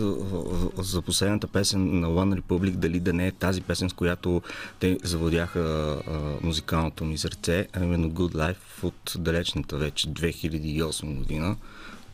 за 0.78 1.01
последната 1.01 1.47
песен 1.47 1.99
на 1.99 2.08
One 2.08 2.41
Republic, 2.41 2.72
дали 2.72 2.99
да 2.99 3.14
не 3.14 3.28
е 3.28 3.32
тази 3.32 3.62
песен, 3.62 3.89
с 3.89 3.93
която 3.93 4.41
те 4.80 4.97
завладяха 5.03 5.60
а, 6.08 6.12
музикалното 6.45 7.05
ми 7.05 7.18
сърце, 7.18 7.68
а 7.74 7.84
именно 7.84 8.12
Good 8.12 8.34
Life 8.34 8.84
от 8.84 9.14
далечната 9.18 9.78
вече 9.78 10.08
2008 10.08 11.18
година. 11.18 11.55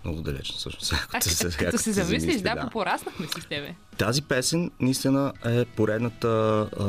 Много 0.05 0.21
далечно 0.21 0.57
всъщност. 0.57 0.93
ако 0.93 1.03
А, 1.13 1.19
те 1.19 1.29
като 1.57 1.65
ако 1.67 1.77
се 1.77 1.91
замислиш, 1.91 2.21
замислиш, 2.21 2.41
да, 2.41 2.69
пораснахме 2.71 3.27
си 3.27 3.41
с 3.41 3.45
тебе. 3.45 3.75
тази 3.97 4.21
песен 4.21 4.71
наистина 4.79 5.33
е 5.45 5.65
поредната 5.65 6.27
а, 6.79 6.83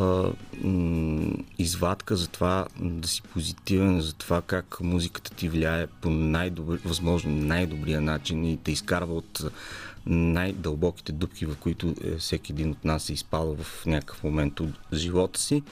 м, 0.67 1.33
извадка 1.59 2.17
за 2.17 2.29
това 2.29 2.67
да 2.81 3.09
си 3.09 3.23
позитивен, 3.23 4.01
за 4.01 4.13
това 4.15 4.43
как 4.43 4.81
музиката 4.81 5.31
ти 5.31 5.49
влияе 5.49 5.87
по 5.87 6.11
най-добър, 6.11 6.81
възможно 6.85 7.31
най-добрия 7.37 8.01
начин 8.01 8.45
и 8.45 8.57
те 8.57 8.73
изкарва 8.73 9.15
от 9.15 9.43
най-дълбоките 10.07 11.13
дупки, 11.13 11.47
в 11.47 11.57
които 11.61 11.95
е, 12.05 12.17
всеки 12.17 12.53
един 12.53 12.71
от 12.71 12.85
нас 12.85 13.03
се 13.03 13.13
изпада 13.13 13.55
в 13.55 13.87
някакъв 13.87 14.25
момент 14.25 14.61
от 14.61 14.71
живота 14.93 15.41
си. 15.41 15.63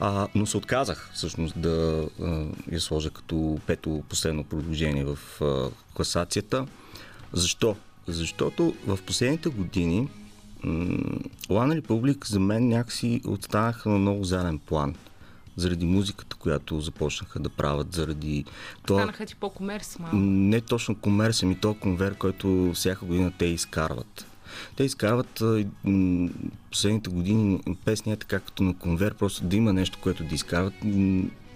А, 0.00 0.28
но 0.34 0.46
се 0.46 0.56
отказах 0.56 1.10
всъщност 1.14 1.60
да 1.60 2.06
а, 2.22 2.46
я 2.72 2.80
сложа 2.80 3.10
като 3.10 3.60
пето 3.66 4.02
последно 4.08 4.44
продължение 4.44 5.04
в 5.04 5.18
а, 5.40 5.70
класацията. 5.94 6.66
Защо? 7.32 7.76
Защото 8.06 8.74
в 8.86 8.98
последните 9.06 9.48
години 9.48 10.08
One 11.48 11.80
Republic 11.80 12.26
за 12.26 12.40
мен 12.40 12.68
някакси 12.68 13.20
останаха 13.26 13.88
на 13.88 13.98
много 13.98 14.24
заден 14.24 14.58
план. 14.58 14.94
Заради 15.56 15.86
музиката, 15.86 16.36
която 16.36 16.80
започнаха 16.80 17.40
да 17.40 17.48
правят, 17.48 17.92
заради 17.92 18.44
Станаха 18.84 19.26
ти 19.26 19.34
по-комерс 19.34 19.98
малко. 19.98 20.16
не 20.16 20.60
точно 20.60 20.94
комерс, 20.94 21.42
ами 21.42 21.54
то 21.54 21.74
конвер, 21.74 22.14
който 22.14 22.72
всяка 22.74 23.06
година 23.06 23.32
те 23.38 23.44
изкарват. 23.44 24.26
Те 24.76 24.84
изкарват 24.84 25.42
последните 26.70 27.10
години 27.10 27.60
песни 27.84 28.12
е 28.12 28.16
така 28.16 28.40
като 28.40 28.62
на 28.62 28.74
конвер, 28.74 29.14
просто 29.14 29.44
да 29.44 29.56
има 29.56 29.72
нещо, 29.72 29.98
което 30.02 30.24
да 30.24 30.34
изкарват. 30.34 30.74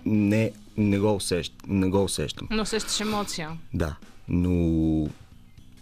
Не, 0.07 0.53
не, 0.77 0.99
го, 0.99 1.15
усещ, 1.15 1.53
не 1.69 1.89
го 1.89 2.05
усещам. 2.05 2.49
Но 2.51 2.63
усещаш 2.63 3.01
емоция. 3.01 3.51
Да, 3.75 3.97
но 4.29 5.09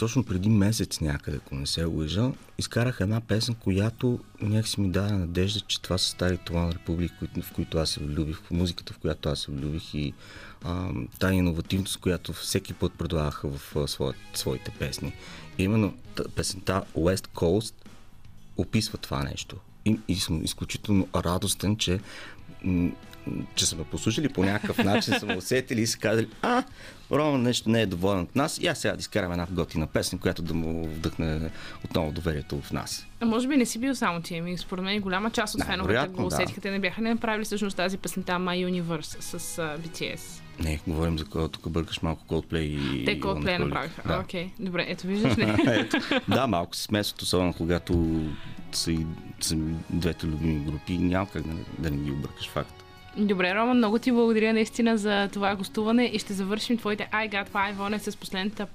точно 0.02 0.24
преди 0.24 0.48
месец 0.48 1.00
някъде, 1.00 1.36
ако 1.36 1.54
не 1.54 1.66
се 1.66 1.84
лъжа, 1.84 2.32
изкарах 2.58 2.98
една 3.00 3.20
песен, 3.20 3.54
която 3.54 4.18
някакси 4.40 4.80
ми 4.80 4.90
даде 4.90 5.12
надежда, 5.12 5.60
че 5.60 5.82
това 5.82 5.98
са 5.98 6.06
старите 6.06 6.52
One 6.52 6.76
Republic, 6.76 7.18
които- 7.18 7.42
в 7.42 7.52
които 7.52 7.78
аз 7.78 7.90
се 7.90 8.00
влюбих, 8.00 8.36
в 8.36 8.50
музиката, 8.50 8.92
в 8.92 8.98
която 8.98 9.28
аз 9.28 9.40
се 9.40 9.52
влюбих 9.52 9.94
и 9.94 10.12
а, 10.64 10.88
тая 11.18 11.34
иновативност, 11.34 11.96
която 11.96 12.32
всеки 12.32 12.74
път 12.74 12.92
предлагаха 12.92 13.48
в 13.48 13.76
а, 13.76 13.88
своят, 13.88 14.16
своите 14.34 14.70
песни. 14.70 15.12
И 15.58 15.64
именно 15.64 15.94
песента 16.34 16.82
West 16.96 17.26
Coast 17.26 17.74
описва 18.56 18.98
това 18.98 19.22
нещо. 19.22 19.56
И, 19.84 19.98
и 20.08 20.16
съм 20.16 20.44
изключително 20.44 21.08
радостен, 21.14 21.76
че, 21.76 22.00
че 23.54 23.66
са 23.66 23.76
ме 23.76 23.84
послушали 23.84 24.28
по 24.28 24.44
някакъв 24.44 24.78
начин, 24.78 25.14
са 25.18 25.26
ме 25.26 25.36
усетили 25.36 25.80
и 25.80 25.86
са 25.86 25.98
казали, 25.98 26.28
а, 26.42 26.64
Роман 27.12 27.42
нещо 27.42 27.70
не 27.70 27.82
е 27.82 27.86
доволен 27.86 28.20
от 28.20 28.36
нас, 28.36 28.58
и 28.58 28.66
аз 28.66 28.78
сега 28.78 28.94
да 28.94 29.00
изкарам 29.00 29.32
една 29.32 29.46
готина 29.50 29.86
песен, 29.86 30.18
която 30.18 30.42
да 30.42 30.54
му 30.54 30.84
вдъхне 30.84 31.50
отново 31.84 32.12
доверието 32.12 32.60
в 32.60 32.72
нас. 32.72 33.06
А 33.20 33.26
може 33.26 33.48
би 33.48 33.56
не 33.56 33.66
си 33.66 33.78
бил 33.78 33.94
само 33.94 34.20
ти, 34.20 34.36
ами 34.36 34.58
според 34.58 34.84
мен 34.84 35.00
голяма 35.00 35.30
част 35.30 35.54
от 35.54 35.58
Да, 35.58 35.64
феновете 35.64 36.08
го 36.08 36.16
да. 36.16 36.26
усетиха. 36.26 36.60
Те 36.60 36.70
не 36.70 36.78
бяха 36.78 37.02
ли 37.02 37.08
направили 37.08 37.44
всъщност 37.44 37.76
тази 37.76 37.98
песента 37.98 38.32
My 38.32 38.66
Universe 38.72 39.20
с 39.20 39.58
а, 39.58 39.78
BTS. 39.78 40.20
Не, 40.60 40.80
говорим 40.86 41.18
за 41.18 41.24
кой, 41.24 41.48
тук 41.48 41.68
бъркаш 41.68 42.02
малко 42.02 42.24
Coldplay 42.26 42.58
и 42.58 43.04
Те 43.04 43.20
Coldplay 43.20 43.58
направиха. 43.58 44.02
Да. 44.06 44.18
Окей, 44.18 44.50
добре, 44.58 44.84
ето 44.88 45.06
виждаш 45.06 45.38
ли? 45.38 45.54
Ето. 45.66 45.96
да, 46.28 46.46
малко 46.46 46.76
се 46.76 46.82
смесват, 46.82 47.22
особено 47.22 47.54
когато 47.54 48.20
са 48.72 48.92
и 48.92 49.06
са 49.40 49.56
двете 49.90 50.26
любими 50.26 50.64
групи. 50.64 50.98
Няма 50.98 51.26
как 51.30 51.42
да, 51.42 51.54
не- 51.54 51.64
да 51.78 51.90
не 51.90 51.96
ги 51.96 52.10
объркаш 52.10 52.48
факт. 52.48 52.84
Добре, 53.16 53.54
Рома, 53.54 53.74
много 53.74 53.98
ти 53.98 54.12
благодаря 54.12 54.52
наистина 54.52 54.98
за 54.98 55.28
това 55.32 55.56
гостуване 55.56 56.04
и 56.04 56.18
ще 56.18 56.32
завършим 56.32 56.78
твоите 56.78 57.08
I 57.12 57.30
Got 57.30 57.48
Five 57.48 57.76
on 57.76 58.10
с 58.10 58.16
последната 58.16 58.66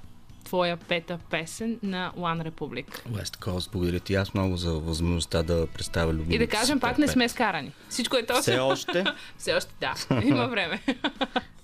твоя 0.43 0.77
пета 0.77 1.19
песен 1.29 1.79
на 1.83 2.11
One 2.17 2.49
Republic. 2.49 2.85
West 3.09 3.37
Coast, 3.37 3.71
благодаря 3.71 3.99
ти 3.99 4.15
аз 4.15 4.33
много 4.33 4.57
за 4.57 4.73
възможността 4.73 5.43
да 5.43 5.67
представя 5.67 6.13
любимите 6.13 6.35
И 6.35 6.37
да 6.37 6.47
кажем, 6.47 6.79
пак 6.79 6.97
не 6.97 7.07
сме 7.07 7.29
скарани. 7.29 7.71
Всичко 7.89 8.17
е 8.17 8.25
точно. 8.25 8.41
Все 8.41 8.59
още. 8.59 9.05
Все 9.37 9.53
още 9.53 9.73
да. 9.79 9.93
Има 10.23 10.47
време. 10.47 10.81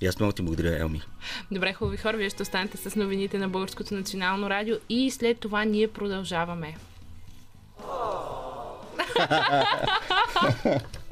И 0.02 0.08
аз 0.08 0.20
много 0.20 0.34
ти 0.34 0.42
благодаря, 0.42 0.80
Елми. 0.80 1.02
Добре, 1.52 1.74
хубави 1.74 1.98
хора, 1.98 2.18
вие 2.18 2.30
ще 2.30 2.44
останете 2.44 2.78
с 2.78 2.96
новините 2.96 3.38
на 3.38 3.50
Българското 3.50 3.94
национално 3.94 4.50
радио 4.50 4.76
и 4.90 5.12
след 5.12 5.40
това 5.40 5.66
ние 5.66 5.88
продължаваме. 5.88 6.76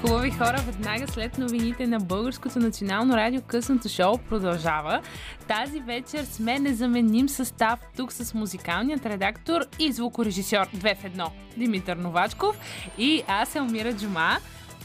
Хубави 0.00 0.30
хора, 0.30 0.62
веднага 0.66 1.08
след 1.08 1.38
новините 1.38 1.86
на 1.86 1.98
Българското 1.98 2.58
национално 2.58 3.16
радио 3.16 3.40
късното 3.42 3.88
шоу 3.88 4.18
продължава. 4.18 5.00
Тази 5.48 5.80
вечер 5.80 6.24
сме 6.24 6.58
незаменим 6.58 7.28
състав 7.28 7.78
тук 7.96 8.12
с 8.12 8.34
музикалният 8.34 9.06
редактор 9.06 9.60
и 9.78 9.92
звукорежисьор 9.92 10.66
2 10.66 10.96
в 10.96 11.02
1 11.02 11.28
Димитър 11.56 11.96
Новачков 11.96 12.58
и 12.98 13.22
аз 13.28 13.56
Елмира 13.56 13.92
Джума. 13.96 14.38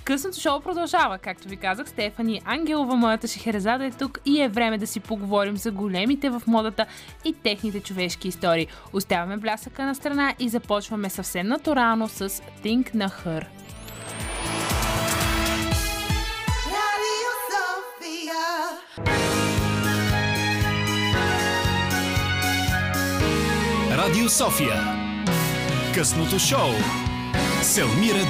Късното 0.07 0.39
шоу 0.39 0.59
продължава, 0.59 1.17
както 1.17 1.47
ви 1.47 1.57
казах, 1.57 1.89
Стефани 1.89 2.41
Ангелова, 2.45 2.95
моята 2.95 3.27
шехерезада 3.27 3.85
е 3.85 3.91
тук 3.91 4.19
и 4.25 4.41
е 4.41 4.49
време 4.49 4.77
да 4.77 4.87
си 4.87 4.99
поговорим 4.99 5.57
за 5.57 5.71
големите 5.71 6.29
в 6.29 6.41
модата 6.47 6.85
и 7.25 7.33
техните 7.33 7.79
човешки 7.79 8.27
истории. 8.27 8.67
Оставяме 8.93 9.37
блясъка 9.37 9.85
на 9.85 9.95
страна 9.95 10.35
и 10.39 10.49
започваме 10.49 11.09
съвсем 11.09 11.47
натурално 11.47 12.07
с 12.07 12.29
Think 12.29 12.95
на 12.95 13.09
Her. 13.09 13.45
Радио 23.97 24.29
София. 24.29 24.75
Късното 25.95 26.39
шоу 26.39 26.69
с 27.61 27.77
Елмира 27.77 28.27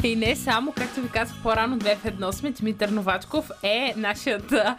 И 0.04 0.16
не 0.16 0.36
само, 0.36 0.72
както 0.72 1.00
ви 1.00 1.08
казах 1.08 1.36
по-рано, 1.42 1.78
две 1.78 1.96
в 1.96 2.04
едно 2.04 2.32
сме. 2.32 2.50
Димитър 2.50 2.88
Новачков 2.88 3.50
е 3.62 3.94
нашият 3.96 4.52
а, 4.52 4.76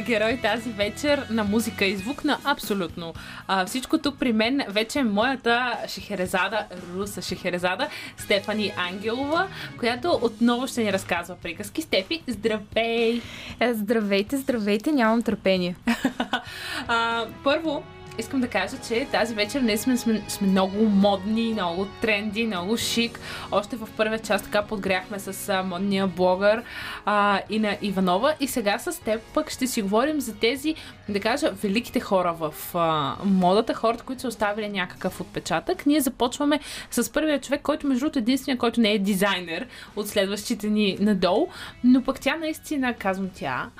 герой 0.00 0.38
тази 0.42 0.70
вечер 0.70 1.26
на 1.30 1.44
музика 1.44 1.84
и 1.84 1.96
звук 1.96 2.24
на 2.24 2.38
абсолютно 2.44 3.14
а, 3.48 3.66
всичко 3.66 3.98
тук 3.98 4.18
при 4.18 4.32
мен. 4.32 4.60
Вече 4.68 4.98
е 4.98 5.04
моята 5.04 5.76
шехерезада, 5.88 6.64
руса 6.94 7.22
шехерезада, 7.22 7.88
Стефани 8.16 8.72
Ангелова, 8.76 9.46
която 9.78 10.18
отново 10.22 10.66
ще 10.66 10.84
ни 10.84 10.92
разказва 10.92 11.36
приказки. 11.42 11.82
Стефи, 11.82 12.22
здравей! 12.26 13.20
Е, 13.60 13.74
Здравейте, 13.74 14.36
здравейте, 14.36 14.92
нямам 14.92 15.22
търпение. 15.22 15.76
а, 16.88 17.26
първо, 17.44 17.82
искам 18.18 18.40
да 18.40 18.48
кажа, 18.48 18.76
че 18.88 19.06
тази 19.12 19.34
вечер 19.34 19.60
не 19.60 19.76
сме, 19.76 19.96
сме, 19.96 20.22
сме 20.28 20.46
много 20.46 20.84
модни, 20.84 21.52
много 21.52 21.86
тренди, 22.00 22.46
много 22.46 22.76
шик. 22.76 23.20
Още 23.50 23.76
в 23.76 23.88
първия 23.96 24.18
част 24.18 24.44
така 24.44 24.62
подгряхме 24.62 25.18
с 25.18 25.48
а, 25.48 25.62
модния 25.62 26.06
блогър 26.06 26.62
а, 27.04 27.40
и 27.50 27.76
Иванова. 27.82 28.34
И 28.40 28.48
сега 28.48 28.78
с 28.78 29.00
теб 29.00 29.20
пък 29.34 29.50
ще 29.50 29.66
си 29.66 29.82
говорим 29.82 30.20
за 30.20 30.34
тези, 30.34 30.74
да 31.08 31.20
кажа, 31.20 31.52
великите 31.62 32.00
хора 32.00 32.32
в 32.32 32.54
а, 32.74 33.16
модата, 33.24 33.74
хората, 33.74 34.04
които 34.04 34.22
са 34.22 34.28
оставили 34.28 34.68
някакъв 34.68 35.20
отпечатък. 35.20 35.86
Ние 35.86 36.00
започваме 36.00 36.60
с 36.90 37.12
първия 37.12 37.40
човек, 37.40 37.62
който 37.62 37.86
между 37.86 38.00
другото 38.00 38.18
единствения, 38.18 38.58
който 38.58 38.80
не 38.80 38.92
е 38.92 38.98
дизайнер 38.98 39.66
от 39.96 40.08
следващите 40.08 40.68
ни 40.68 40.96
надолу, 41.00 41.48
но 41.84 42.02
пък 42.02 42.20
тя 42.20 42.36
наистина, 42.36 42.94
казвам 42.94 43.30
тя, 43.34 43.70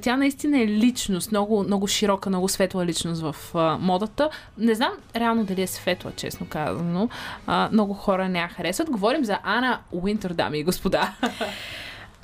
тя 0.00 0.16
наистина 0.16 0.60
е 0.60 0.66
личност, 0.66 1.30
много, 1.30 1.62
много 1.62 1.86
широка, 1.86 2.28
много 2.30 2.48
светла 2.48 2.86
личност 2.86 3.22
в 3.22 3.36
а, 3.54 3.78
модата. 3.82 4.30
Не 4.58 4.74
знам 4.74 4.92
реално 5.16 5.44
дали 5.44 5.62
е 5.62 5.66
светла, 5.66 6.12
честно 6.16 6.46
казано. 6.48 7.08
А, 7.46 7.68
много 7.72 7.94
хора 7.94 8.28
не 8.28 8.38
я 8.38 8.48
харесват. 8.48 8.90
Говорим 8.90 9.24
за 9.24 9.38
Ана 9.42 9.78
Уинтер, 9.92 10.32
дами 10.32 10.58
и 10.58 10.64
господа. 10.64 11.12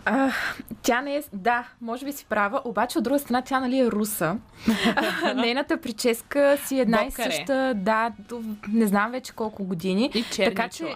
А, 0.04 0.32
тя 0.82 1.00
не 1.00 1.16
е... 1.16 1.22
Да, 1.32 1.68
може 1.80 2.04
би 2.04 2.12
си 2.12 2.26
права, 2.28 2.60
обаче 2.64 2.98
от 2.98 3.04
друга 3.04 3.18
страна 3.18 3.42
тя 3.42 3.60
нали 3.60 3.78
е 3.78 3.86
руса. 3.86 4.36
Нейната 5.36 5.80
прическа 5.80 6.58
си 6.64 6.78
е 6.78 6.82
една 6.82 7.02
и 7.02 7.04
Бобкаре. 7.04 7.30
съща, 7.32 7.72
да, 7.76 8.10
до- 8.28 8.42
не 8.68 8.86
знам 8.86 9.10
вече 9.10 9.32
колко 9.32 9.64
години. 9.64 10.10
И 10.14 10.22
черни 10.22 10.54
Така 10.54 10.68
че-. 10.68 10.94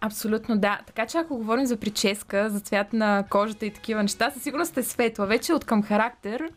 Абсолютно 0.00 0.58
да. 0.58 0.80
Така 0.86 1.06
че 1.06 1.18
ако 1.18 1.36
говорим 1.36 1.66
за 1.66 1.76
прическа, 1.76 2.50
за 2.50 2.60
цвят 2.60 2.92
на 2.92 3.24
кожата 3.30 3.66
и 3.66 3.70
такива 3.70 4.02
неща, 4.02 4.30
със 4.30 4.42
сигурност 4.42 4.76
е 4.76 4.82
светла. 4.82 5.26
Вече 5.26 5.52
от 5.52 5.64
към 5.64 5.82
характер 5.82 6.48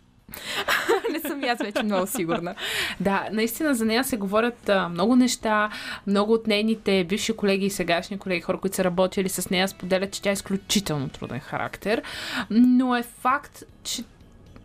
не 1.12 1.20
съм 1.20 1.44
и 1.44 1.48
аз 1.48 1.60
вече 1.60 1.84
много 1.84 2.08
сигурна. 2.08 2.56
Да, 3.00 3.28
наистина 3.32 3.76
за 3.76 3.86
нея 3.86 4.04
се 4.04 4.18
говорят 4.18 4.70
а, 4.70 4.90
много 4.90 5.16
неща. 5.16 5.70
Много 6.08 6.34
от 6.34 6.48
нейните 6.48 7.04
бивши 7.04 7.34
колеги 7.34 7.66
и 7.66 7.70
сегашни 7.70 8.18
колеги, 8.18 8.42
хора, 8.42 8.58
които 8.58 8.76
са 8.76 8.84
работили 8.84 9.30
с 9.30 9.50
нея, 9.50 9.68
споделят, 9.68 10.12
че 10.12 10.22
тя 10.22 10.30
е 10.30 10.34
изключително 10.34 11.10
труден 11.10 11.40
характер. 11.40 12.02
Но 12.50 12.96
е 12.96 13.04
факт, 13.04 13.64
че 13.84 14.04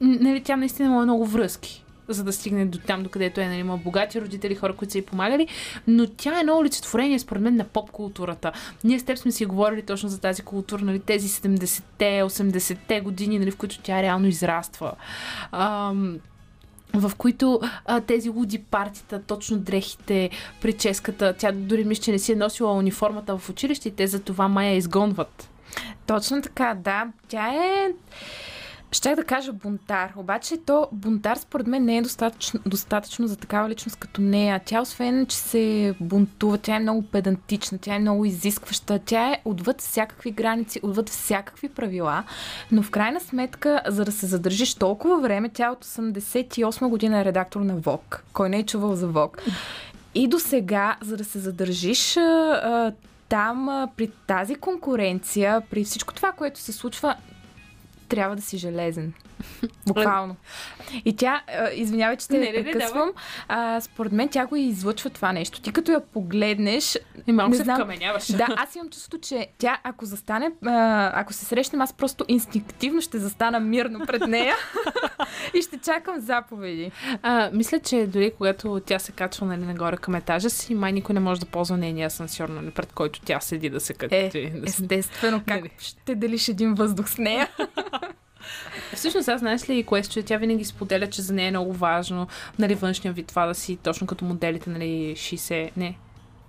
нали, 0.01 0.43
тя 0.43 0.57
наистина 0.57 0.89
има 0.89 1.03
много 1.03 1.27
връзки 1.27 1.85
за 2.09 2.25
да 2.25 2.33
стигне 2.33 2.67
до 2.67 2.79
там, 2.79 3.03
докъдето 3.03 3.41
е, 3.41 3.47
нали, 3.47 3.59
има 3.59 3.77
богати 3.77 4.21
родители, 4.21 4.55
хора, 4.55 4.77
които 4.77 4.93
са 4.93 4.99
й 4.99 5.03
помагали, 5.03 5.49
но 5.87 6.07
тя 6.07 6.41
е 6.41 6.43
много 6.43 6.61
олицетворение, 6.61 7.19
според 7.19 7.43
мен, 7.43 7.57
на 7.57 7.65
поп-културата. 7.65 8.53
Ние 8.85 8.99
с 8.99 9.05
теб 9.05 9.19
сме 9.19 9.33
си 9.33 9.47
говорили 9.47 9.83
точно 9.83 10.09
за 10.09 10.21
тази 10.21 10.43
култура, 10.43 10.85
нали, 10.85 10.99
тези 10.99 11.29
70-те, 11.29 12.23
80-те 12.23 13.01
години, 13.01 13.39
нали, 13.39 13.51
в 13.51 13.57
които 13.57 13.79
тя 13.79 14.03
реално 14.03 14.27
израства. 14.27 14.93
Ам, 15.53 16.19
в 16.95 17.13
които 17.19 17.61
а, 17.85 18.01
тези 18.01 18.29
луди 18.29 18.59
партита, 18.59 19.23
точно 19.23 19.59
дрехите, 19.59 20.31
прическата, 20.61 21.35
тя 21.39 21.53
дори 21.53 21.85
мисля, 21.85 22.03
че 22.03 22.13
не 22.13 22.19
си 22.19 22.33
е 22.33 22.37
носила 22.37 22.73
униформата 22.73 23.39
в 23.39 23.51
училище 23.51 23.89
и 23.89 23.95
те 23.95 24.07
за 24.07 24.21
това 24.21 24.49
мая 24.49 24.75
изгонват. 24.75 25.51
Точно 26.07 26.43
така, 26.43 26.75
да. 26.75 27.07
Тя 27.29 27.49
е... 27.49 27.93
Щях 28.93 29.17
да 29.17 29.25
кажа 29.25 29.53
бунтар, 29.53 30.13
обаче 30.17 30.57
то 30.67 30.89
бунтар 30.93 31.37
според 31.37 31.67
мен 31.67 31.85
не 31.85 31.97
е 31.97 32.03
достатъчно, 32.03 32.61
достатъчно 32.67 33.27
за 33.27 33.37
такава 33.37 33.69
личност 33.69 33.97
като 33.97 34.21
нея. 34.21 34.61
Тя 34.65 34.81
освен, 34.81 35.27
че 35.27 35.37
се 35.37 35.95
бунтува, 36.01 36.59
тя 36.59 36.77
е 36.77 36.81
много 36.81 37.03
педантична, 37.03 37.79
тя 37.79 37.95
е 37.95 37.99
много 37.99 38.25
изискваща, 38.25 38.99
тя 38.99 39.33
е 39.33 39.43
отвъд 39.45 39.81
всякакви 39.81 40.31
граници, 40.31 40.81
отвъд 40.83 41.09
всякакви 41.09 41.69
правила, 41.69 42.25
но 42.73 42.83
в 42.83 42.91
крайна 42.91 43.21
сметка, 43.21 43.83
за 43.87 44.05
да 44.05 44.13
се 44.13 44.27
задържиш 44.27 44.75
толкова 44.75 45.21
време, 45.21 45.49
тя 45.49 45.71
от 45.71 45.85
88 45.85 46.89
година 46.89 47.21
е 47.21 47.25
редактор 47.25 47.61
на 47.61 47.77
ВОК. 47.77 48.25
Кой 48.33 48.49
не 48.49 48.59
е 48.59 48.67
чувал 48.67 48.97
за 48.97 49.09
ВОК? 49.09 49.43
И 50.15 50.29
до 50.29 50.39
сега, 50.39 50.97
за 51.01 51.17
да 51.17 51.25
се 51.25 51.39
задържиш 51.39 52.17
там, 53.29 53.89
при 53.97 54.11
тази 54.27 54.55
конкуренция, 54.55 55.63
при 55.71 55.85
всичко 55.85 56.15
това, 56.15 56.33
което 56.33 56.61
се 56.61 56.73
случва, 56.73 57.17
трябва 58.09 58.37
да 58.37 58.43
си 58.43 58.59
железен. 58.59 59.13
Буквално. 59.87 60.37
И 61.05 61.17
тя, 61.17 61.43
а, 61.49 61.71
извинявай, 61.71 62.17
че 62.17 62.29
те 62.29 62.39
Не, 62.39 62.53
не, 62.53 62.65
прекъсвам, 62.65 63.11
а, 63.49 63.81
според 63.81 64.13
мен 64.13 64.29
тя 64.29 64.47
го 64.47 64.57
и 64.57 64.63
излъчва 64.63 65.11
това 65.11 65.33
нещо. 65.33 65.61
Ти 65.61 65.73
като 65.73 65.93
я 65.93 66.01
погледнеш, 66.01 66.99
И 67.27 67.33
малко 67.33 67.51
Не 67.51 67.57
се 67.57 67.63
знам. 67.65 67.77
вкаменяваш. 67.77 68.33
да, 68.33 68.47
аз 68.57 68.75
имам 68.75 68.91
чувството, 68.91 69.19
че 69.29 69.47
тя, 69.59 69.79
ако 69.83 70.05
застане, 70.05 70.51
а, 70.67 71.11
ако 71.21 71.33
се 71.33 71.45
срещнем, 71.45 71.81
аз 71.81 71.93
просто 71.93 72.25
инстинктивно 72.29 73.01
ще 73.01 73.19
застана 73.19 73.61
мирно 73.61 74.07
пред 74.07 74.27
нея 74.27 74.55
и 75.55 75.63
ще 75.63 75.79
чакам 75.79 76.21
заповеди. 76.21 76.91
А, 77.23 77.51
мисля, 77.53 77.79
че 77.81 78.07
дори 78.07 78.33
когато 78.37 78.81
тя 78.87 78.99
се 78.99 79.13
качва 79.13 79.47
нали, 79.47 79.61
нагоре 79.65 79.97
към 79.97 80.15
етажа 80.15 80.51
си, 80.51 80.75
май 80.75 80.93
никой 80.93 81.13
не 81.15 81.21
може 81.21 81.41
да 81.41 81.47
ползва 81.47 81.77
нейния 81.77 82.07
асансьор, 82.07 82.49
нали, 82.49 82.71
пред 82.71 82.93
който 82.93 83.21
тя 83.21 83.41
седи 83.41 83.71
да 83.71 83.81
се 83.81 83.95
качи. 83.95 84.15
Е, 84.15 84.51
да 84.51 84.67
естествено, 84.67 85.43
как 85.49 85.61
Нали. 85.61 85.71
ще 85.79 86.15
делиш 86.15 86.49
един 86.49 86.75
въздух 86.75 87.09
с 87.09 87.19
нея? 87.19 87.49
Всъщност, 88.95 89.29
аз 89.29 89.41
знаеш 89.41 89.69
ли, 89.69 89.85
кое 89.85 90.03
че 90.03 90.23
тя 90.23 90.37
винаги 90.37 90.65
споделя, 90.65 91.07
че 91.07 91.23
за 91.23 91.35
нея 91.35 91.49
е 91.49 91.51
много 91.51 91.73
важно, 91.73 92.29
нали, 92.59 92.75
външния 92.75 93.13
вид, 93.13 93.27
това 93.27 93.47
да 93.47 93.55
си 93.55 93.77
точно 93.77 94.07
като 94.07 94.25
моделите, 94.25 94.71
нали, 94.71 95.15
60, 95.17 95.71
не, 95.77 95.95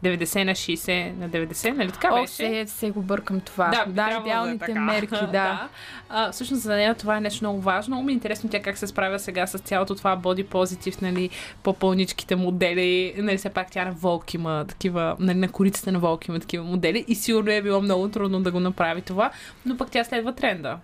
90 0.04 0.44
на 0.44 0.52
60 0.52 1.18
на 1.18 1.30
90, 1.30 1.72
нали 1.72 1.92
така 1.92 2.10
О, 2.12 2.22
беше? 2.22 2.34
все, 2.34 2.66
все 2.68 2.92
го 2.92 3.02
бъркам 3.02 3.40
това. 3.40 3.68
Да, 3.68 3.86
Да, 3.86 3.86
да 3.86 3.94
трябвало 3.94 4.26
идеалните 4.26 4.66
да 4.66 4.72
е 4.72 4.80
мерки, 4.80 5.26
да. 5.32 5.68
А, 6.10 6.32
всъщност 6.32 6.64
за 6.64 6.76
нея 6.76 6.96
това 6.96 7.18
е 7.18 7.22
нещо 7.22 7.44
много 7.44 7.62
важно. 7.62 7.96
Много 7.96 8.06
ми 8.06 8.12
е 8.12 8.14
интересно 8.14 8.50
тя 8.50 8.62
как 8.62 8.78
се 8.78 8.88
справя 8.88 9.20
сега 9.20 9.48
с 9.48 9.58
цялото 9.58 9.96
това 9.96 10.16
боди 10.16 10.44
позитив, 10.44 11.02
нали, 11.02 11.30
по-пълничките 11.64 12.36
модели. 12.36 13.14
Нали, 13.18 13.38
все 13.38 13.50
пак 13.50 13.72
тя 13.72 13.86
на 13.86 13.92
Волк 13.92 14.34
има 14.34 14.66
такива, 14.68 15.16
нали, 15.20 15.38
на 15.38 15.50
корицата 15.50 15.92
на 15.92 16.00
Волк 16.00 16.28
има 16.28 16.40
такива 16.40 16.64
модели 16.64 17.06
и 17.08 17.16
сигурно 17.16 17.52
е 17.52 17.62
било 17.62 17.82
много 17.82 18.10
трудно 18.10 18.42
да 18.42 18.52
го 18.52 18.60
направи 18.60 19.02
това, 19.02 19.32
но 19.66 19.78
пък 19.78 19.92
тя 19.92 20.04
следва 20.04 20.36
тренда. 20.36 20.78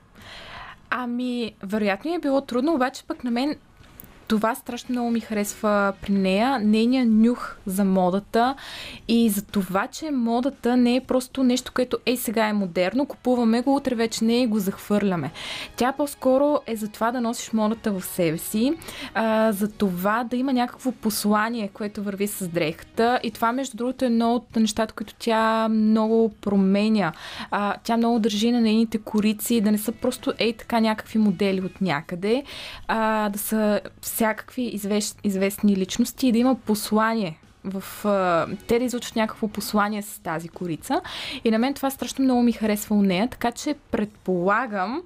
Ами, 0.98 1.56
вероятно 1.64 2.16
е 2.16 2.20
било 2.20 2.42
трудно, 2.42 2.74
обаче 2.74 3.04
пък 3.08 3.24
на 3.24 3.32
мен 3.32 3.56
това 4.28 4.56
страшно 4.56 4.94
много 4.94 5.12
ми 5.12 5.20
харесва 5.20 5.94
при 6.02 6.14
нея. 6.14 6.60
Нейният 6.60 7.10
нюх 7.10 7.58
за 7.66 7.84
модата 7.84 8.56
и 9.08 9.30
за 9.30 9.46
това, 9.46 9.88
че 9.88 10.12
модата 10.12 10.78
не 10.78 10.96
е 10.96 11.02
просто 11.02 11.44
нещо, 11.44 11.72
което 11.76 11.98
ей 12.06 12.18
сега 12.18 12.48
е 12.48 12.54
модерно, 12.54 13.06
купуваме 13.06 13.62
го, 13.62 13.76
утре 13.76 13.96
вече 13.96 14.26
не 14.26 14.42
и 14.42 14.48
го 14.48 14.60
захвърляме. 14.60 15.32
Тя 15.76 15.92
по-скоро 15.92 16.60
е 16.68 16.76
за 16.76 16.88
това 16.88 17.12
да 17.12 17.22
носиш 17.22 17.54
модата 17.54 17.92
в 17.92 18.06
себе 18.06 18.38
си, 18.38 18.74
а, 19.14 19.52
за 19.52 19.72
това 19.72 20.24
да 20.24 20.36
има 20.36 20.54
някакво 20.54 20.92
послание, 20.92 21.70
което 21.74 22.04
върви 22.04 22.28
с 22.28 22.48
дрехата. 22.48 23.20
И 23.24 23.32
това, 23.32 23.52
между 23.52 23.78
другото, 23.78 24.06
е 24.06 24.08
едно 24.08 24.36
от 24.36 24.56
нещата, 24.56 24.94
които 24.94 25.14
тя 25.20 25.68
много 25.70 26.30
променя. 26.42 27.14
А, 27.52 27.76
тя 27.84 27.98
много 27.98 28.20
държи 28.20 28.52
на 28.52 28.62
нейните 28.62 28.98
корици, 28.98 29.62
да 29.62 29.72
не 29.72 29.78
са 29.78 29.92
просто 29.92 30.34
ей 30.38 30.54
така 30.54 30.80
някакви 30.80 31.20
модели 31.20 31.62
от 31.62 31.82
някъде, 31.82 32.44
а, 32.88 33.30
да 33.30 33.40
са 33.40 33.82
всякакви 34.16 34.62
извест, 34.64 35.20
известни 35.24 35.76
личности 35.76 36.28
и 36.28 36.32
да 36.32 36.38
има 36.38 36.56
послание 36.56 37.40
в, 37.64 38.06
а, 38.06 38.48
те 38.68 38.80
да 38.80 38.86
излучат 38.86 39.16
някакво 39.16 39.48
послание 39.48 40.02
с 40.02 40.20
тази 40.20 40.50
корица. 40.50 41.02
И 41.44 41.52
на 41.52 41.60
мен 41.60 41.74
това 41.74 41.90
страшно 41.90 42.24
много 42.24 42.42
ми 42.42 42.52
харесва 42.52 42.96
у 42.96 43.02
нея, 43.02 43.28
така 43.30 43.52
че 43.52 43.76
предполагам, 43.92 45.04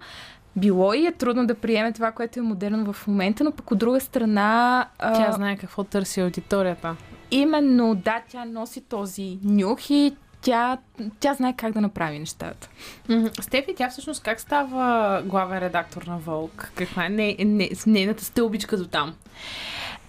било 0.56 0.94
и 0.94 1.06
е 1.06 1.12
трудно 1.12 1.48
да 1.48 1.56
приеме 1.56 1.92
това, 1.92 2.12
което 2.12 2.40
е 2.40 2.42
модерно 2.42 2.94
в 2.94 3.08
момента, 3.08 3.44
но 3.44 3.52
пък 3.52 3.72
от 3.72 3.78
друга 3.78 4.00
страна... 4.00 4.88
а, 5.00 5.14
Тя 5.14 5.32
знае 5.32 5.58
какво 5.58 5.84
търси 5.84 6.22
аудиторията. 6.22 6.96
Именно, 7.32 7.96
да, 7.96 8.22
тя 8.30 8.46
носи 8.46 8.82
този 8.82 9.40
нюх 9.44 9.90
и 9.90 10.16
тя, 10.42 10.78
тя 11.20 11.34
знае 11.34 11.54
как 11.58 11.74
да 11.74 11.82
направи 11.82 12.20
нещата. 12.20 12.70
Мгм. 13.10 13.28
Стефи, 13.42 13.76
тя 13.78 13.90
всъщност 13.90 14.24
как 14.24 14.40
става 14.40 15.22
главен 15.26 15.60
редактор 15.60 16.02
на 16.02 16.18
Волк? 16.18 16.72
Каква 16.76 17.06
е 17.06 17.10
не, 17.10 17.36
не, 17.40 17.70
с 17.76 17.86
нейната 17.86 18.26
стълбичка 18.26 18.78
до 18.78 18.88
там? 18.88 19.14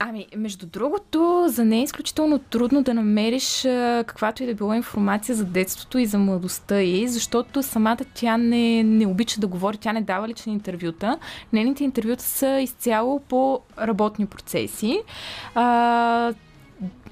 Ами, 0.03 0.27
между 0.37 0.67
другото, 0.67 1.45
за 1.49 1.65
нея 1.65 1.81
е 1.81 1.85
изключително 1.85 2.39
трудно 2.39 2.83
да 2.83 2.95
намериш 2.95 3.65
а, 3.65 4.05
каквато 4.07 4.43
и 4.43 4.47
да 4.47 4.55
било 4.55 4.75
информация 4.75 5.35
за 5.35 5.45
детството 5.45 5.99
и 5.99 6.07
за 6.07 6.19
младостта 6.19 6.81
й, 6.81 7.09
защото 7.09 7.63
самата 7.63 7.99
тя 8.15 8.37
не, 8.37 8.83
не 8.83 9.07
обича 9.07 9.41
да 9.41 9.47
говори, 9.47 9.77
тя 9.77 9.93
не 9.93 10.03
дава 10.03 10.29
лични 10.29 10.53
интервюта. 10.53 11.19
Нейните 11.53 11.85
интервюта 11.85 12.23
са 12.23 12.61
изцяло 12.61 13.21
по 13.21 13.61
работни 13.79 14.27
процеси. 14.27 15.03
А, 15.55 16.33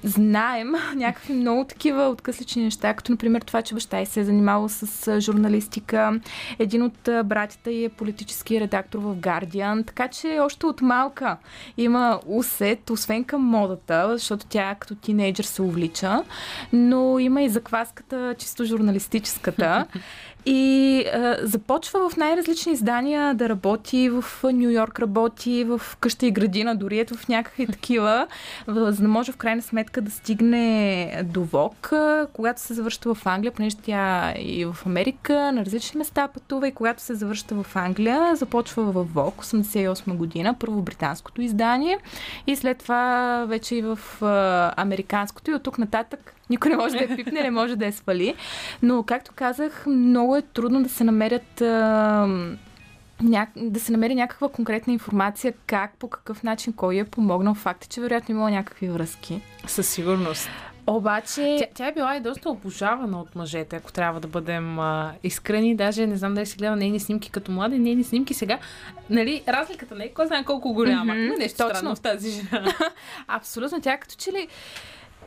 знаем 0.03 0.73
някакви 0.95 1.33
много 1.33 1.63
такива 1.63 2.07
откъслични 2.07 2.63
неща, 2.63 2.93
като 2.93 3.11
например 3.11 3.41
това, 3.41 3.61
че 3.61 3.73
баща 3.73 3.99
й 3.99 4.05
се 4.05 4.19
е 4.19 4.23
занимавал 4.23 4.69
с 4.69 5.21
журналистика. 5.21 6.19
Един 6.59 6.83
от 6.83 7.09
братята 7.25 7.71
й 7.71 7.85
е 7.85 7.89
политически 7.89 8.61
редактор 8.61 8.99
в 8.99 9.15
Guardian, 9.15 9.87
така 9.87 10.07
че 10.07 10.39
още 10.41 10.65
от 10.65 10.81
малка 10.81 11.37
има 11.77 12.19
усет, 12.25 12.89
освен 12.89 13.23
към 13.23 13.41
модата, 13.41 14.17
защото 14.17 14.45
тя 14.45 14.75
като 14.79 14.95
тинейджър 14.95 15.43
се 15.43 15.61
увлича, 15.61 16.23
но 16.73 17.19
има 17.19 17.41
и 17.41 17.49
закваската 17.49 18.35
чисто 18.37 18.65
журналистическата. 18.65 19.85
И 20.45 21.05
а, 21.13 21.37
започва 21.41 22.09
в 22.09 22.17
най-различни 22.17 22.71
издания 22.73 23.33
да 23.33 23.49
работи. 23.49 24.09
В 24.09 24.23
Нью 24.43 24.69
Йорк 24.69 24.99
работи, 24.99 25.63
в 25.63 25.81
къща 25.99 26.25
и 26.25 26.31
градина, 26.31 26.75
дори 26.75 26.99
ето 26.99 27.15
в 27.15 27.27
някакви 27.27 27.67
такива, 27.67 28.27
за 28.67 28.91
да 28.91 29.07
може 29.07 29.31
в 29.31 29.37
крайна 29.37 29.61
сметка 29.61 30.01
да 30.01 30.11
стигне 30.11 31.23
до 31.25 31.43
ВОК, 31.43 31.93
когато 32.33 32.61
се 32.61 32.73
завръща 32.73 33.13
в 33.13 33.25
Англия, 33.25 33.51
понеже 33.51 33.75
тя 33.77 34.33
и 34.39 34.65
в 34.65 34.77
Америка 34.85 35.51
на 35.51 35.65
различни 35.65 35.97
места 35.97 36.27
пътува 36.27 36.67
и 36.67 36.71
когато 36.71 37.01
се 37.01 37.15
завръща 37.15 37.55
в 37.63 37.75
Англия, 37.75 38.35
започва 38.35 38.83
в 38.83 39.03
ВОК 39.03 39.43
88 39.43 40.13
година, 40.15 40.55
първо 40.59 40.81
британското 40.81 41.41
издание 41.41 41.97
и 42.47 42.55
след 42.55 42.77
това 42.77 43.45
вече 43.47 43.75
и 43.75 43.81
в 43.81 43.99
а, 44.21 44.73
американското 44.77 45.51
и 45.51 45.53
от 45.53 45.63
тук 45.63 45.77
нататък 45.77 46.35
никой 46.49 46.71
не 46.71 46.77
може 46.77 46.97
да 46.97 47.03
я 47.03 47.15
пипне, 47.15 47.41
не 47.43 47.51
може 47.51 47.75
да 47.75 47.85
я 47.85 47.93
свали. 47.93 48.35
Но, 48.81 49.03
както 49.03 49.31
казах, 49.35 49.85
много 49.87 50.35
е 50.35 50.41
трудно 50.41 50.83
да 50.83 50.89
се 50.89 51.03
намерят 51.03 51.61
а, 51.61 52.27
да 53.55 53.79
се 53.79 53.91
намери 53.91 54.15
някаква 54.15 54.49
конкретна 54.49 54.93
информация 54.93 55.53
как, 55.65 55.93
по 55.99 56.09
какъв 56.09 56.43
начин, 56.43 56.73
кой 56.73 56.97
е 56.97 57.03
помогнал. 57.03 57.53
Факт 57.53 57.85
е, 57.85 57.87
че 57.87 58.01
вероятно 58.01 58.35
имала 58.35 58.51
някакви 58.51 58.89
връзки. 58.89 59.41
Със 59.67 59.89
сигурност. 59.89 60.49
Обаче... 60.87 61.57
Тя, 61.59 61.65
тя 61.73 61.87
е 61.87 61.93
била 61.93 62.15
и 62.15 62.19
доста 62.19 62.49
обожавана 62.49 63.21
от 63.21 63.35
мъжете, 63.35 63.75
ако 63.75 63.91
трябва 63.91 64.19
да 64.19 64.27
бъдем 64.27 64.79
а, 64.79 65.13
искрени. 65.23 65.75
Даже 65.75 66.07
не 66.07 66.15
знам 66.15 66.33
дали 66.33 66.45
си 66.45 66.57
гледа 66.57 66.75
нейни 66.75 66.99
снимки 66.99 67.31
като 67.31 67.51
млада 67.51 67.75
и 67.75 67.79
нейни 67.79 68.03
снимки 68.03 68.33
сега. 68.33 68.59
Нали, 69.09 69.43
разликата 69.47 69.95
не 69.95 70.03
е 70.03 70.13
кой 70.13 70.27
знае 70.27 70.43
колко 70.43 70.73
голяма. 70.73 71.15
Има 71.15 71.37
нещо 71.37 71.57
точно. 71.57 71.75
странно 71.75 71.95
в 71.95 72.01
тази 72.01 72.31
жена. 72.31 72.73
Абсолютно, 73.27 73.81
тя 73.81 73.97
като 73.97 74.15
че 74.15 74.31
ли 74.31 74.47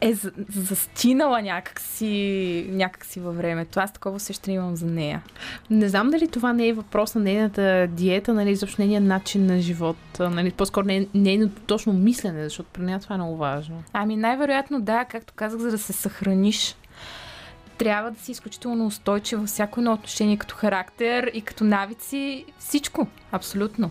е 0.03 0.14
за- 0.14 0.32
застинала 0.48 1.42
някакси, 1.42 2.66
някакси 2.70 3.20
във 3.20 3.36
времето. 3.36 3.80
Аз 3.80 3.92
такова 3.92 4.16
усещане 4.16 4.57
имам 4.57 4.76
за 4.76 4.86
нея. 4.86 5.22
Не 5.70 5.88
знам 5.88 6.11
дали 6.11 6.28
това 6.28 6.53
не 6.53 6.68
е 6.68 6.72
въпрос 6.72 7.14
на 7.14 7.20
нейната 7.20 7.86
диета, 7.90 8.34
нали, 8.34 8.50
изобщо 8.50 8.80
нейния 8.82 9.00
начин 9.00 9.46
на 9.46 9.61
живот. 9.61 9.96
Нали, 10.20 10.50
по-скоро 10.50 10.86
не, 10.86 11.07
нейното 11.14 11.62
точно 11.62 11.92
мислене, 11.92 12.44
защото 12.44 12.68
при 12.72 12.82
нея 12.82 13.00
това 13.00 13.14
е 13.14 13.18
много 13.18 13.36
важно. 13.36 13.82
Ами 13.92 14.16
най-вероятно 14.16 14.80
да, 14.80 15.05
както 15.05 15.32
казах, 15.36 15.61
за 15.61 15.70
да 15.70 15.78
се 15.78 15.92
съхраниш, 15.92 16.76
трябва 17.78 18.10
да 18.10 18.20
си 18.20 18.32
изключително 18.32 18.86
устойчив 18.86 19.38
във 19.38 19.48
всяко 19.48 19.80
едно 19.80 19.92
отношение, 19.92 20.36
като 20.36 20.54
характер 20.54 21.30
и 21.34 21.42
като 21.42 21.64
навици. 21.64 22.44
Всичко. 22.58 23.06
Абсолютно. 23.32 23.90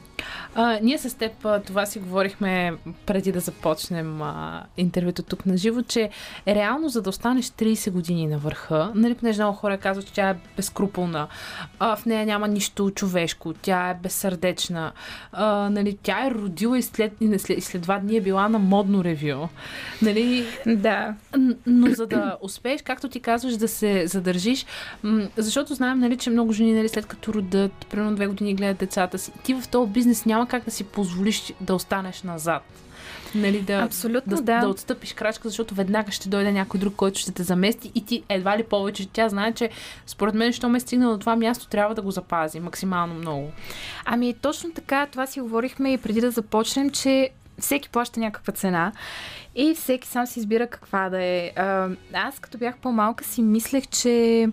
А, 0.56 0.80
ние 0.82 0.98
с 0.98 1.18
теб 1.18 1.46
а, 1.46 1.60
това 1.60 1.86
си 1.86 2.00
говорихме 2.00 2.74
преди 3.06 3.32
да 3.32 3.40
започнем 3.40 4.22
а, 4.22 4.64
интервюто 4.78 5.24
тук 5.24 5.46
на 5.46 5.58
живо, 5.58 5.82
че 5.82 6.10
реално 6.48 6.90
за 6.90 7.02
да 7.02 7.10
останеш 7.10 7.46
30 7.46 7.92
години 7.92 8.28
на 8.28 8.38
върха, 8.38 8.92
нали, 8.96 9.16
понеже 9.16 9.44
много 9.44 9.58
хора 9.58 9.78
казват, 9.78 10.06
че 10.08 10.14
тя 10.14 10.30
е 10.30 10.38
безкруполна, 10.58 11.28
а, 11.80 11.96
в 11.96 12.06
нея 12.06 12.26
няма 12.26 12.48
нищо 12.48 12.92
човешко, 12.92 13.54
тя 13.54 13.90
е 13.90 13.96
безсърдечна, 14.04 14.92
а, 15.32 15.70
нали, 15.70 15.98
тя 16.04 16.26
е 16.26 16.32
родила 16.32 16.78
и 16.78 16.82
след, 16.82 17.14
и 17.22 17.40
след, 17.40 17.58
и 17.58 17.62
след 17.62 17.82
два 17.82 18.00
дни 18.00 18.18
е 18.18 18.22
била 18.22 18.50
на 18.50 18.60
модно 18.60 19.04
ревю. 19.04 19.48
Нали, 20.02 20.46
Да. 20.66 21.16
Но 21.66 21.94
за 21.94 22.08
да 22.08 22.38
успееш, 22.42 22.82
както 22.82 23.10
ти 23.10 23.20
казваш, 23.20 23.58
да 23.58 23.68
се 23.72 24.08
задържиш, 24.08 24.66
защото 25.38 25.76
знаем, 25.76 26.00
нали, 26.00 26.18
че 26.18 26.30
много 26.30 26.54
жени, 26.54 26.74
нали, 26.74 26.90
след 26.90 27.06
като 27.06 27.34
родят, 27.34 27.86
примерно 27.90 28.16
две 28.16 28.28
години 28.28 28.56
гледат 28.56 28.78
децата 28.78 29.20
си, 29.20 29.32
ти 29.44 29.54
в 29.54 29.68
този 29.68 29.92
бизнес 29.92 30.26
няма 30.26 30.48
как 30.48 30.66
да 30.66 30.72
си 30.72 30.84
позволиш 30.84 31.54
да 31.62 31.76
останеш 31.76 32.24
назад. 32.24 32.64
Нали, 33.36 33.62
да, 33.62 33.74
Абсолютно, 33.74 34.36
да, 34.36 34.42
да. 34.42 34.60
да 34.60 34.68
отстъпиш 34.68 35.14
крачка, 35.14 35.50
защото 35.50 35.76
веднага 35.76 36.12
ще 36.12 36.30
дойде 36.30 36.52
някой 36.52 36.80
друг, 36.80 36.96
който 36.96 37.20
ще 37.20 37.32
те 37.32 37.44
замести 37.44 37.92
и 37.96 38.06
ти 38.06 38.24
едва 38.30 38.58
ли 38.58 38.64
повече. 38.64 39.10
Тя 39.14 39.30
знае, 39.30 39.52
че 39.52 39.70
според 40.08 40.36
мен, 40.36 40.54
що 40.54 40.70
ме 40.70 40.78
е 40.78 40.82
стигнал 40.82 41.12
до 41.12 41.18
това 41.18 41.36
място, 41.36 41.68
трябва 41.68 41.96
да 41.96 42.02
го 42.02 42.12
запази 42.12 42.60
максимално 42.60 43.14
много. 43.14 43.52
Ами 44.06 44.34
точно 44.34 44.72
така, 44.72 45.06
това 45.06 45.28
си 45.28 45.42
говорихме 45.42 45.94
и 45.94 45.98
преди 45.98 46.22
да 46.22 46.32
започнем, 46.32 46.90
че 46.90 47.30
всеки 47.60 47.90
плаща 47.90 48.20
някаква 48.20 48.54
цена 48.54 48.92
и 49.56 49.76
всеки 49.76 50.08
сам 50.08 50.28
си 50.28 50.40
избира 50.40 50.68
каква 50.68 51.10
да 51.10 51.24
е. 51.24 51.52
Аз 52.14 52.40
като 52.40 52.58
бях 52.58 52.78
по-малка 52.78 53.24
си 53.24 53.42
мислех, 53.42 53.88
че 53.88 54.48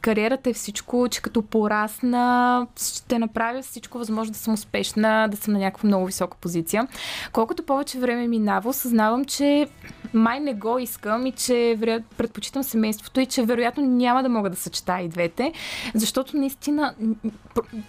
кариерата 0.00 0.50
е 0.50 0.52
всичко, 0.52 1.08
че 1.10 1.22
като 1.22 1.42
порасна 1.42 2.66
ще 2.76 3.18
направя 3.18 3.62
всичко 3.62 3.98
възможно 3.98 4.32
да 4.32 4.38
съм 4.38 4.54
успешна, 4.54 5.28
да 5.30 5.36
съм 5.36 5.54
на 5.54 5.60
някаква 5.60 5.86
много 5.86 6.06
висока 6.06 6.36
позиция. 6.40 6.88
Колкото 7.32 7.62
повече 7.62 7.98
време 7.98 8.28
минава, 8.28 8.70
осъзнавам, 8.70 9.24
че 9.24 9.68
май 10.14 10.40
не 10.40 10.54
го 10.54 10.78
искам 10.78 11.26
и 11.26 11.32
че 11.32 11.78
предпочитам 12.16 12.62
семейството 12.62 13.20
и 13.20 13.26
че 13.26 13.42
вероятно 13.42 13.86
няма 13.86 14.22
да 14.22 14.28
мога 14.28 14.50
да 14.50 14.56
съчетая 14.56 15.04
и 15.04 15.08
двете, 15.08 15.52
защото 15.94 16.36
наистина 16.36 16.94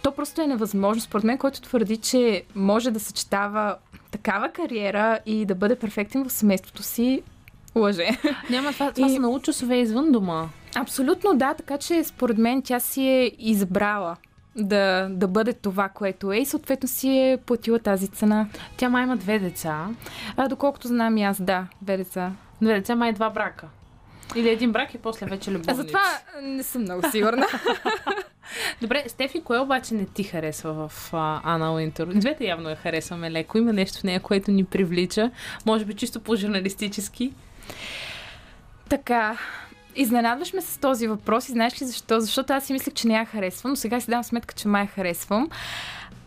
то 0.04 0.12
просто 0.12 0.42
е 0.42 0.48
невъзможно. 0.48 1.02
Според 1.02 1.24
мен, 1.24 1.38
който 1.38 1.62
твърди, 1.62 1.98
че 1.98 2.44
може 2.56 2.92
да 2.92 3.00
съчетава 3.00 3.76
такава 4.12 4.50
кариера 4.50 5.20
и 5.26 5.46
да 5.46 5.56
бъде 5.56 5.76
перфектен 5.76 6.24
семейството 6.30 6.84
си, 6.84 7.22
лъже. 7.76 8.08
Няма 8.50 8.74
това, 8.74 8.92
това 8.92 9.08
И- 9.08 9.14
са 9.14 9.20
много 9.20 9.40
часове 9.40 9.76
извън 9.76 10.12
дома. 10.12 10.46
Абсолютно 10.76 11.34
да, 11.34 11.54
така 11.54 11.78
че 11.78 12.04
според 12.04 12.38
мен 12.38 12.62
тя 12.62 12.80
си 12.80 13.02
е 13.02 13.32
избрала 13.40 14.16
да, 14.56 15.08
да 15.12 15.28
бъде 15.28 15.54
това, 15.54 15.90
което 15.90 16.32
е 16.32 16.38
и 16.38 16.46
съответно 16.46 16.90
си 16.90 17.10
е 17.10 17.38
платила 17.38 17.80
тази 17.80 18.08
цена. 18.08 18.48
Тя 18.78 18.90
май 18.90 19.04
има 19.04 19.18
две 19.18 19.40
деца. 19.40 19.88
А, 20.38 20.48
доколкото 20.48 20.88
знам 20.88 21.18
и 21.18 21.24
аз, 21.24 21.42
да, 21.42 21.68
две 21.82 21.98
деца. 21.98 22.32
Две 22.62 22.74
деца, 22.74 22.96
май 22.96 23.14
два 23.14 23.30
брака. 23.30 23.68
Или 24.36 24.50
един 24.50 24.72
брак 24.72 24.94
и 24.94 24.98
после 24.98 25.26
вече 25.26 25.50
А 25.50 25.54
любовници. 25.54 25.76
за 25.78 25.88
това 25.88 26.04
не 26.42 26.64
съм 26.64 26.82
много 26.82 27.12
сигурна. 27.12 27.48
Добре, 28.82 29.04
Стефи, 29.08 29.42
кое 29.42 29.60
обаче 29.60 29.94
не 29.94 30.06
ти 30.06 30.24
харесва 30.24 30.74
в 30.88 31.14
а, 31.14 31.42
Ана 31.44 31.74
Уинтер? 31.74 32.06
Двете 32.06 32.46
явно 32.46 32.70
я 32.70 32.76
харесваме 32.76 33.32
леко. 33.32 33.58
Има 33.58 33.74
нещо 33.74 34.00
в 34.00 34.04
нея, 34.04 34.20
което 34.20 34.52
ни 34.52 34.66
привлича. 34.66 35.32
Може 35.66 35.86
би 35.86 35.94
чисто 35.94 36.20
по-журналистически. 36.20 37.34
Така, 38.90 39.38
изненадваш 39.96 40.54
ме 40.54 40.62
с 40.62 40.78
този 40.78 41.08
въпрос 41.08 41.50
и 41.50 41.52
знаеш 41.52 41.82
ли 41.82 41.86
защо? 41.86 42.20
Защото 42.20 42.54
аз 42.54 42.66
си 42.66 42.74
мислех, 42.74 42.94
че 42.94 43.08
не 43.08 43.14
я 43.14 43.26
харесвам, 43.26 43.72
но 43.72 43.76
сега 43.76 44.00
си 44.00 44.10
давам 44.10 44.24
сметка, 44.24 44.56
че 44.56 44.68
май 44.68 44.82
я 44.82 44.88
харесвам. 44.88 45.50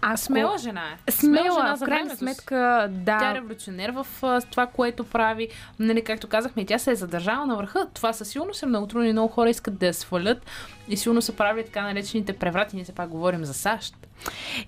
Ако... 0.03 0.19
Смела 0.19 0.59
жена 0.59 0.83
е. 1.07 1.13
Смела, 1.13 1.61
жена 1.61 1.77
в 1.77 1.81
крайна 1.81 2.17
сметка, 2.17 2.89
да. 2.91 3.19
Тя 3.19 3.31
е 3.31 3.35
революционер 3.35 3.91
в 3.91 4.07
а, 4.23 4.41
това, 4.41 4.67
което 4.67 5.05
прави. 5.05 5.49
Нали, 5.79 6.05
както 6.05 6.29
казахме, 6.29 6.65
тя 6.65 6.79
се 6.79 6.91
е 6.91 6.95
задържала 6.95 7.47
на 7.47 7.57
върха. 7.57 7.87
Това 7.95 8.13
със 8.13 8.29
сигурност 8.29 8.63
е 8.63 8.67
много 8.67 8.87
трудно 8.87 9.09
и 9.09 9.13
много 9.13 9.29
хора 9.29 9.51
искат 9.51 9.79
да 9.79 9.87
я 9.87 9.95
свалят. 9.95 10.47
И 10.91 10.97
сигурно 10.97 11.23
са 11.23 11.33
правили 11.33 11.65
така 11.65 11.83
наречените 11.83 12.33
преврати. 12.33 12.77
Ние 12.77 12.85
се 12.85 12.93
пак 12.93 13.09
говорим 13.09 13.45
за 13.45 13.55
САЩ. 13.55 13.95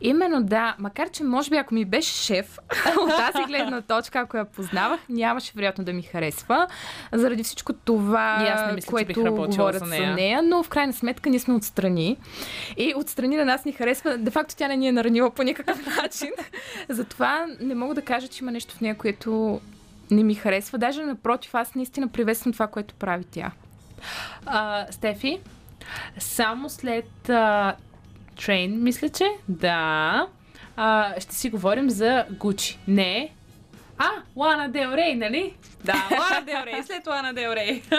Именно 0.01 0.43
да, 0.43 0.77
макар 0.79 1.11
че 1.11 1.25
може 1.25 1.51
би 1.51 1.57
ако 1.57 1.75
ми 1.75 1.85
беше 1.85 2.13
шеф 2.15 2.59
от 3.01 3.09
тази 3.09 3.45
гледна 3.47 3.81
точка, 3.81 4.19
ако 4.19 4.37
я 4.37 4.45
познавах, 4.45 5.01
нямаше 5.09 5.53
вероятно 5.55 5.85
да 5.85 5.93
ми 5.93 6.03
харесва, 6.03 6.67
заради 7.13 7.43
всичко 7.43 7.73
това, 7.73 8.45
И 8.45 8.49
аз 8.49 8.67
не 8.67 8.73
мисля, 8.73 8.87
че 8.87 8.91
което 8.91 9.07
бих 9.07 9.17
работила 9.17 9.47
говорят 9.49 9.79
за 9.79 9.87
за 9.87 9.91
нея. 9.91 10.15
нея, 10.15 10.43
но 10.43 10.63
в 10.63 10.69
крайна 10.69 10.93
сметка 10.93 11.31
ние 11.31 11.39
сме 11.39 11.55
отстрани. 11.55 12.17
И 12.77 12.95
отстрани 12.97 13.37
на 13.37 13.45
нас 13.45 13.65
ни 13.65 13.73
харесва. 13.73 14.19
Де 14.19 14.31
факто 14.31 14.57
тя 14.57 14.69
не 14.69 14.77
ни 14.77 14.89
е 14.89 14.93
наранила 14.93 15.31
по 15.31 15.43
никакъв 15.43 15.87
начин. 16.03 16.31
Затова 16.89 17.47
не 17.61 17.75
мога 17.75 17.95
да 17.95 18.03
кажа, 18.03 18.29
че 18.29 18.45
има 18.45 18.53
нещо 18.53 18.75
в 18.75 18.81
нея, 18.81 18.95
което 18.95 19.61
не 20.11 20.23
ми 20.23 20.35
харесва. 20.35 20.79
Даже 20.79 21.03
напротив, 21.03 21.55
аз 21.55 21.75
наистина 21.75 22.09
приветствам 22.09 22.53
това, 22.53 22.67
което 22.67 22.95
прави 22.95 23.25
тя. 23.25 23.51
А, 24.47 24.87
Стефи, 24.91 25.41
само 26.19 26.71
след 26.71 27.29
а, 27.29 27.75
Трейн, 28.45 28.83
мисля, 28.83 29.09
че 29.09 29.25
да, 29.49 30.27
а, 30.77 31.21
ще 31.21 31.35
си 31.35 31.51
говорим 31.51 31.91
за 31.91 32.25
Гучи. 32.31 32.79
Не. 32.89 33.31
А, 33.99 34.09
Лана 34.37 34.69
Дел 34.69 34.91
Рей, 34.91 35.15
нали? 35.15 35.55
Да, 35.85 36.09
Лана 36.11 36.45
Дел 36.47 36.63
Рей, 36.67 36.83
след 36.83 37.07
Лана 37.07 37.35
Дел 37.35 37.53
Рей. 37.53 37.83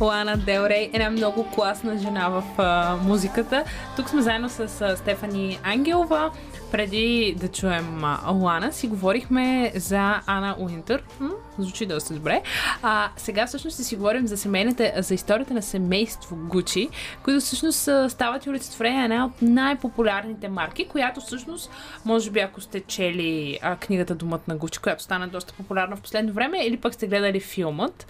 Лана 0.00 0.36
Дел 0.36 0.66
Рей 0.66 0.82
е 0.82 0.90
една 0.92 1.10
много 1.10 1.50
класна 1.50 1.98
жена 1.98 2.28
в 2.28 2.42
а, 2.58 2.96
музиката. 2.96 3.64
Тук 3.96 4.08
сме 4.08 4.22
заедно 4.22 4.48
с 4.48 4.80
а, 4.80 4.96
Стефани 4.96 5.58
Ангелова. 5.62 6.30
Преди 6.76 7.36
да 7.40 7.48
чуем 7.48 8.04
Лана, 8.28 8.72
си 8.72 8.88
говорихме 8.88 9.72
за 9.74 10.20
Ана 10.26 10.56
Уинтър. 10.58 11.02
М, 11.20 11.30
звучи 11.58 11.86
доста 11.86 12.14
добре. 12.14 12.42
А, 12.82 13.08
сега 13.16 13.46
всъщност 13.46 13.74
ще 13.74 13.84
си 13.84 13.96
говорим 13.96 14.26
за 14.26 14.36
семейната, 14.36 14.92
за 14.98 15.14
историята 15.14 15.54
на 15.54 15.62
семейство 15.62 16.36
Гучи, 16.36 16.88
които 17.22 17.40
всъщност 17.40 17.88
стават 18.08 18.46
и 18.46 18.50
олицетворение 18.50 18.98
на 18.98 19.04
една 19.04 19.26
от 19.26 19.42
най-популярните 19.42 20.48
марки, 20.48 20.88
която 20.88 21.20
всъщност, 21.20 21.70
може 22.04 22.30
би 22.30 22.40
ако 22.40 22.60
сте 22.60 22.80
чели 22.80 23.58
а, 23.62 23.76
книгата 23.76 24.14
Думът 24.14 24.48
на 24.48 24.56
Гучи, 24.56 24.78
която 24.78 25.02
стана 25.02 25.28
доста 25.28 25.52
популярна 25.52 25.96
в 25.96 26.00
последно 26.00 26.32
време, 26.32 26.58
или 26.64 26.76
пък 26.76 26.94
сте 26.94 27.06
гледали 27.06 27.40
филмът, 27.40 28.06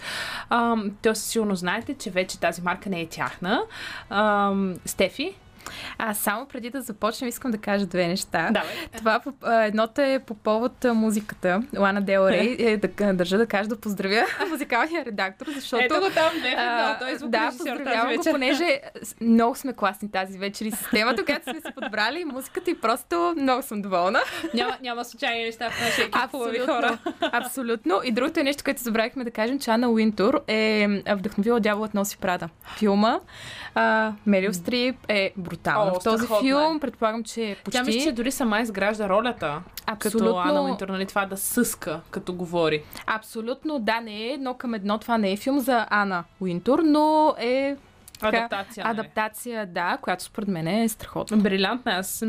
а, 0.49 0.75
то 1.03 1.15
сигурно 1.15 1.55
знаете, 1.55 1.93
че 1.93 2.09
вече 2.09 2.39
тази 2.39 2.61
марка 2.61 2.89
не 2.89 3.01
е 3.01 3.07
тяхна. 3.07 3.61
А, 4.09 4.53
Стефи, 4.85 5.35
А 5.97 6.13
само 6.13 6.45
преди 6.45 6.69
да 6.69 6.81
започнем, 6.81 7.29
искам 7.29 7.51
да 7.51 7.57
кажа 7.57 7.85
две 7.85 8.07
неща. 8.07 8.49
Давай. 8.51 8.69
Това 8.97 9.21
едното 9.65 10.01
е 10.01 10.19
по 10.27 10.33
повод 10.33 10.85
музиката. 10.93 11.61
Лана 11.77 12.01
Дел 12.01 12.27
Рей 12.29 12.55
е 12.59 12.77
да 12.77 13.13
държа 13.13 13.37
да 13.37 13.47
кажа 13.47 13.69
да 13.69 13.77
поздравя 13.77 14.25
музикалния 14.49 15.05
редактор, 15.05 15.45
защото 15.55 15.83
Ето 15.83 15.95
го 15.95 16.09
там, 16.09 16.31
в 16.31 16.55
а. 16.57 16.99
Той 16.99 17.09
е 17.09 17.11
да, 17.11 17.17
звукорежисьор 17.17 17.57
тази 17.57 17.57
поздравявам 17.57 18.15
го, 18.15 18.23
понеже 18.31 18.79
много 19.21 19.55
сме 19.55 19.73
класни 19.73 20.11
тази 20.11 20.37
вечер 20.37 20.65
и 20.65 20.71
системата, 20.71 21.25
която 21.25 21.43
сме 21.43 21.61
си 21.61 21.67
подбрали, 21.81 22.21
и 22.21 22.25
музиката 22.25 22.71
и 22.71 22.79
просто 22.81 23.35
много 23.37 23.63
съм 23.63 23.81
доволна. 23.81 24.19
Няма, 24.53 24.77
няма 24.81 25.05
случайни 25.05 25.43
неща 25.43 25.69
в 25.69 25.81
нашия 25.81 26.05
екип, 26.05 26.31
хубави 26.31 26.59
хора. 26.59 26.97
Абсолютно. 27.21 28.01
И 28.03 28.11
другото 28.11 28.39
е 28.39 28.43
нещо, 28.43 28.63
което 28.63 28.81
забравихме 28.81 29.23
да 29.23 29.31
кажем, 29.31 29.59
че 29.59 29.71
Ана 29.71 29.89
Уинтур 29.89 30.41
е 30.47 30.87
вдъхновила 31.15 31.59
Дяволът 31.59 31.93
носи 31.93 32.17
Прада. 32.17 32.49
Филма. 32.77 33.19
А, 33.75 34.13
Мерил 34.25 34.53
Стрип 34.53 34.95
е 35.07 35.33
брутална 35.57 35.91
О, 35.91 35.99
в 35.99 36.03
този 36.03 36.25
е. 36.25 36.27
филм. 36.41 36.79
Предполагам, 36.79 37.23
че 37.23 37.57
почти... 37.63 37.79
Тя 37.79 37.83
мисля, 37.83 38.01
че 38.01 38.11
дори 38.11 38.31
сама 38.31 38.59
изгражда 38.59 39.09
ролята. 39.09 39.61
Абсолютно. 39.85 40.19
Като 40.19 40.37
Ана 40.37 40.63
Уинтър, 40.63 40.89
нали, 40.89 41.05
това 41.05 41.25
да 41.25 41.37
съска, 41.37 42.01
като 42.11 42.33
говори. 42.33 42.83
Абсолютно, 43.05 43.79
да, 43.79 44.01
не 44.01 44.27
е 44.27 44.33
едно 44.33 44.53
към 44.53 44.73
едно. 44.73 44.97
Това 44.97 45.17
не 45.17 45.31
е 45.31 45.37
филм 45.37 45.59
за 45.59 45.87
Ана 45.89 46.23
Уинтур, 46.41 46.79
но 46.83 47.35
е 47.39 47.75
така, 48.19 48.37
Адаптация, 48.37 48.85
нали? 48.85 48.99
адаптация, 48.99 49.65
да, 49.65 49.97
която 50.01 50.23
според 50.23 50.47
мен 50.47 50.67
е 50.67 50.89
страхотна. 50.89 51.37
Брилянтна. 51.37 51.91
Аз 51.91 52.23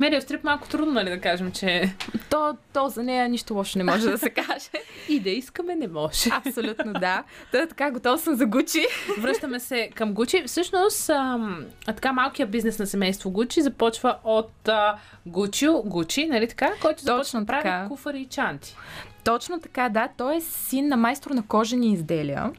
Мерил 0.00 0.20
Стрип 0.20 0.44
малко 0.44 0.68
трудно, 0.68 0.92
нали, 0.92 1.10
да 1.10 1.20
кажем, 1.20 1.52
че 1.52 1.94
То, 2.30 2.56
то 2.72 2.88
за 2.88 3.02
нея 3.02 3.28
нищо 3.28 3.54
лошо 3.54 3.78
не 3.78 3.84
може 3.84 4.10
да 4.10 4.18
се 4.18 4.30
каже. 4.30 4.70
и 5.08 5.20
да 5.20 5.30
искаме 5.30 5.74
не 5.74 5.88
може. 5.88 6.30
Абсолютно, 6.32 6.92
да. 6.92 7.24
Та, 7.52 7.66
така, 7.66 7.90
готова 7.90 8.18
съм 8.18 8.34
за 8.34 8.46
Гучи. 8.46 8.86
Връщаме 9.18 9.60
се 9.60 9.90
към 9.94 10.12
Гучи. 10.12 10.42
Всъщност, 10.46 11.10
ам, 11.10 11.64
а, 11.86 11.92
така 11.92 12.12
малкият 12.12 12.50
бизнес 12.50 12.78
на 12.78 12.86
семейство 12.86 13.30
Гучи 13.30 13.62
започва 13.62 14.18
от 14.24 14.68
а, 14.68 14.96
Гучио 15.26 15.82
Гучи, 15.82 16.26
нали 16.26 16.48
така? 16.48 16.72
Който 16.82 17.02
започва 17.02 17.40
да 17.40 17.46
прави 17.46 17.88
куфари 17.88 18.20
и 18.20 18.26
чанти. 18.26 18.76
Точно 19.24 19.60
така, 19.60 19.88
да. 19.88 20.08
Той 20.16 20.36
е 20.36 20.40
син 20.40 20.88
на 20.88 20.96
майстор 20.96 21.30
на 21.30 21.42
кожени 21.42 21.92
изделия, 21.92 22.50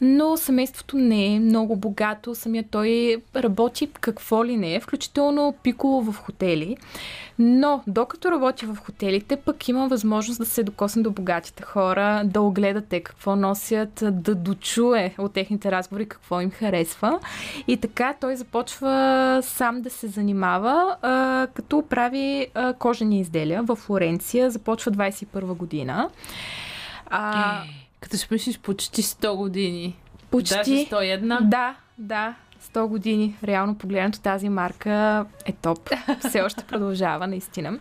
но 0.00 0.36
семейството 0.36 0.96
не 0.96 1.34
е 1.34 1.40
много 1.40 1.76
богато. 1.76 2.34
Самия 2.34 2.64
той 2.70 3.16
работи 3.36 3.90
какво 4.00 4.44
ли 4.44 4.56
не, 4.56 4.80
включително 4.80 5.54
пиколо 5.62 6.02
в 6.02 6.16
хотели. 6.16 6.76
Но 7.38 7.82
докато 7.86 8.30
работи 8.30 8.66
в 8.66 8.76
хотелите, 8.76 9.36
пък 9.36 9.68
има 9.68 9.88
възможност 9.88 10.38
да 10.38 10.46
се 10.46 10.62
докосне 10.62 11.02
до 11.02 11.10
богатите 11.10 11.62
хора, 11.62 12.22
да 12.24 12.40
огледа 12.40 12.80
те 12.80 13.00
какво 13.00 13.36
носят, 13.36 14.04
да 14.12 14.34
дочуе 14.34 15.14
от 15.18 15.32
техните 15.32 15.72
разговори 15.72 16.06
какво 16.06 16.40
им 16.40 16.50
харесва. 16.50 17.20
И 17.68 17.76
така 17.76 18.14
той 18.20 18.36
започва 18.36 19.40
сам 19.42 19.82
да 19.82 19.90
се 19.90 20.06
занимава, 20.06 20.96
като 21.54 21.82
прави 21.82 22.46
кожени 22.78 23.20
изделия 23.20 23.62
в 23.62 23.76
Флоренция. 23.76 24.50
Започва 24.50 24.92
21 24.92 25.44
година. 25.44 26.01
А, 27.06 27.62
Като 28.00 28.16
си 28.16 28.26
мислиш 28.30 28.58
почти 28.58 29.02
100 29.02 29.36
години. 29.36 29.96
почти. 30.30 30.54
Даже 30.54 30.70
101. 30.70 31.40
Да, 31.40 31.74
да. 31.98 32.34
100 32.74 32.86
години. 32.86 33.36
Реално 33.44 33.74
погледнато 33.78 34.20
тази 34.20 34.48
марка 34.48 35.26
е 35.46 35.52
топ. 35.52 35.90
Все 36.28 36.40
още 36.40 36.64
продължава, 36.64 37.26
наистина. 37.26 37.78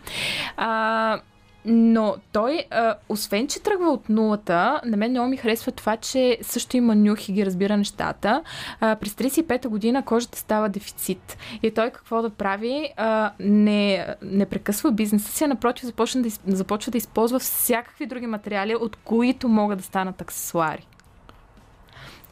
А, 0.57 1.19
но 1.65 2.15
той, 2.31 2.65
а, 2.71 2.95
освен 3.09 3.47
че 3.47 3.59
тръгва 3.59 3.89
от 3.89 4.09
нулата, 4.09 4.81
на 4.85 4.97
мен 4.97 5.11
много 5.11 5.29
ми 5.29 5.37
харесва 5.37 5.71
това, 5.71 5.97
че 5.97 6.37
също 6.41 6.77
има 6.77 6.95
нюх 6.95 7.29
и 7.29 7.33
ги 7.33 7.45
разбира 7.45 7.77
нещата. 7.77 8.43
А, 8.79 8.95
през 8.95 9.13
35-та 9.13 9.69
година 9.69 10.05
кожата 10.05 10.37
става 10.37 10.69
дефицит. 10.69 11.37
И 11.63 11.71
той 11.71 11.89
какво 11.89 12.21
да 12.21 12.29
прави? 12.29 12.89
А, 12.97 13.31
не, 13.39 14.07
не 14.21 14.45
прекъсва 14.45 14.91
бизнеса 14.91 15.31
си, 15.31 15.43
а 15.43 15.47
напротив 15.47 15.85
започва 15.85 16.21
да, 16.21 16.29
започва 16.47 16.91
да 16.91 16.97
използва 16.97 17.39
всякакви 17.39 18.05
други 18.05 18.27
материали, 18.27 18.75
от 18.75 18.95
които 18.95 19.49
могат 19.49 19.77
да 19.77 19.83
станат 19.83 20.21
аксесуари 20.21 20.87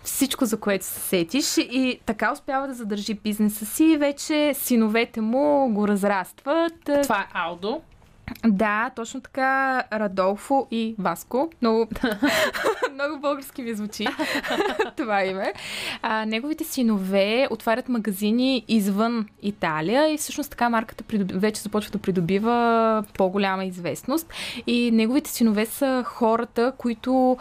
всичко, 0.04 0.46
за 0.46 0.60
което 0.60 0.86
се 0.86 1.00
сетиш 1.00 1.58
и 1.58 2.00
така 2.06 2.32
успява 2.32 2.68
да 2.68 2.74
задържи 2.74 3.14
бизнеса 3.14 3.66
си 3.66 3.84
и 3.84 3.98
вече 3.98 4.54
синовете 4.54 5.22
му 5.22 5.70
го 5.74 5.88
разрастват. 5.88 6.74
Това 7.04 7.20
е 7.20 7.28
Алдо. 7.34 7.82
Да, 8.48 8.92
точно 8.96 9.22
така 9.22 9.84
Радолфо 9.94 10.68
и 10.72 10.96
Васко. 11.00 11.50
Много, 11.62 11.88
много 12.94 13.20
български 13.20 13.62
ми 13.62 13.74
звучи 13.74 14.08
това 14.98 15.26
име. 15.26 15.54
А, 16.02 16.26
неговите 16.26 16.64
синове 16.64 17.48
отварят 17.50 17.90
магазини 17.90 18.66
извън 18.68 19.28
Италия 19.42 20.14
и 20.14 20.18
всъщност 20.18 20.50
така 20.50 20.70
марката 20.70 21.04
придоби, 21.04 21.34
вече 21.34 21.62
започва 21.62 21.92
да 21.92 21.98
придобива 21.98 23.04
по-голяма 23.14 23.66
известност. 23.66 24.34
И 24.68 24.92
неговите 24.92 25.30
синове 25.30 25.66
са 25.66 26.04
хората, 26.06 26.74
които 26.78 27.38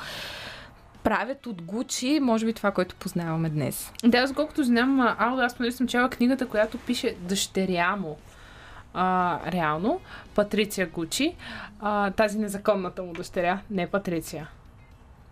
правят 1.03 1.47
от 1.47 1.63
Гучи, 1.63 2.21
може 2.23 2.47
би 2.47 2.53
това, 2.53 2.71
което 2.71 2.95
познаваме 2.95 3.51
днес. 3.51 3.93
Да, 4.05 4.19
аз 4.19 4.33
колкото 4.33 4.65
знам, 4.65 5.01
а, 5.01 5.17
Алдо, 5.19 5.43
аз 5.43 5.57
поне 5.57 5.73
съм 5.73 5.89
чела 5.89 6.11
книгата, 6.11 6.47
която 6.47 6.79
пише 6.79 7.15
дъщеря 7.21 7.97
му. 7.97 8.17
А, 9.01 9.41
реално, 9.53 10.01
Патриция 10.35 10.87
Гучи, 10.87 11.35
а, 11.81 12.11
тази 12.11 12.39
незаконната 12.39 13.03
му 13.03 13.13
дъщеря, 13.13 13.61
не 13.71 13.87
Патриция. 13.87 14.49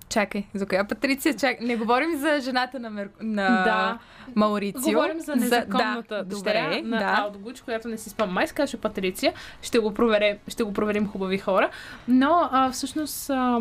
Чакай, 0.08 0.44
за 0.54 0.66
коя 0.66 0.84
Патриция? 0.84 1.34
Чакай, 1.34 1.66
не 1.66 1.76
говорим 1.76 2.16
за 2.16 2.40
жената 2.40 2.80
на, 2.80 2.90
Мер... 2.90 3.08
на 3.20 3.48
Да. 3.64 3.98
Маурицио. 4.34 4.82
Говорим 4.82 5.20
за 5.20 5.36
незаконната 5.36 6.14
да, 6.14 6.24
дъщеря 6.24 6.64
добре, 6.64 6.82
на 6.82 6.98
да. 6.98 7.14
Алдо 7.18 7.38
Гуч, 7.38 7.60
която 7.60 7.88
не 7.88 7.98
си 7.98 8.10
спомня. 8.10 8.32
Май 8.32 8.46
се 8.46 8.54
казваше 8.54 8.80
Патриция. 8.80 9.32
Ще 9.62 9.78
го, 9.78 9.94
проверим, 9.94 10.36
ще 10.48 10.62
го 10.62 10.72
проверим 10.72 11.08
хубави 11.08 11.38
хора. 11.38 11.70
Но 12.08 12.48
а, 12.52 12.70
всъщност 12.70 13.30
а, 13.30 13.60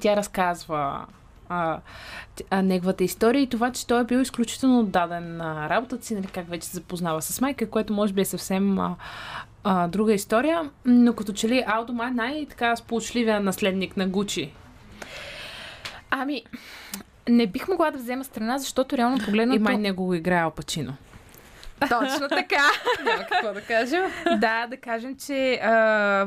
тя 0.00 0.16
разказва 0.16 1.06
а, 2.50 2.62
неговата 2.62 3.04
история 3.04 3.42
и 3.42 3.46
това, 3.46 3.72
че 3.72 3.86
той 3.86 4.00
е 4.00 4.04
бил 4.04 4.18
изключително 4.18 4.80
отдаден 4.80 5.36
на 5.36 5.68
работата 5.68 6.06
си, 6.06 6.14
нали, 6.14 6.26
как 6.26 6.48
вече 6.48 6.66
се 6.66 6.76
запознава 6.76 7.22
с 7.22 7.40
майка, 7.40 7.70
което 7.70 7.92
може 7.92 8.12
би 8.12 8.20
е 8.20 8.24
съвсем 8.24 8.78
а, 8.78 8.96
а, 9.64 9.88
друга 9.88 10.12
история. 10.12 10.70
Но 10.84 11.14
като 11.14 11.32
че 11.32 11.48
ли 11.48 11.64
Алдо 11.66 11.92
май 11.92 12.08
е 12.08 12.10
най-така 12.10 12.76
сполучливия 12.76 13.40
наследник 13.40 13.96
на 13.96 14.08
Гучи. 14.08 14.52
Ами, 16.10 16.42
не 17.28 17.46
бих 17.46 17.68
могла 17.68 17.90
да 17.90 17.98
взема 17.98 18.24
страна, 18.24 18.58
защото 18.58 18.96
реално 18.96 19.18
погледнато... 19.24 19.56
И 19.56 19.62
май 19.62 19.78
него 19.78 20.04
го 20.04 20.14
играе 20.14 20.42
Алпачино. 20.42 20.96
Точно 21.88 22.28
така. 22.28 22.62
Няма 23.04 23.24
какво 23.24 23.52
да 23.52 23.60
кажем. 23.60 24.02
да, 24.36 24.66
да 24.66 24.76
кажем, 24.76 25.16
че 25.26 25.54
а, 25.62 25.70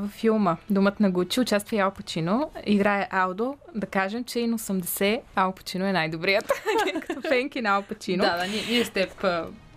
във 0.01 0.11
филма 0.11 0.57
Думът 0.69 0.99
на 0.99 1.11
Гучи 1.11 1.39
участва 1.39 1.75
и 1.75 1.79
Ал 1.79 1.91
Пачино, 1.91 2.51
играе 2.65 3.07
Алдо. 3.11 3.55
Да 3.75 3.87
кажем, 3.87 4.23
че 4.23 4.39
и 4.39 4.47
на 4.47 4.59
80 4.59 5.21
Ал 5.35 5.51
Пачино 5.51 5.85
е 5.85 5.91
най-добрият. 5.91 6.51
като 7.07 7.21
фенки 7.21 7.61
на 7.61 7.69
Ал 7.69 7.81
Пачино. 7.81 8.23
Да, 8.23 8.37
да, 8.37 8.47
ние, 8.47 8.63
ние 8.69 8.85
с 8.85 8.89
теб 8.89 9.25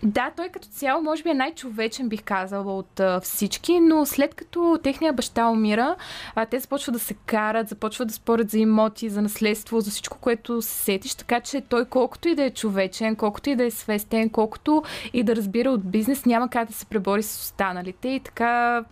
Да, 0.03 0.31
той 0.37 0.49
като 0.49 0.67
цяло 0.67 1.01
може 1.01 1.23
би 1.23 1.29
е 1.29 1.33
най-човечен, 1.33 2.09
бих 2.09 2.23
казала, 2.23 2.77
от 2.77 2.99
а, 2.99 3.19
всички, 3.19 3.79
но 3.79 4.05
след 4.05 4.35
като 4.35 4.79
техния 4.83 5.13
баща 5.13 5.49
умира, 5.49 5.95
а, 6.35 6.45
те 6.45 6.59
започват 6.59 6.93
да 6.93 6.99
се 6.99 7.13
карат, 7.13 7.69
започват 7.69 8.07
да 8.07 8.13
спорят 8.13 8.49
за 8.49 8.59
имоти, 8.59 9.09
за 9.09 9.21
наследство, 9.21 9.79
за 9.79 9.91
всичко, 9.91 10.17
което 10.21 10.61
се 10.61 10.83
сетиш, 10.83 11.15
така 11.15 11.39
че 11.39 11.61
той 11.61 11.85
колкото 11.85 12.27
и 12.27 12.35
да 12.35 12.43
е 12.43 12.49
човечен, 12.49 13.15
колкото 13.15 13.49
и 13.49 13.55
да 13.55 13.65
е 13.65 13.71
свестен, 13.71 14.29
колкото 14.29 14.83
и 15.13 15.23
да 15.23 15.35
разбира 15.35 15.69
от 15.69 15.91
бизнес, 15.91 16.25
няма 16.25 16.49
как 16.49 16.67
да 16.67 16.73
се 16.73 16.85
пребори 16.85 17.23
с 17.23 17.41
останалите 17.41 18.07
и 18.07 18.19
така 18.19 18.83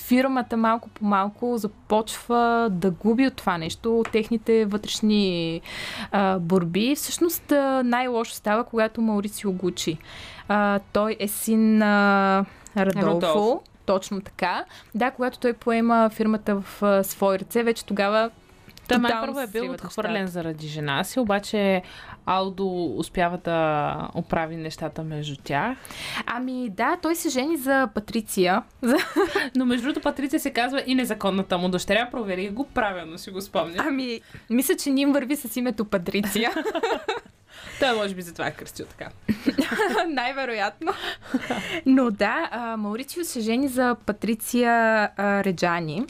фирмата 0.00 0.56
малко 0.56 0.88
по 0.88 1.04
малко 1.04 1.56
започва 1.56 2.68
да 2.70 2.90
губи 2.90 3.26
от 3.26 3.34
това 3.34 3.58
нещо, 3.58 4.00
от 4.00 4.10
техните 4.10 4.64
вътрешни 4.64 5.60
а, 6.12 6.38
борби. 6.38 6.94
Всъщност 6.96 7.52
най-лошо 7.84 8.34
става, 8.34 8.64
когато 8.64 9.02
Маурисио 9.02 9.52
Гучи. 9.52 9.98
А, 10.48 10.80
той 10.92 11.16
е 11.20 11.28
син 11.28 11.78
на 11.78 12.44
Радолфо. 12.76 13.06
Радолфо. 13.06 13.62
Точно 13.86 14.20
така. 14.20 14.64
Да, 14.94 15.10
когато 15.10 15.38
той 15.38 15.52
поема 15.52 16.10
фирмата 16.12 16.60
в 16.60 16.82
а, 16.82 17.04
свои 17.04 17.38
ръце, 17.38 17.62
вече 17.62 17.84
тогава 17.84 18.30
Той 18.88 18.98
май 18.98 19.12
първо 19.20 19.40
е 19.40 19.46
бил 19.46 19.72
отхвърлен 19.72 20.26
заради 20.26 20.68
жена 20.68 21.04
си, 21.04 21.20
обаче 21.20 21.82
Алдо 22.26 22.94
успява 22.96 23.38
да 23.38 24.08
оправи 24.14 24.56
нещата 24.56 25.02
между 25.02 25.36
тях. 25.44 25.78
Ами 26.26 26.70
да, 26.70 26.96
той 27.02 27.16
се 27.16 27.28
жени 27.28 27.56
за 27.56 27.88
Патриция. 27.94 28.62
Но 29.56 29.66
между 29.66 29.82
другото 29.82 30.02
Патриция 30.02 30.40
се 30.40 30.50
казва 30.50 30.82
и 30.86 30.94
незаконната 30.94 31.58
му 31.58 31.68
дъщеря. 31.68 32.10
Проверих 32.10 32.52
го, 32.52 32.64
правилно 32.64 33.18
си 33.18 33.30
го 33.30 33.40
спомня. 33.40 33.74
Ами, 33.78 34.20
мисля, 34.50 34.76
че 34.76 34.90
ним 34.90 35.12
върви 35.12 35.36
с 35.36 35.56
името 35.56 35.84
Патриция. 35.84 36.50
Той 37.80 37.96
може 37.96 38.14
би 38.14 38.22
затова 38.22 38.46
е 38.46 38.52
кръстил 38.54 38.86
така. 38.86 39.08
Най-вероятно. 40.08 40.92
Но 41.86 42.10
да, 42.10 42.48
а, 42.50 42.76
Маурицио 42.76 43.24
се 43.24 43.40
жени 43.40 43.68
за 43.68 43.96
Патриция 44.06 45.10
Реджани. 45.18 46.04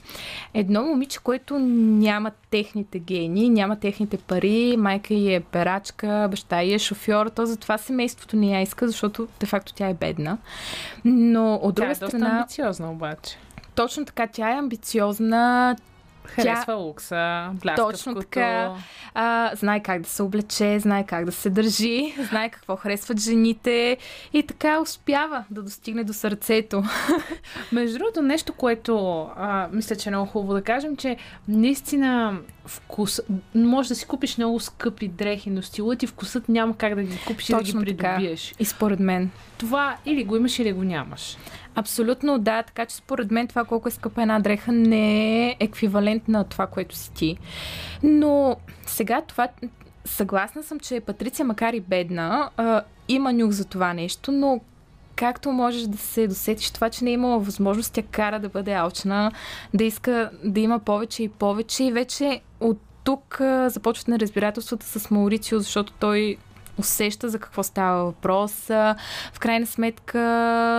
Едно 0.54 0.82
момиче, 0.82 1.18
което 1.18 1.58
няма 1.58 2.30
техните 2.50 2.98
гени, 2.98 3.48
няма 3.48 3.80
техните 3.80 4.16
пари, 4.18 4.76
майка 4.78 5.14
й 5.14 5.34
е 5.34 5.40
перачка, 5.40 6.26
баща 6.30 6.62
й 6.62 6.74
е 6.74 6.78
шофьор, 6.78 7.26
то 7.26 7.46
затова 7.46 7.78
семейството 7.78 8.36
не 8.36 8.50
я 8.50 8.62
иска, 8.62 8.86
защото 8.86 9.28
де 9.40 9.46
факто 9.46 9.74
тя 9.74 9.88
е 9.88 9.94
бедна. 9.94 10.38
Но 11.04 11.54
от 11.54 11.74
Тя 11.74 11.80
друга 11.80 11.86
е 11.86 11.94
доста 11.94 12.08
страна, 12.08 12.28
амбициозна 12.38 12.90
обаче. 12.90 13.38
точно 13.74 14.04
така, 14.04 14.26
тя 14.26 14.50
е 14.50 14.58
амбициозна, 14.58 15.76
Харесва 16.26 16.74
лукса, 16.74 17.50
бляскавкото. 17.54 17.96
Точно 17.96 18.14
така. 18.14 18.74
а, 19.14 19.50
знае 19.54 19.82
как 19.82 20.02
да 20.02 20.08
се 20.08 20.22
облече, 20.22 20.78
знае 20.78 21.06
как 21.06 21.24
да 21.24 21.32
се 21.32 21.50
държи, 21.50 22.14
знае 22.28 22.50
какво 22.50 22.76
харесват 22.76 23.20
жените 23.20 23.96
и 24.32 24.42
така 24.42 24.80
успява 24.80 25.44
да 25.50 25.62
достигне 25.62 26.04
до 26.04 26.12
сърцето. 26.12 26.82
Между 27.72 27.98
другото, 27.98 28.22
нещо, 28.22 28.52
което 28.52 29.26
а, 29.36 29.68
мисля, 29.72 29.96
че 29.96 30.08
е 30.08 30.12
много 30.12 30.26
хубаво 30.26 30.54
да 30.54 30.62
кажем, 30.62 30.96
че 30.96 31.16
наистина 31.48 32.38
вкус... 32.66 33.20
Може 33.54 33.88
да 33.88 33.94
си 33.94 34.06
купиш 34.06 34.38
много 34.38 34.60
скъпи 34.60 35.08
дрехи, 35.08 35.50
но 35.50 35.62
стилът 35.62 36.02
и 36.02 36.06
вкусът 36.06 36.48
няма 36.48 36.76
как 36.76 36.94
да 36.94 37.02
ги 37.02 37.18
купиш 37.26 37.48
и 37.48 37.52
да 37.52 37.58
Точно 37.58 37.82
ги 37.82 37.96
така. 37.96 38.14
придобиеш. 38.14 38.54
И 38.58 38.64
според 38.64 39.00
мен. 39.00 39.30
Това 39.58 39.96
или 40.06 40.24
го 40.24 40.36
имаш, 40.36 40.58
или 40.58 40.72
го 40.72 40.84
нямаш. 40.84 41.36
Абсолютно 41.74 42.38
да, 42.38 42.62
така 42.62 42.86
че 42.86 42.96
според 42.96 43.30
мен 43.30 43.48
това 43.48 43.64
колко 43.64 43.88
е 43.88 43.90
скъпа 43.90 44.22
една 44.22 44.40
дреха 44.40 44.72
не 44.72 45.46
е 45.48 45.56
еквивалент 45.60 46.28
на 46.28 46.44
това, 46.44 46.66
което 46.66 46.96
си 46.96 47.12
ти. 47.12 47.36
Но 48.02 48.56
сега 48.86 49.22
това 49.22 49.48
съгласна 50.04 50.62
съм, 50.62 50.80
че 50.80 51.00
Патриция, 51.00 51.46
макар 51.46 51.72
и 51.72 51.80
бедна, 51.80 52.50
а, 52.56 52.82
има 53.08 53.32
нюх 53.32 53.50
за 53.50 53.64
това 53.64 53.92
нещо, 53.94 54.32
но 54.32 54.60
както 55.16 55.52
можеш 55.52 55.82
да 55.82 55.98
се 55.98 56.28
досетиш 56.28 56.70
това, 56.70 56.90
че 56.90 57.04
не 57.04 57.10
е 57.10 57.14
имала 57.14 57.38
възможност, 57.38 57.92
тя 57.92 58.02
кара 58.02 58.40
да 58.40 58.48
бъде 58.48 58.72
алчна, 58.72 59.32
да 59.74 59.84
иска 59.84 60.30
да 60.44 60.60
има 60.60 60.78
повече 60.78 61.22
и 61.22 61.28
повече. 61.28 61.84
И 61.84 61.92
вече 61.92 62.40
от 62.60 62.78
тук 63.04 63.40
започват 63.66 64.08
неразбирателствата 64.08 64.86
с 64.86 65.10
Маурицио, 65.10 65.58
защото 65.58 65.92
той 65.92 66.36
усеща 66.78 67.28
за 67.28 67.38
какво 67.38 67.62
става 67.62 68.04
въпрос. 68.04 68.52
В 69.32 69.38
крайна 69.40 69.66
сметка 69.66 70.20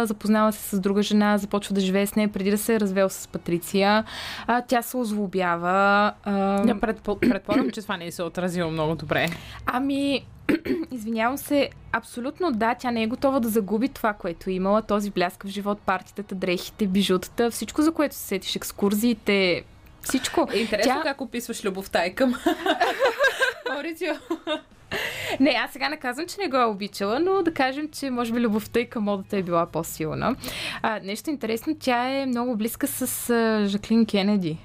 запознава 0.06 0.52
се 0.54 0.76
с 0.76 0.80
друга 0.80 1.02
жена, 1.02 1.38
започва 1.38 1.76
да 1.76 1.82
живее 1.82 2.08
с 2.08 2.16
нея 2.16 2.30
преди 2.30 2.52
да 2.52 2.58
се 2.58 2.76
е 2.76 2.80
развел 2.80 3.10
с 3.10 3.28
Патриция. 3.28 4.04
А, 4.48 4.62
тя 4.62 4.82
се 4.82 4.98
озлобява. 4.98 6.14
А, 6.24 6.68
Я 6.68 6.80
предпо... 6.80 7.20
предполагам, 7.20 7.72
че 7.72 7.82
това 7.82 7.98
не 7.98 8.12
се 8.12 8.22
е 8.22 8.26
отразило 8.26 8.72
много 8.72 8.96
добре. 8.96 9.30
Ами, 9.66 10.26
извинявам 10.92 11.38
се, 11.38 11.70
абсолютно 11.92 12.52
да, 12.52 12.76
тя 12.76 12.92
не 12.92 13.04
е 13.04 13.08
готова 13.08 13.40
да 13.40 13.50
загуби 13.50 13.90
това, 13.90 14.14
което 14.14 14.50
е 14.50 14.54
имала, 14.54 14.82
този 14.82 15.12
бляскав 15.12 15.50
живот, 15.50 15.80
партитата, 15.80 16.36
дрехите, 16.36 16.88
бижутата, 16.88 17.52
всичко, 17.52 17.82
за 17.82 17.92
което 17.92 18.16
се 18.16 18.22
сетиш, 18.22 18.56
екскурзиите, 18.56 19.64
всичко. 20.02 20.48
Е 20.54 20.58
интересно 20.58 20.94
Тя- 20.94 21.04
как 21.04 21.22
описваш 21.22 21.66
любовта 21.66 22.06
и 22.06 22.16
към 22.16 22.36
Маурицио. 23.70 24.14
Не, 25.40 25.50
аз 25.50 25.72
сега 25.72 25.90
не 25.90 25.98
казвам, 25.98 26.28
че 26.28 26.36
не 26.42 26.48
го 26.48 26.58
е 26.58 26.66
обичала, 26.66 27.20
но 27.20 27.44
да 27.44 27.54
кажем, 27.54 27.90
че 27.92 28.10
може 28.10 28.34
би 28.34 28.40
любовта 28.40 28.80
и 28.80 28.90
към 28.90 29.04
модата 29.04 29.38
е 29.38 29.44
била 29.44 29.66
по-силна. 29.66 30.36
А, 30.82 31.00
нещо 31.04 31.30
интересно, 31.30 31.76
тя 31.80 32.10
е 32.10 32.26
много 32.26 32.56
близка 32.56 32.88
с 32.88 33.30
а, 33.30 33.66
Жаклин 33.68 34.06
Кенеди. 34.06 34.58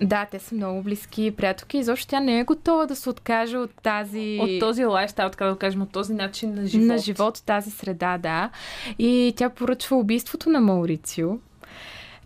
Да, 0.00 0.26
те 0.30 0.38
са 0.38 0.54
много 0.54 0.82
близки 0.82 1.34
приятелки. 1.36 1.78
Изобщо 1.78 2.06
тя 2.06 2.20
не 2.20 2.40
е 2.40 2.44
готова 2.44 2.86
да 2.86 2.96
се 2.96 3.10
откаже 3.10 3.56
от 3.56 3.70
тази... 3.82 4.38
От 4.42 4.60
този 4.60 4.84
лайфстайл, 4.84 5.30
така 5.30 5.46
да 5.46 5.56
кажем, 5.56 5.82
от 5.82 5.92
този 5.92 6.14
начин 6.14 6.54
на 6.54 6.66
живот. 6.66 6.86
на 6.86 6.98
живот 6.98 7.42
тази 7.46 7.70
среда, 7.70 8.18
да. 8.18 8.50
И 8.98 9.34
тя 9.36 9.48
поръчва 9.48 9.96
убийството 9.96 10.50
на 10.50 10.60
Маурицио. 10.60 11.30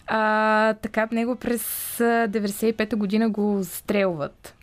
А, 0.07 0.75
така 0.75 1.09
него 1.13 1.37
през 1.37 2.01
а, 2.01 2.29
95-та 2.29 2.97
година 2.97 3.31
го 3.31 3.57
застрелват. 3.59 4.56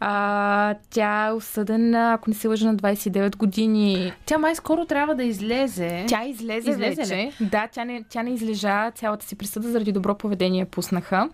А, 0.00 0.74
тя 0.90 1.26
е 1.26 1.32
осъдена, 1.32 2.12
ако 2.12 2.30
не 2.30 2.36
се 2.36 2.48
лъжа, 2.48 2.66
на 2.66 2.76
29 2.76 3.36
години. 3.36 4.12
Тя 4.26 4.38
май 4.38 4.54
скоро 4.54 4.84
трябва 4.84 5.14
да 5.14 5.24
излезе. 5.24 6.04
Тя 6.08 6.24
излезе, 6.24 6.70
Излезе 6.70 7.02
вече. 7.02 7.16
ли? 7.16 7.32
Да, 7.40 7.68
тя 7.72 7.84
не, 7.84 8.04
тя 8.08 8.22
не 8.22 8.30
излежа 8.30 8.90
цялата 8.90 9.26
си 9.26 9.36
присъда 9.36 9.68
заради 9.68 9.92
добро 9.92 10.14
поведение 10.14 10.64
пуснаха. 10.64 11.28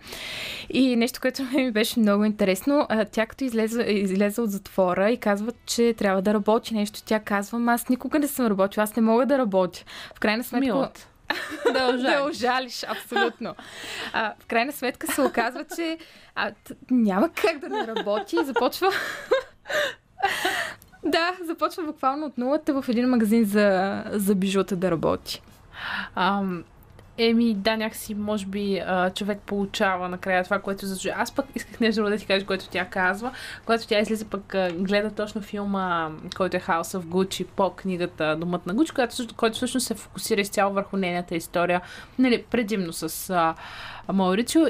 И 0.69 0.95
нещо, 0.95 1.19
което 1.21 1.43
ми 1.55 1.71
беше 1.71 1.99
много 1.99 2.25
интересно, 2.25 2.87
тя 3.11 3.25
като 3.25 3.43
излезе, 3.43 3.81
излезе 3.83 4.41
от 4.41 4.51
затвора 4.51 5.09
и 5.11 5.17
казва, 5.17 5.51
че 5.65 5.93
трябва 5.93 6.21
да 6.21 6.33
работи 6.33 6.73
нещо, 6.73 6.99
тя 7.05 7.19
казва, 7.19 7.59
«Ма 7.59 7.73
аз 7.73 7.89
никога 7.89 8.19
не 8.19 8.27
съм 8.27 8.45
работила, 8.47 8.83
аз 8.83 8.95
не 8.95 9.01
мога 9.01 9.25
да 9.25 9.37
работя. 9.37 9.83
В 10.15 10.19
крайна 10.19 10.43
сметка... 10.43 10.65
Милът. 10.65 11.10
Да, 11.73 11.97
Да 12.01 12.23
ожалиш, 12.23 12.83
абсолютно. 12.83 13.55
А, 14.13 14.33
в 14.39 14.45
крайна 14.45 14.71
сметка 14.71 15.07
се 15.07 15.21
оказва, 15.21 15.65
че 15.75 15.97
а, 16.35 16.51
т- 16.63 16.75
няма 16.91 17.29
как 17.29 17.59
да 17.59 17.69
не 17.69 17.87
работи 17.87 18.35
и 18.41 18.45
започва... 18.45 18.91
да, 21.03 21.31
започва 21.45 21.83
буквално 21.83 22.25
от 22.25 22.37
нулата 22.37 22.81
в 22.81 22.89
един 22.89 23.09
магазин 23.09 23.45
за, 23.45 24.03
за 24.11 24.35
бижута 24.35 24.75
да 24.75 24.91
работи. 24.91 25.41
Ам, 26.15 26.63
еми, 27.21 27.53
да, 27.53 27.77
някакси, 27.77 28.15
може 28.15 28.45
би, 28.45 28.81
човек 29.15 29.39
получава 29.45 30.09
накрая 30.09 30.43
това, 30.43 30.59
което 30.59 30.85
заслужава. 30.85 31.21
Аз 31.21 31.31
пък 31.31 31.45
исках 31.55 31.79
нещо 31.79 32.03
да 32.03 32.17
ти 32.17 32.25
кажа, 32.25 32.45
което 32.45 32.69
тя 32.69 32.85
казва. 32.85 33.31
Когато 33.65 33.87
тя 33.87 33.99
излезе, 33.99 34.25
пък 34.25 34.55
гледа 34.73 35.11
точно 35.11 35.41
филма, 35.41 36.09
който 36.37 36.57
е 36.57 36.59
House 36.59 36.99
of 36.99 37.03
Gucci 37.03 37.45
по 37.45 37.69
книгата 37.69 38.35
Домът 38.35 38.65
на 38.65 38.73
Гучи, 38.73 38.93
която, 38.93 39.15
който 39.37 39.55
всъщност 39.55 39.87
се 39.87 39.95
фокусира 39.95 40.41
изцяло 40.41 40.73
върху 40.73 40.97
нейната 40.97 41.35
история, 41.35 41.81
нали, 42.19 42.43
предимно 42.51 42.93
с 42.93 43.29
а, 43.29 43.55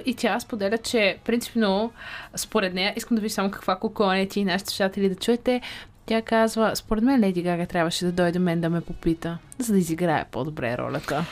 и 0.05 0.15
тя 0.15 0.39
споделя, 0.39 0.77
че 0.77 1.17
принципно, 1.25 1.91
според 2.35 2.73
нея, 2.73 2.93
искам 2.95 3.15
да 3.15 3.21
ви 3.21 3.29
само 3.29 3.51
каква 3.51 3.75
куконе 3.75 4.27
ти 4.27 4.39
и 4.39 4.45
нашите 4.45 4.69
слушатели 4.69 5.09
да 5.09 5.15
чуете, 5.15 5.61
тя 6.05 6.21
казва, 6.21 6.75
според 6.75 7.03
мен 7.03 7.19
Леди 7.19 7.41
Гага 7.41 7.65
трябваше 7.65 8.05
да 8.05 8.11
дойде 8.11 8.39
мен 8.39 8.61
да 8.61 8.69
ме 8.69 8.81
попита, 8.81 9.37
за 9.59 9.73
да 9.73 9.79
изиграе 9.79 10.25
по-добре 10.31 10.77
ролята. 10.77 11.25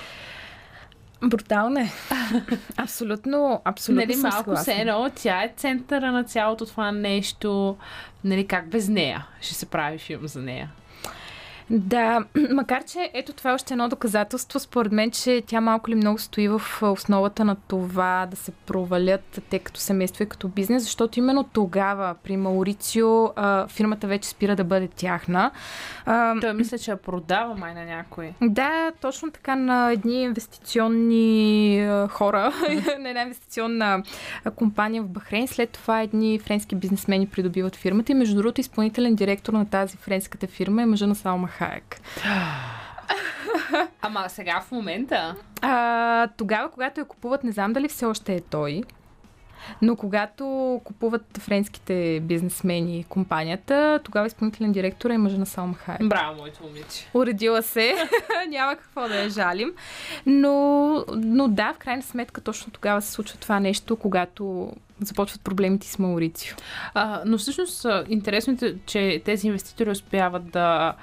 Брутално 1.24 1.80
е. 1.80 1.92
абсолютно, 2.78 3.62
абсолютно 3.66 4.06
нали, 4.06 4.16
малко 4.16 4.38
съгласна. 4.38 4.64
се 4.64 4.74
едно, 4.74 5.12
тя 5.16 5.44
е 5.44 5.54
центъра 5.58 6.12
на 6.12 6.24
цялото 6.24 6.66
това 6.66 6.92
нещо. 6.92 7.78
Нали, 8.24 8.48
как 8.48 8.70
без 8.70 8.88
нея 8.88 9.28
ще 9.42 9.54
се 9.54 9.66
прави 9.66 9.98
филм 9.98 10.28
за 10.28 10.42
нея? 10.42 10.72
Да, 11.70 12.24
макар 12.52 12.84
че 12.84 13.12
ето 13.14 13.34
това 13.34 13.52
е 13.52 13.54
още 13.54 13.74
едно 13.74 13.90
доказателство, 13.90 14.60
според 14.60 14.92
мен, 14.92 15.12
че 15.12 15.44
тя 15.48 15.62
малко 15.62 15.90
ли 15.90 15.96
много 15.96 16.18
стои 16.20 16.48
в 16.48 16.62
основата 16.82 17.46
на 17.46 17.56
това 17.56 18.28
да 18.32 18.38
се 18.38 18.52
провалят 18.52 19.42
те 19.50 19.60
като 19.60 19.80
семейство 19.80 20.24
и 20.24 20.30
като 20.30 20.48
бизнес, 20.48 20.84
защото 20.84 21.20
именно 21.20 21.44
тогава 21.44 22.16
при 22.24 22.38
Маурицио 22.38 23.26
а, 23.36 23.68
фирмата 23.68 24.08
вече 24.08 24.30
спира 24.30 24.56
да 24.56 24.64
бъде 24.64 24.88
тяхна. 24.88 25.52
А, 26.06 26.40
Той 26.40 26.54
мисля, 26.54 26.78
че 26.78 26.92
я 26.92 26.98
продава 26.98 27.56
май 27.56 27.74
на 27.74 27.86
някой. 27.86 28.34
да, 28.42 28.92
точно 29.02 29.32
така 29.32 29.56
на 29.56 29.92
едни 29.92 30.24
инвестиционни 30.24 31.88
хора, 32.10 32.54
на 33.00 33.10
една 33.10 33.22
инвестиционна 33.22 34.04
компания 34.56 35.04
в 35.04 35.08
Бахрейн. 35.08 35.48
След 35.48 35.70
това 35.70 36.02
едни 36.02 36.40
френски 36.40 36.76
бизнесмени 36.76 37.28
придобиват 37.28 37.76
фирмата 37.76 38.12
и 38.12 38.16
между 38.16 38.36
другото 38.36 38.62
изпълнителен 38.62 39.16
директор 39.16 39.54
на 39.54 39.66
тази 39.66 39.98
френската 39.98 40.48
фирма 40.48 40.82
е 40.82 40.86
мъжа 40.86 41.08
на 41.08 41.16
Салма 41.16 41.48
Хаек. 41.60 42.02
Ама 44.02 44.30
сега 44.30 44.62
в 44.62 44.72
момента... 44.72 45.36
А, 45.62 46.28
тогава, 46.38 46.72
когато 46.72 47.00
я 47.00 47.06
купуват, 47.06 47.44
не 47.44 47.52
знам 47.52 47.74
дали 47.74 47.88
все 47.88 48.06
още 48.06 48.36
е 48.36 48.42
той, 48.42 48.84
но 49.82 49.96
когато 49.96 50.82
купуват 50.84 51.38
френските 51.38 52.20
бизнесмени 52.24 53.06
компанията, 53.10 54.00
тогава 54.04 54.28
изпълнителен 54.28 54.72
директор 54.72 55.10
е 55.10 55.18
мъжа 55.18 55.38
на 55.38 55.46
Салма 55.46 55.74
Хаек. 55.74 56.08
Браво, 56.08 56.38
моето 56.38 56.64
момиче. 56.64 57.10
Уредила 57.14 57.64
се, 57.64 57.96
няма 58.50 58.76
какво 58.76 59.08
да 59.08 59.16
я 59.16 59.30
жалим. 59.30 59.74
Но, 60.26 61.06
но 61.16 61.48
да, 61.48 61.74
в 61.74 61.78
крайна 61.78 62.02
сметка 62.04 62.42
точно 62.42 62.72
тогава 62.72 63.02
се 63.02 63.12
случва 63.12 63.38
това 63.38 63.60
нещо, 63.60 63.96
когато 63.96 64.72
започват 65.02 65.42
проблемите 65.42 65.88
с 65.88 66.00
Маурицио. 66.00 66.58
А, 66.94 67.22
но 67.26 67.38
всъщност 67.38 67.86
интересно 68.08 68.58
е, 68.62 68.76
че 68.86 69.22
тези 69.26 69.48
инвеститори 69.48 69.90
успяват 69.90 70.52
да, 70.52 70.94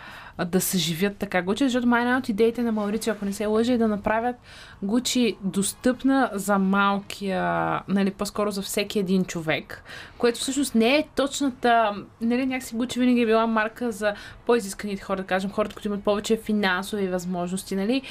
да 0.44 0.60
съживят 0.60 1.16
така 1.16 1.42
Гучи, 1.42 1.64
защото 1.64 1.86
май 1.86 2.02
една 2.02 2.18
от 2.18 2.28
идеите 2.28 2.62
на 2.62 2.72
Маурици, 2.72 3.10
ако 3.10 3.24
не 3.24 3.32
се 3.32 3.46
лъжи, 3.46 3.72
е 3.72 3.78
да 3.78 3.88
направят 3.88 4.36
Гучи 4.82 5.36
достъпна 5.40 6.30
за 6.32 6.58
малкия, 6.58 7.80
нали, 7.88 8.10
по-скоро 8.10 8.50
за 8.50 8.62
всеки 8.62 8.98
един 8.98 9.24
човек, 9.24 9.82
което 10.18 10.38
всъщност 10.38 10.74
не 10.74 10.96
е 10.96 11.08
точната, 11.16 11.94
нали, 12.20 12.46
някакси 12.46 12.76
Гучи 12.76 13.00
винаги 13.00 13.20
е 13.20 13.26
била 13.26 13.46
марка 13.46 13.92
за 13.92 14.14
по-изисканите 14.46 15.02
хора, 15.02 15.16
да 15.16 15.26
кажем, 15.26 15.50
хората, 15.50 15.74
които 15.74 15.88
имат 15.88 16.04
повече 16.04 16.36
финансови 16.36 17.08
възможности, 17.08 17.76
нали. 17.76 18.02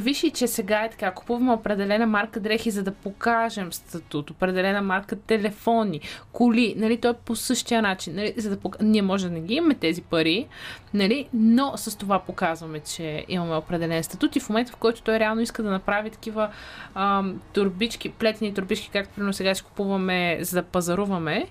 Виж 0.00 0.22
и, 0.22 0.30
че 0.30 0.46
сега 0.46 0.84
е 0.84 0.90
така, 0.90 1.10
купуваме 1.10 1.52
определена 1.52 2.06
марка 2.06 2.40
дрехи, 2.40 2.70
за 2.70 2.82
да 2.82 2.92
покажем 2.92 3.72
статут, 3.72 4.30
определена 4.30 4.82
марка 4.82 5.16
телефони, 5.16 6.00
коли, 6.32 6.74
нали, 6.76 6.96
то 6.96 7.08
е 7.08 7.14
по 7.14 7.36
същия 7.36 7.82
начин, 7.82 8.14
нали, 8.14 8.34
за 8.36 8.50
да 8.50 8.56
пок... 8.56 8.76
ние 8.82 9.02
може 9.02 9.28
да 9.28 9.34
не 9.34 9.40
ги 9.40 9.54
имаме 9.54 9.74
тези 9.74 10.02
пари, 10.02 10.46
нали, 10.94 11.28
но 11.34 11.72
с 11.76 11.98
това 11.98 12.18
показваме, 12.18 12.80
че 12.80 13.24
имаме 13.28 13.56
определен 13.56 14.04
статут 14.04 14.36
и 14.36 14.40
в 14.40 14.48
момента, 14.48 14.72
в 14.72 14.76
който 14.76 15.02
той 15.02 15.18
реално 15.18 15.40
иска 15.40 15.62
да 15.62 15.70
направи 15.70 16.10
такива 16.10 16.50
ам, 16.94 17.40
турбички, 17.52 18.08
плетени 18.08 18.54
турбички, 18.54 18.90
както 18.92 19.14
примерно 19.14 19.32
сега 19.32 19.54
си 19.54 19.62
купуваме, 19.62 20.38
за 20.40 20.56
да 20.56 20.62
пазаруваме, 20.62 21.46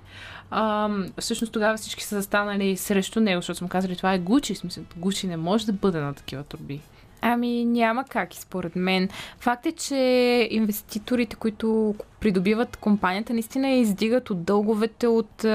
ам, 0.52 1.06
всъщност 1.18 1.54
тогава 1.54 1.78
всички 1.78 2.04
са 2.04 2.16
застанали 2.16 2.78
срещу 2.78 3.20
него, 3.20 3.42
защото 3.42 3.58
съм 3.58 3.68
казали, 3.68 3.96
това 3.96 4.14
е 4.14 4.20
Гучи, 4.20 4.56
смисъл, 4.56 4.84
Гучи 4.98 5.28
не 5.28 5.38
може 5.38 5.66
да 5.66 5.74
бъде 5.74 6.00
на 6.00 6.14
такива 6.14 6.44
турби. 6.44 6.80
Ами 7.22 7.66
няма 7.66 8.04
как 8.10 8.30
според 8.34 8.76
мен. 8.76 9.10
Факт 9.40 9.66
е, 9.66 9.72
че 9.72 9.96
инвеститорите, 10.52 11.36
които 11.36 11.96
придобиват 12.20 12.78
компанията, 12.78 13.34
наистина 13.34 13.70
я 13.70 13.80
издигат 13.80 14.30
от 14.30 14.44
дълговете, 14.44 15.08
от 15.08 15.46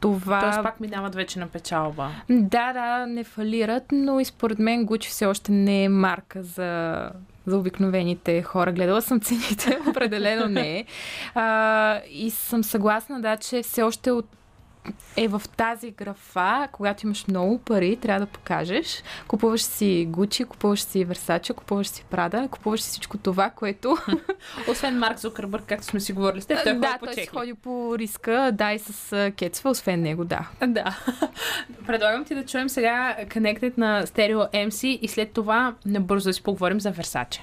това... 0.00 0.40
Тоест 0.40 0.62
пак 0.62 0.80
минават 0.80 1.14
вече 1.14 1.38
на 1.38 1.46
печалба. 1.46 2.10
Да, 2.30 2.72
да, 2.72 3.06
не 3.06 3.24
фалират, 3.24 3.84
но 3.92 4.20
и 4.20 4.24
според 4.24 4.58
мен 4.58 4.84
Гучи 4.84 5.08
все 5.08 5.26
още 5.26 5.52
не 5.52 5.84
е 5.84 5.88
марка 5.88 6.42
за, 6.42 7.10
за 7.46 7.58
обикновените 7.58 8.42
хора. 8.42 8.72
Гледала 8.72 9.02
съм 9.02 9.20
цените, 9.20 9.78
определено 9.88 10.46
не 10.48 10.78
е. 10.78 10.84
А, 11.34 12.00
и 12.10 12.30
съм 12.30 12.64
съгласна, 12.64 13.20
да, 13.20 13.36
че 13.36 13.62
все 13.62 13.82
още 13.82 14.10
от 14.10 14.26
е 15.16 15.28
в 15.28 15.42
тази 15.56 15.90
графа, 15.90 16.68
когато 16.72 17.06
имаш 17.06 17.26
много 17.26 17.58
пари, 17.58 17.96
трябва 17.96 18.20
да 18.20 18.32
покажеш. 18.32 19.02
Купуваш 19.28 19.62
си 19.62 20.06
Гучи, 20.08 20.44
купуваш 20.44 20.80
си 20.80 21.06
Versace, 21.06 21.54
купуваш 21.54 21.88
си 21.88 22.04
Прада, 22.10 22.48
купуваш 22.50 22.80
си 22.80 22.90
всичко 22.90 23.18
това, 23.18 23.50
което... 23.50 23.96
Освен 24.70 24.98
Марк 24.98 25.18
Зукърбърг, 25.18 25.64
както 25.66 25.86
сме 25.86 26.00
си 26.00 26.12
говорили 26.12 26.42
с 26.42 26.46
теб, 26.46 26.58
той 26.64 26.74
да, 26.74 26.88
ходи 26.88 26.98
по 26.98 27.06
той 27.06 27.14
си 27.14 27.26
ходи 27.26 27.54
по 27.54 27.98
риска, 27.98 28.50
да, 28.54 28.72
и 28.72 28.78
с 28.78 29.32
Кецва, 29.38 29.70
освен 29.70 30.02
него, 30.02 30.24
да. 30.24 30.48
Да. 30.66 30.98
Предлагам 31.86 32.24
ти 32.24 32.34
да 32.34 32.46
чуем 32.46 32.68
сега 32.68 33.16
Connected 33.20 33.78
на 33.78 34.06
Stereo 34.06 34.68
MC 34.68 34.86
и 34.86 35.08
след 35.08 35.32
това 35.32 35.74
набързо 35.86 36.28
да 36.28 36.32
си 36.32 36.42
поговорим 36.42 36.80
за 36.80 36.92
Versace. 36.92 37.40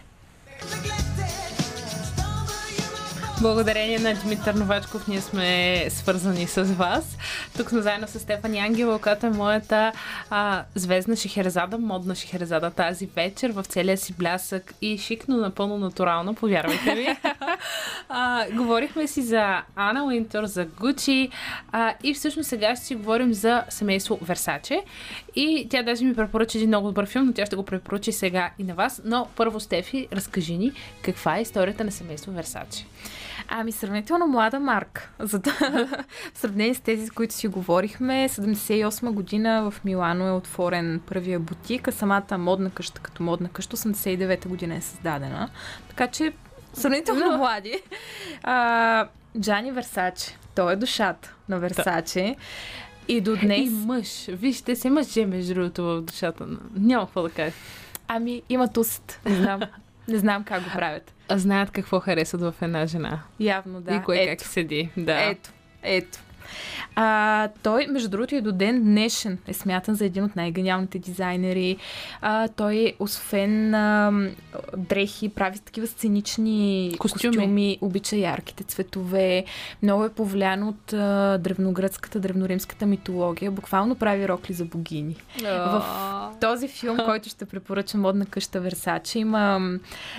Благодарение 3.43 3.99
на 3.99 4.13
Димитър 4.13 4.53
Новачков 4.53 5.07
ние 5.07 5.21
сме 5.21 5.85
свързани 5.89 6.47
с 6.47 6.63
вас. 6.63 7.17
Тук 7.57 7.69
сме 7.69 7.81
заедно 7.81 8.07
с 8.07 8.19
Стефани 8.19 8.59
Ангела, 8.59 8.99
която 8.99 9.25
е 9.25 9.29
моята 9.29 9.91
а, 10.29 10.63
звездна 10.75 11.15
шехерезада, 11.15 11.77
модна 11.77 12.15
шехерезада 12.15 12.71
тази 12.71 13.05
вечер 13.05 13.51
в 13.51 13.63
целия 13.63 13.97
си 13.97 14.13
блясък 14.13 14.73
и 14.81 14.97
шик, 14.97 15.27
но 15.27 15.37
напълно 15.37 15.77
натурално, 15.77 16.33
повярвайте 16.33 16.95
ми. 16.95 17.07
а, 18.09 18.45
говорихме 18.51 19.07
си 19.07 19.21
за 19.21 19.61
Ана 19.75 20.05
Уинтер, 20.05 20.45
за 20.45 20.65
Гучи 20.65 21.29
и 22.03 22.13
всъщност 22.13 22.49
сега 22.49 22.75
ще 22.75 22.85
си 22.85 22.95
говорим 22.95 23.33
за 23.33 23.63
семейство 23.69 24.19
Версаче. 24.21 24.81
И 25.35 25.67
тя 25.69 25.83
даже 25.83 26.05
ми 26.05 26.15
препоръча 26.15 26.57
един 26.57 26.67
много 26.67 26.87
добър 26.87 27.05
филм, 27.05 27.25
но 27.25 27.33
тя 27.33 27.45
ще 27.45 27.55
го 27.55 27.65
препоръчи 27.65 28.11
сега 28.11 28.51
и 28.59 28.63
на 28.63 28.73
вас. 28.73 29.01
Но 29.05 29.27
първо, 29.35 29.59
Стефи, 29.59 30.07
разкажи 30.13 30.57
ни 30.57 30.71
каква 31.01 31.37
е 31.37 31.41
историята 31.41 31.83
на 31.83 31.91
семейство 31.91 32.31
Версаче. 32.31 32.85
Ами, 33.55 33.71
сравнително 33.71 34.27
млада 34.27 34.59
марка. 34.59 35.09
За 35.19 35.39
да, 35.39 35.51
в 36.33 36.37
сравнение 36.37 36.73
с 36.73 36.79
тези, 36.79 37.07
с 37.07 37.11
които 37.11 37.33
си 37.33 37.47
говорихме, 37.47 38.29
78 38.29 39.11
година 39.11 39.71
в 39.71 39.83
Милано 39.85 40.27
е 40.27 40.31
отворен 40.31 41.01
първия 41.07 41.39
бутик, 41.39 41.87
а 41.87 41.91
самата 41.91 42.37
модна 42.37 42.69
къща 42.69 43.01
като 43.01 43.23
модна 43.23 43.49
къща 43.49 43.77
89 43.77 44.47
година 44.47 44.75
е 44.75 44.81
създадена. 44.81 45.49
Така 45.89 46.07
че 46.07 46.33
сравнително 46.73 47.37
млади. 47.37 47.81
А, 48.43 49.07
Джани 49.39 49.71
Версаче. 49.71 50.37
Той 50.55 50.73
е 50.73 50.75
душата 50.75 51.33
на 51.49 51.59
Версаче. 51.59 52.35
И 53.07 53.21
до 53.21 53.35
днес... 53.35 53.59
И 53.59 53.69
мъж. 53.69 54.25
Вижте 54.29 54.75
се 54.75 54.89
мъже, 54.89 55.25
между 55.25 55.53
другото, 55.53 55.83
в 55.83 56.01
душата. 56.01 56.45
Няма 56.75 57.05
какво 57.05 57.21
да 57.21 57.29
кажа. 57.29 57.55
Ами, 58.07 58.41
имат 58.49 58.77
уст. 58.77 59.19
Не 59.25 59.35
знам. 59.35 59.61
Не 60.07 60.17
знам 60.17 60.43
как 60.43 60.63
го 60.63 60.69
правят. 60.69 61.13
А 61.29 61.37
знаят 61.37 61.71
какво 61.71 61.99
харесват 61.99 62.41
в 62.41 62.53
една 62.61 62.85
жена. 62.85 63.19
Явно 63.39 63.81
да. 63.81 63.95
и 63.95 64.01
кое 64.01 64.17
Ето. 64.17 64.29
как 64.29 64.47
седи. 64.47 64.89
Да. 64.97 65.21
Ето, 65.21 65.49
ето. 65.83 66.19
А, 66.95 67.49
той, 67.63 67.87
между 67.87 68.09
другото, 68.09 68.35
и 68.35 68.41
до 68.41 68.51
ден 68.51 68.83
днешен 68.83 69.37
е 69.47 69.53
смятан 69.53 69.95
за 69.95 70.05
един 70.05 70.23
от 70.23 70.35
най-гениалните 70.35 70.99
дизайнери. 70.99 71.77
А, 72.21 72.47
той, 72.47 72.93
освен 72.99 73.75
а, 73.75 74.11
дрехи, 74.77 75.29
прави 75.29 75.59
такива 75.59 75.87
сценични 75.87 76.95
Костюми. 76.99 77.37
костюми, 77.37 77.77
обича 77.81 78.15
ярките 78.15 78.63
цветове. 78.63 79.45
Много 79.83 80.05
е 80.05 80.09
повлиян 80.09 80.63
от 80.63 80.93
а, 80.93 81.37
древногръцката, 81.37 82.19
древноримската 82.19 82.85
митология. 82.85 83.51
Буквално 83.51 83.95
прави 83.95 84.27
рокли 84.27 84.53
за 84.53 84.65
богини. 84.65 85.15
В 85.41 85.83
този 86.41 86.67
филм, 86.67 86.97
който 87.05 87.29
ще 87.29 87.45
препоръча 87.45 87.97
модна 87.97 88.25
къща 88.25 88.59
Версаче, 88.59 89.19
има 89.19 89.61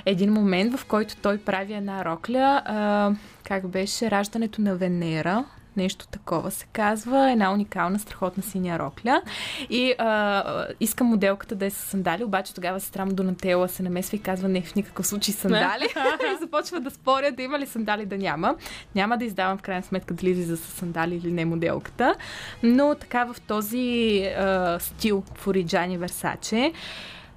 един 0.06 0.32
момент, 0.32 0.76
в 0.76 0.84
който 0.84 1.16
той 1.22 1.38
прави 1.38 1.74
една 1.74 2.04
рокля. 2.04 2.62
А, 2.64 3.12
как 3.44 3.68
беше? 3.68 4.10
Раждането 4.10 4.60
на 4.60 4.76
Венера. 4.76 5.44
Нещо 5.76 6.06
такова 6.06 6.50
се 6.50 6.66
казва. 6.72 7.30
Една 7.30 7.52
уникална, 7.52 7.98
страхотна 7.98 8.42
синя 8.42 8.78
рокля. 8.78 9.22
И 9.70 9.94
а, 9.98 10.66
иска 10.80 11.04
моделката 11.04 11.54
да 11.54 11.66
е 11.66 11.70
с 11.70 11.74
сандали, 11.74 12.24
обаче 12.24 12.54
тогава 12.54 12.80
сестра 12.80 13.04
му 13.04 13.12
Донателла 13.12 13.68
се 13.68 13.82
намесва 13.82 14.16
и 14.16 14.20
казва 14.20 14.48
не 14.48 14.62
в 14.62 14.74
никакъв 14.74 15.06
случай 15.06 15.34
сандали. 15.34 15.84
и 16.34 16.38
започва 16.40 16.80
да 16.80 16.90
спорят 16.90 17.36
да 17.36 17.42
има 17.42 17.58
ли 17.58 17.66
сандали 17.66 18.06
да 18.06 18.18
няма. 18.18 18.56
Няма 18.94 19.18
да 19.18 19.24
издавам 19.24 19.58
в 19.58 19.62
крайна 19.62 19.82
сметка 19.82 20.14
дали 20.14 20.30
излиза 20.30 20.56
с 20.56 20.60
сандали 20.60 21.14
или 21.14 21.32
не 21.32 21.44
моделката. 21.44 22.14
Но 22.62 22.94
така 22.94 23.24
в 23.24 23.40
този 23.40 24.20
а, 24.38 24.78
стил 24.80 25.22
в 25.34 25.46
Ориджани 25.46 25.98
Версаче, 25.98 26.72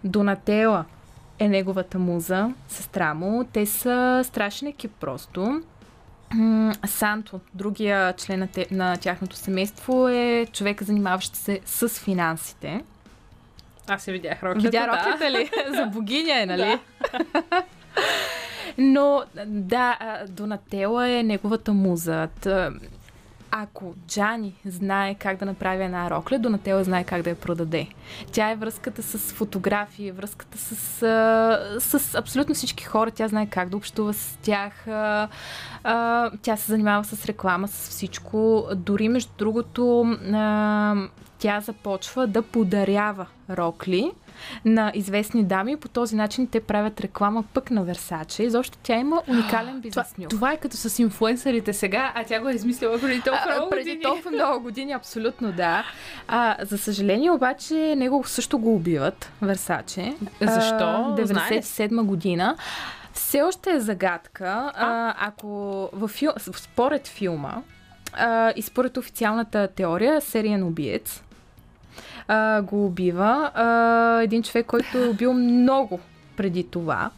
Донателла 0.03 0.85
е 1.39 1.47
неговата 1.47 1.99
муза, 1.99 2.53
сестра 2.67 3.13
му. 3.13 3.43
Те 3.53 3.65
са 3.65 4.21
страшен 4.23 4.67
екип 4.67 4.91
просто. 4.99 5.61
Санто, 6.88 7.39
другия 7.53 8.13
член 8.13 8.39
на, 8.39 8.47
те, 8.47 8.67
на 8.71 8.97
тяхното 8.97 9.36
семейство 9.36 10.09
е 10.09 10.47
човека, 10.53 10.86
занимаващ 10.86 11.36
се 11.36 11.59
с 11.65 11.89
финансите. 11.89 12.84
Аз 13.88 14.03
се 14.03 14.11
видях 14.11 14.43
роклята. 14.43 14.67
Видя 14.67 14.80
да. 14.80 14.88
роклята 14.88 15.32
ли? 15.32 15.49
За 15.75 15.86
богиня 15.86 16.41
е, 16.41 16.45
нали? 16.45 16.80
Но, 18.78 19.23
да, 19.45 19.97
Донателла 20.30 21.09
е 21.09 21.23
неговата 21.23 21.73
муза. 21.73 22.28
Ако 23.52 23.93
Джани 24.08 24.54
знае 24.66 25.16
как 25.16 25.38
да 25.38 25.45
направи 25.45 25.84
една 25.84 26.10
рокля, 26.10 26.39
Донателла 26.39 26.84
знае 26.84 27.04
как 27.04 27.22
да 27.22 27.30
я 27.30 27.36
продаде. 27.36 27.88
Тя 28.32 28.50
е 28.50 28.56
връзката 28.56 29.04
с 29.04 29.18
фотографии, 29.34 30.12
връзката 30.12 30.58
с, 30.58 30.74
с 31.80 32.16
абсолютно 32.16 32.56
всички 32.56 32.84
хора. 32.84 33.12
Тя 33.12 33.28
знае 33.28 33.45
как 33.45 33.70
да 33.70 33.78
общува 33.78 34.14
с 34.14 34.38
тях. 34.41 34.74
Тя 36.41 36.58
се 36.58 36.72
занимава 36.72 37.04
с 37.04 37.26
реклама, 37.26 37.68
с 37.68 37.89
всичко. 37.89 38.68
Дори, 38.76 39.10
между 39.10 39.32
другото, 39.38 40.18
тя 41.39 41.60
започва 41.62 42.28
да 42.28 42.41
подарява 42.41 43.26
рокли 43.50 44.12
на 44.65 44.91
известни 44.95 45.43
дами. 45.43 45.77
По 45.77 45.88
този 45.88 46.15
начин 46.15 46.47
те 46.47 46.59
правят 46.59 47.01
реклама 47.01 47.43
пък 47.53 47.71
на 47.71 47.83
Версаче. 47.83 48.43
И 48.43 48.49
защо 48.49 48.77
тя 48.83 48.95
има 48.95 49.21
уникален 49.27 49.67
Това, 49.67 49.81
бизнес 49.81 50.17
нюх. 50.17 50.29
това 50.29 50.53
е 50.53 50.57
като 50.57 50.77
с 50.77 50.99
инфуенсърите 50.99 51.73
сега, 51.73 52.11
а 52.15 52.23
тя 52.23 52.39
го 52.39 52.49
е 52.49 52.53
измислила 52.53 52.99
преди 52.99 53.21
толкова 53.21 53.55
много 53.55 53.69
преди 53.69 53.83
години. 53.83 54.03
толкова 54.03 54.31
много 54.31 54.63
години, 54.63 54.91
абсолютно 54.91 55.51
да. 55.51 55.83
А, 56.27 56.55
за 56.61 56.77
съжаление 56.77 57.31
обаче, 57.31 57.95
него 57.97 58.23
също 58.25 58.59
го 58.59 58.75
убиват, 58.75 59.31
Версаче. 59.41 60.15
Защо? 60.41 61.15
А, 61.19 61.25
Знае 61.25 61.51
ли? 61.51 61.61
97 61.61 62.03
година. 62.03 62.57
Все 63.13 63.41
още 63.41 63.71
е 63.71 63.79
загадка. 63.79 64.71
А, 64.75 65.15
ако 65.27 65.47
в 65.93 66.07
фил... 66.07 66.31
според 66.38 67.07
филма 67.07 67.55
а, 68.13 68.53
и 68.55 68.61
според 68.61 68.97
официалната 68.97 69.67
теория, 69.67 70.21
сериен 70.21 70.63
убиец 70.63 71.23
а, 72.28 72.62
го 72.62 72.86
убива. 72.86 73.52
А, 73.54 74.22
един 74.22 74.43
човек, 74.43 74.66
който 74.66 74.98
е 74.98 75.08
убил 75.08 75.34
много 75.34 76.00
преди 76.38 76.64
това. 76.64 77.12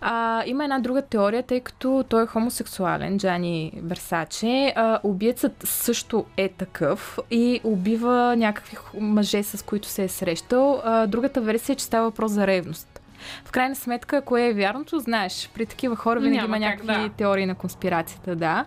А, 0.00 0.42
има 0.46 0.64
една 0.64 0.78
друга 0.78 1.02
теория, 1.02 1.42
тъй 1.42 1.60
като 1.60 2.04
той 2.08 2.22
е 2.22 2.26
хомосексуален, 2.26 3.18
Джани 3.18 3.72
Версаче. 3.82 4.72
А, 4.76 5.00
убиецът 5.02 5.52
също 5.64 6.24
е 6.36 6.48
такъв 6.48 7.18
и 7.30 7.60
убива 7.64 8.34
някакви 8.36 8.76
мъже, 9.00 9.42
с 9.42 9.64
които 9.64 9.88
се 9.88 10.04
е 10.04 10.08
срещал. 10.08 10.80
А, 10.84 11.06
другата 11.06 11.40
версия 11.40 11.74
е, 11.74 11.76
че 11.76 11.84
става 11.84 12.04
въпрос 12.04 12.32
за 12.32 12.46
ревност. 12.46 12.99
В 13.44 13.52
крайна 13.52 13.74
сметка, 13.74 14.22
кое 14.22 14.46
е 14.46 14.52
вярното, 14.52 14.98
знаеш. 14.98 15.50
При 15.54 15.66
такива 15.66 15.96
хора 15.96 16.20
винаги 16.20 16.36
Няма 16.36 16.56
има 16.56 16.66
как, 16.66 16.84
някакви 16.84 17.08
да. 17.08 17.14
теории 17.14 17.46
на 17.46 17.54
конспирацията, 17.54 18.36
да. 18.36 18.64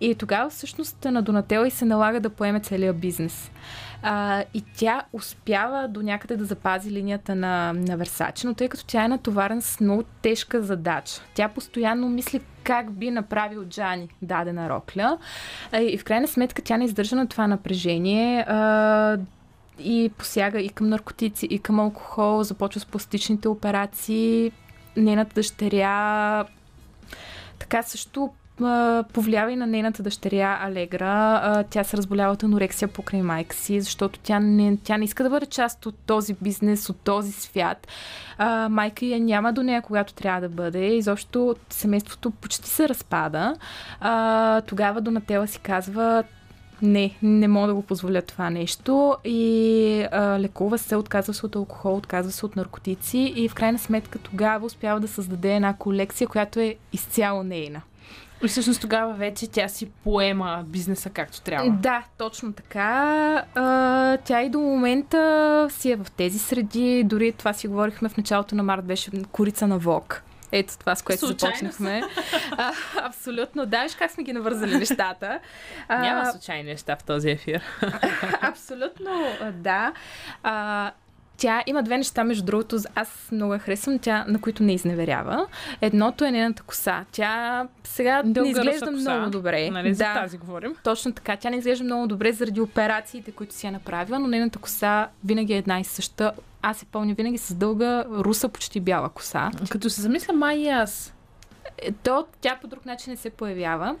И 0.00 0.14
тогава 0.14 0.50
всъщност 0.50 1.04
на 1.04 1.22
Донателла 1.22 1.68
и 1.68 1.70
се 1.70 1.84
налага 1.84 2.20
да 2.20 2.30
поеме 2.30 2.60
целият 2.60 2.98
бизнес. 2.98 3.50
А, 4.02 4.44
и 4.54 4.62
тя 4.76 5.02
успява 5.12 5.88
до 5.88 6.02
някъде 6.02 6.36
да 6.36 6.44
запази 6.44 6.90
линията 6.90 7.34
на, 7.34 7.72
на 7.72 7.96
Версаче, 7.96 8.46
но 8.46 8.54
тъй 8.54 8.68
като 8.68 8.84
тя 8.86 9.04
е 9.04 9.08
натоварена 9.08 9.62
с 9.62 9.80
много 9.80 10.02
тежка 10.22 10.62
задача. 10.62 11.20
Тя 11.34 11.48
постоянно 11.48 12.08
мисли 12.08 12.40
как 12.64 12.92
би 12.92 13.10
направил 13.10 13.64
Джани 13.64 14.08
дадена 14.22 14.68
рокля. 14.68 15.18
И 15.80 15.98
в 15.98 16.04
крайна 16.04 16.28
сметка 16.28 16.62
тя 16.62 16.76
не 16.76 16.84
издържа 16.84 17.16
на 17.16 17.26
това 17.26 17.46
напрежение. 17.46 18.44
И 19.84 20.10
посяга 20.18 20.60
и 20.60 20.68
към 20.68 20.88
наркотици, 20.88 21.46
и 21.46 21.58
към 21.58 21.80
алкохол, 21.80 22.42
започва 22.42 22.80
с 22.80 22.86
пластичните 22.86 23.48
операции. 23.48 24.52
Нейната 24.96 25.34
дъщеря 25.34 26.44
така 27.58 27.82
също 27.82 28.30
повлиява 29.12 29.52
и 29.52 29.56
на 29.56 29.66
нейната 29.66 30.02
дъщеря 30.02 30.58
Алегра. 30.62 31.64
Тя 31.70 31.84
се 31.84 31.96
разболява 31.96 32.32
от 32.32 32.42
анорексия 32.42 32.88
покрай 32.88 33.22
майка 33.22 33.56
си, 33.56 33.80
защото 33.80 34.18
тя 34.22 34.40
не, 34.40 34.76
тя 34.84 34.96
не 34.96 35.04
иска 35.04 35.22
да 35.22 35.30
бъде 35.30 35.46
част 35.46 35.86
от 35.86 35.94
този 36.06 36.34
бизнес, 36.34 36.90
от 36.90 36.96
този 36.96 37.32
свят. 37.32 37.86
Майка 38.70 39.06
я 39.06 39.20
няма 39.20 39.52
до 39.52 39.62
нея, 39.62 39.82
когато 39.82 40.14
трябва 40.14 40.40
да 40.40 40.48
бъде. 40.48 40.86
Изобщо 40.86 41.56
семейството 41.70 42.30
почти 42.30 42.68
се 42.68 42.88
разпада. 42.88 43.54
Тогава 44.66 45.00
Донателла 45.00 45.46
си 45.46 45.58
казва, 45.58 46.24
не, 46.82 47.16
не 47.22 47.48
мога 47.48 47.66
да 47.66 47.74
го 47.74 47.82
позволя 47.82 48.22
това 48.22 48.50
нещо 48.50 49.16
и 49.24 50.06
а, 50.12 50.40
лекува 50.40 50.78
се, 50.78 50.96
отказва 50.96 51.34
се 51.34 51.46
от 51.46 51.56
алкохол, 51.56 51.96
отказва 51.96 52.32
се 52.32 52.46
от 52.46 52.56
наркотици 52.56 53.32
и 53.36 53.48
в 53.48 53.54
крайна 53.54 53.78
сметка 53.78 54.18
тогава 54.18 54.66
успява 54.66 55.00
да 55.00 55.08
създаде 55.08 55.54
една 55.54 55.76
колекция, 55.76 56.28
която 56.28 56.60
е 56.60 56.74
изцяло 56.92 57.42
нейна. 57.42 57.82
И 58.44 58.48
всъщност 58.48 58.80
тогава 58.80 59.14
вече 59.14 59.50
тя 59.50 59.68
си 59.68 59.90
поема 60.04 60.64
бизнеса 60.66 61.10
както 61.10 61.40
трябва. 61.40 61.70
Да, 61.70 62.02
точно 62.18 62.52
така. 62.52 63.44
А, 63.54 64.16
тя 64.16 64.42
и 64.42 64.50
до 64.50 64.58
момента 64.58 65.68
си 65.70 65.90
е 65.90 65.96
в 65.96 66.06
тези 66.16 66.38
среди. 66.38 67.04
Дори 67.04 67.32
това 67.32 67.52
си 67.52 67.68
говорихме 67.68 68.08
в 68.08 68.16
началото 68.16 68.54
на 68.54 68.62
март, 68.62 68.84
беше 68.84 69.10
корица 69.32 69.66
на 69.66 69.78
Вок. 69.78 70.22
Ето 70.52 70.78
това, 70.78 70.94
с 70.94 71.02
което 71.02 71.26
Случайно 71.26 71.56
започнахме. 71.56 72.02
А, 72.50 72.72
абсолютно. 72.96 73.66
Да, 73.66 73.82
виж 73.82 73.94
как 73.94 74.10
сме 74.10 74.24
ги 74.24 74.32
навързали 74.32 74.76
нещата. 74.78 75.38
А, 75.88 75.98
Няма 75.98 76.32
случайни 76.32 76.62
неща 76.62 76.96
в 76.96 77.04
този 77.04 77.30
ефир. 77.30 77.62
Абсолютно, 78.40 79.24
да. 79.52 79.92
А, 80.42 80.90
тя 81.36 81.62
има 81.66 81.82
две 81.82 81.98
неща, 81.98 82.24
между 82.24 82.44
другото, 82.44 82.78
аз 82.94 83.28
много 83.32 83.52
я 83.52 83.58
харесвам, 83.58 83.98
тя, 83.98 84.24
на 84.28 84.40
които 84.40 84.62
не 84.62 84.74
изневерява. 84.74 85.46
Едното 85.80 86.24
е 86.24 86.30
нейната 86.30 86.62
коса. 86.62 87.04
Тя 87.12 87.66
сега 87.84 88.22
не 88.22 88.32
Дълга 88.32 88.50
изглежда 88.50 88.86
руса 88.86 88.92
коса. 88.92 89.18
много 89.18 89.30
добре. 89.30 89.70
Нали, 89.70 89.94
за 89.94 90.04
да, 90.04 90.14
тази 90.14 90.38
говорим. 90.38 90.74
точно 90.84 91.12
така. 91.12 91.36
Тя 91.36 91.50
не 91.50 91.56
изглежда 91.56 91.84
много 91.84 92.06
добре 92.06 92.32
заради 92.32 92.60
операциите, 92.60 93.30
които 93.32 93.54
си 93.54 93.66
е 93.66 93.70
направила, 93.70 94.18
но 94.18 94.26
нейната 94.26 94.58
коса 94.58 95.08
винаги 95.24 95.52
е 95.52 95.58
една 95.58 95.80
и 95.80 95.84
съща. 95.84 96.32
Аз 96.62 96.76
се 96.76 96.84
помня 96.84 97.14
винаги 97.14 97.38
с 97.38 97.54
дълга 97.54 98.04
руса, 98.04 98.48
почти 98.48 98.80
бяла 98.80 99.08
коса. 99.08 99.50
Като 99.70 99.90
се 99.90 100.00
замисля, 100.00 100.32
май 100.32 100.56
и 100.56 100.68
аз. 100.68 101.14
Е, 101.82 101.92
То 101.92 102.26
тя 102.40 102.58
по 102.60 102.66
друг 102.66 102.86
начин 102.86 103.10
не 103.10 103.16
се 103.16 103.30
появява. 103.30 103.96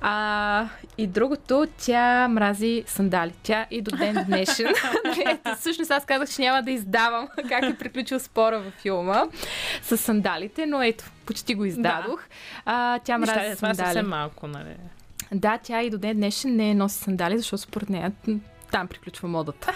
А, 0.00 0.68
и 0.98 1.06
другото, 1.06 1.66
тя 1.78 2.28
мрази 2.28 2.84
сандали. 2.86 3.32
Тя 3.42 3.66
и 3.70 3.82
до 3.82 3.96
ден 3.96 4.24
днешен. 4.26 4.74
Всъщност 5.58 5.90
аз 5.90 6.04
казах, 6.04 6.30
че 6.30 6.42
няма 6.42 6.62
да 6.62 6.70
издавам 6.70 7.28
как 7.48 7.62
е 7.62 7.78
приключил 7.78 8.18
спора 8.18 8.60
във 8.60 8.74
филма 8.74 9.24
с 9.82 9.96
сандалите, 9.96 10.66
но 10.66 10.82
ето, 10.82 11.04
почти 11.26 11.54
го 11.54 11.64
издадох. 11.64 12.20
А, 12.64 12.98
тя 12.98 13.18
Неща, 13.18 13.34
мрази 13.34 13.56
това 13.56 13.70
е 13.70 13.74
сандали. 13.74 13.94
съвсем 13.94 14.08
малко, 14.08 14.46
нали? 14.46 14.76
Да, 15.32 15.58
тя 15.62 15.82
и 15.82 15.90
до 15.90 15.98
ден 15.98 16.16
днешен 16.16 16.56
не 16.56 16.74
носи 16.74 16.98
сандали, 16.98 17.38
защото 17.38 17.62
според 17.62 17.90
нея 17.90 18.12
там 18.70 18.88
приключва 18.88 19.28
модата. 19.28 19.72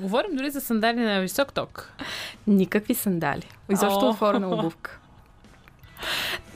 Говорим 0.00 0.36
дори 0.36 0.50
за 0.50 0.60
сандали 0.60 1.00
на 1.00 1.20
висок 1.20 1.52
ток. 1.52 1.92
Никакви 2.46 2.94
сандали. 2.94 3.48
Изобщо 3.70 4.06
О. 4.06 4.10
отворена 4.10 4.48
обувка. 4.54 4.98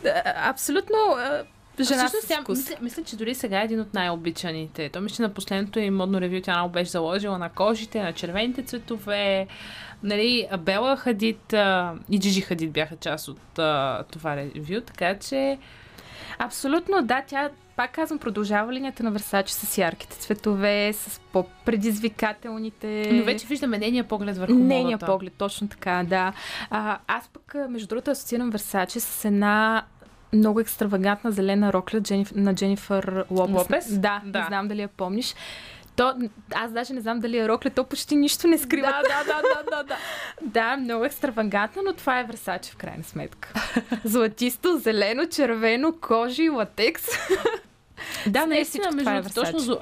Да, 0.05 0.23
Абсолютно 0.37 0.97
а, 0.97 1.45
жена 1.81 2.09
Всъщност, 2.09 2.29
тя, 2.29 2.45
мисля, 2.49 2.77
мисля, 2.81 3.03
че 3.03 3.17
дори 3.17 3.35
сега 3.35 3.61
е 3.61 3.65
един 3.65 3.81
от 3.81 3.95
най-обичаните. 3.95 4.89
То 4.89 5.01
мисля, 5.01 5.17
че 5.17 5.23
на 5.23 5.35
последното 5.35 5.79
и 5.79 5.91
модно 5.91 6.21
ревю 6.21 6.41
тя 6.43 6.55
много 6.55 6.73
беше 6.73 6.91
заложила 6.91 7.39
на 7.39 7.49
кожите, 7.49 8.03
на 8.03 8.13
червените 8.13 8.63
цветове. 8.63 9.47
Нали, 10.03 10.49
Бела 10.59 10.97
Хадид 10.97 11.53
а, 11.53 11.95
и 12.11 12.21
Джижи 12.21 12.41
Хадид 12.41 12.73
бяха 12.73 12.97
част 12.97 13.29
от 13.29 13.59
а, 13.59 14.05
това 14.13 14.37
ревю, 14.37 14.81
така 14.81 15.19
че 15.19 15.59
Абсолютно, 16.39 17.03
да. 17.03 17.23
Тя, 17.27 17.51
пак 17.77 17.93
казвам, 17.93 18.19
продължава 18.19 18.73
линията 18.73 19.03
на 19.03 19.11
Версаче 19.11 19.55
с 19.55 19.79
ярките 19.79 20.17
цветове, 20.17 20.93
с 20.93 21.21
по-предизвикателните... 21.33 23.11
но 23.13 23.25
вече 23.25 23.47
виждаме 23.47 23.79
нейния 23.79 24.05
поглед 24.05 24.39
върху 24.39 24.55
Нейния 24.55 24.97
модата. 24.97 25.07
поглед, 25.07 25.33
точно 25.39 25.69
така, 25.69 26.05
да. 26.07 26.33
А, 26.71 26.99
аз 27.07 27.29
пък, 27.29 27.55
между 27.71 27.89
другото, 27.89 28.11
асоциирам 28.11 28.51
Версаче 28.51 29.01
с 29.01 29.25
една 29.25 29.85
много 30.35 30.61
екстравагантна 30.61 31.33
зелена 31.33 31.73
рокля 31.73 32.01
Джениф... 32.01 32.33
на 32.35 32.55
Дженифър 32.55 33.25
Лопес. 33.31 33.55
Лопес? 33.55 33.99
Да, 33.99 34.23
Да. 34.25 34.39
не 34.39 34.45
знам 34.47 34.69
дали 34.69 34.81
я 34.81 34.89
помниш. 34.89 35.35
То, 35.97 36.15
аз 36.55 36.73
даже 36.73 36.95
не 36.95 37.01
знам 37.01 37.21
дали 37.21 37.39
е 37.39 37.49
рокля, 37.49 37.71
то 37.71 37.85
почти 37.85 38.17
нищо 38.17 38.49
не 38.49 38.59
скрива. 38.59 38.87
Да, 38.87 39.03
да, 39.03 39.33
да, 39.33 39.43
да, 39.43 39.71
да, 39.71 39.83
да. 39.83 39.97
Да, 40.43 40.77
много 40.77 41.05
екстравагантна, 41.05 41.83
но 41.87 41.93
това 41.93 42.21
е 42.21 42.25
Версаче 42.25 42.73
в 42.73 42.77
крайна 42.77 43.05
сметка. 43.05 43.53
Златисто, 44.05 44.79
зелено, 44.79 45.27
червено, 45.27 45.95
кожи, 46.01 46.49
латекс. 46.49 47.05
Да, 48.27 48.47
наистина, 48.47 48.91
между 48.91 49.11
е 49.11 49.23
точно 49.23 49.79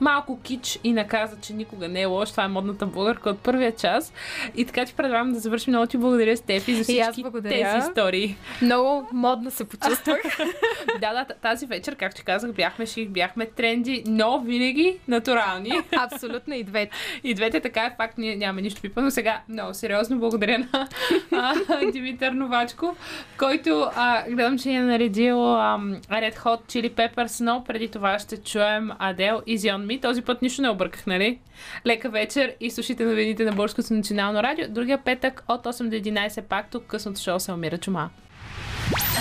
малко 0.00 0.40
кич 0.40 0.78
и 0.84 0.92
наказа, 0.92 1.36
че 1.40 1.52
никога 1.52 1.88
не 1.88 2.02
е 2.02 2.06
лош. 2.06 2.30
Това 2.30 2.44
е 2.44 2.48
модната 2.48 2.86
българка 2.86 3.30
от 3.30 3.38
първия 3.38 3.76
час. 3.76 4.12
И 4.56 4.64
така 4.64 4.84
ти 4.84 4.94
предлагам 4.94 5.32
да 5.32 5.38
завършим. 5.38 5.72
Много 5.72 5.86
ти 5.86 5.96
благодаря, 5.96 6.36
Стефи, 6.36 6.74
за 6.74 6.84
всички 6.84 7.24
тези 7.42 7.78
истории. 7.78 8.36
Много 8.62 9.08
модно 9.12 9.50
се 9.50 9.64
почувствах. 9.64 10.18
да, 11.00 11.12
да, 11.12 11.26
тази 11.42 11.66
вечер, 11.66 11.96
както 11.96 12.16
ти 12.16 12.24
казах, 12.24 12.52
бяхме 12.52 12.86
шик, 12.86 13.10
бяхме 13.10 13.46
тренди, 13.46 14.04
но 14.06 14.40
винаги 14.40 14.98
натурални. 15.08 15.72
Абсолютно 15.96 16.54
и 16.54 16.64
двете. 16.64 16.96
И 17.24 17.34
двете 17.34 17.60
така 17.60 17.84
е 17.84 17.94
факт, 17.96 18.18
ние 18.18 18.36
нямаме 18.36 18.62
нищо 18.62 18.82
пипано. 18.82 19.10
Сега 19.10 19.40
много 19.48 19.74
сериозно 19.74 20.18
благодаря 20.18 20.58
на 20.58 20.88
а, 21.32 21.54
Димитър 21.92 22.32
Новачков, 22.32 22.96
който 23.38 23.90
а, 23.96 24.22
гледам, 24.30 24.58
че 24.58 24.70
е 24.70 24.80
наредил 24.80 25.54
а, 25.54 25.78
Red 26.10 26.36
Hot 26.36 26.60
Chili 26.60 26.90
Peppers, 26.90 27.44
но 27.44 27.64
преди 27.64 27.88
това 27.88 28.18
ще 28.18 28.36
чуем 28.36 28.90
Адел 28.98 29.42
и 29.46 29.58
Zion 29.58 29.87
Me. 29.88 30.02
Този 30.02 30.22
път 30.22 30.42
нищо 30.42 30.62
не 30.62 30.70
обърках, 30.70 31.06
нали? 31.06 31.38
Лека 31.86 32.10
вечер 32.10 32.54
и 32.60 32.70
слушайте 32.70 33.04
новините 33.04 33.44
на 33.44 33.52
Българското 33.52 33.94
национално 33.94 34.42
радио. 34.42 34.68
Другия 34.68 35.04
петък 35.04 35.44
от 35.48 35.64
8 35.64 35.88
до 35.88 35.96
11 35.96 36.42
пак 36.42 36.70
тук 36.70 36.86
късното 36.86 37.20
шоу 37.20 37.40
се 37.40 37.52
умира 37.52 37.78
чума. 37.78 38.10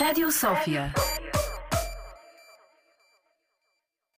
Радио 0.02 0.32
София. 0.32 0.94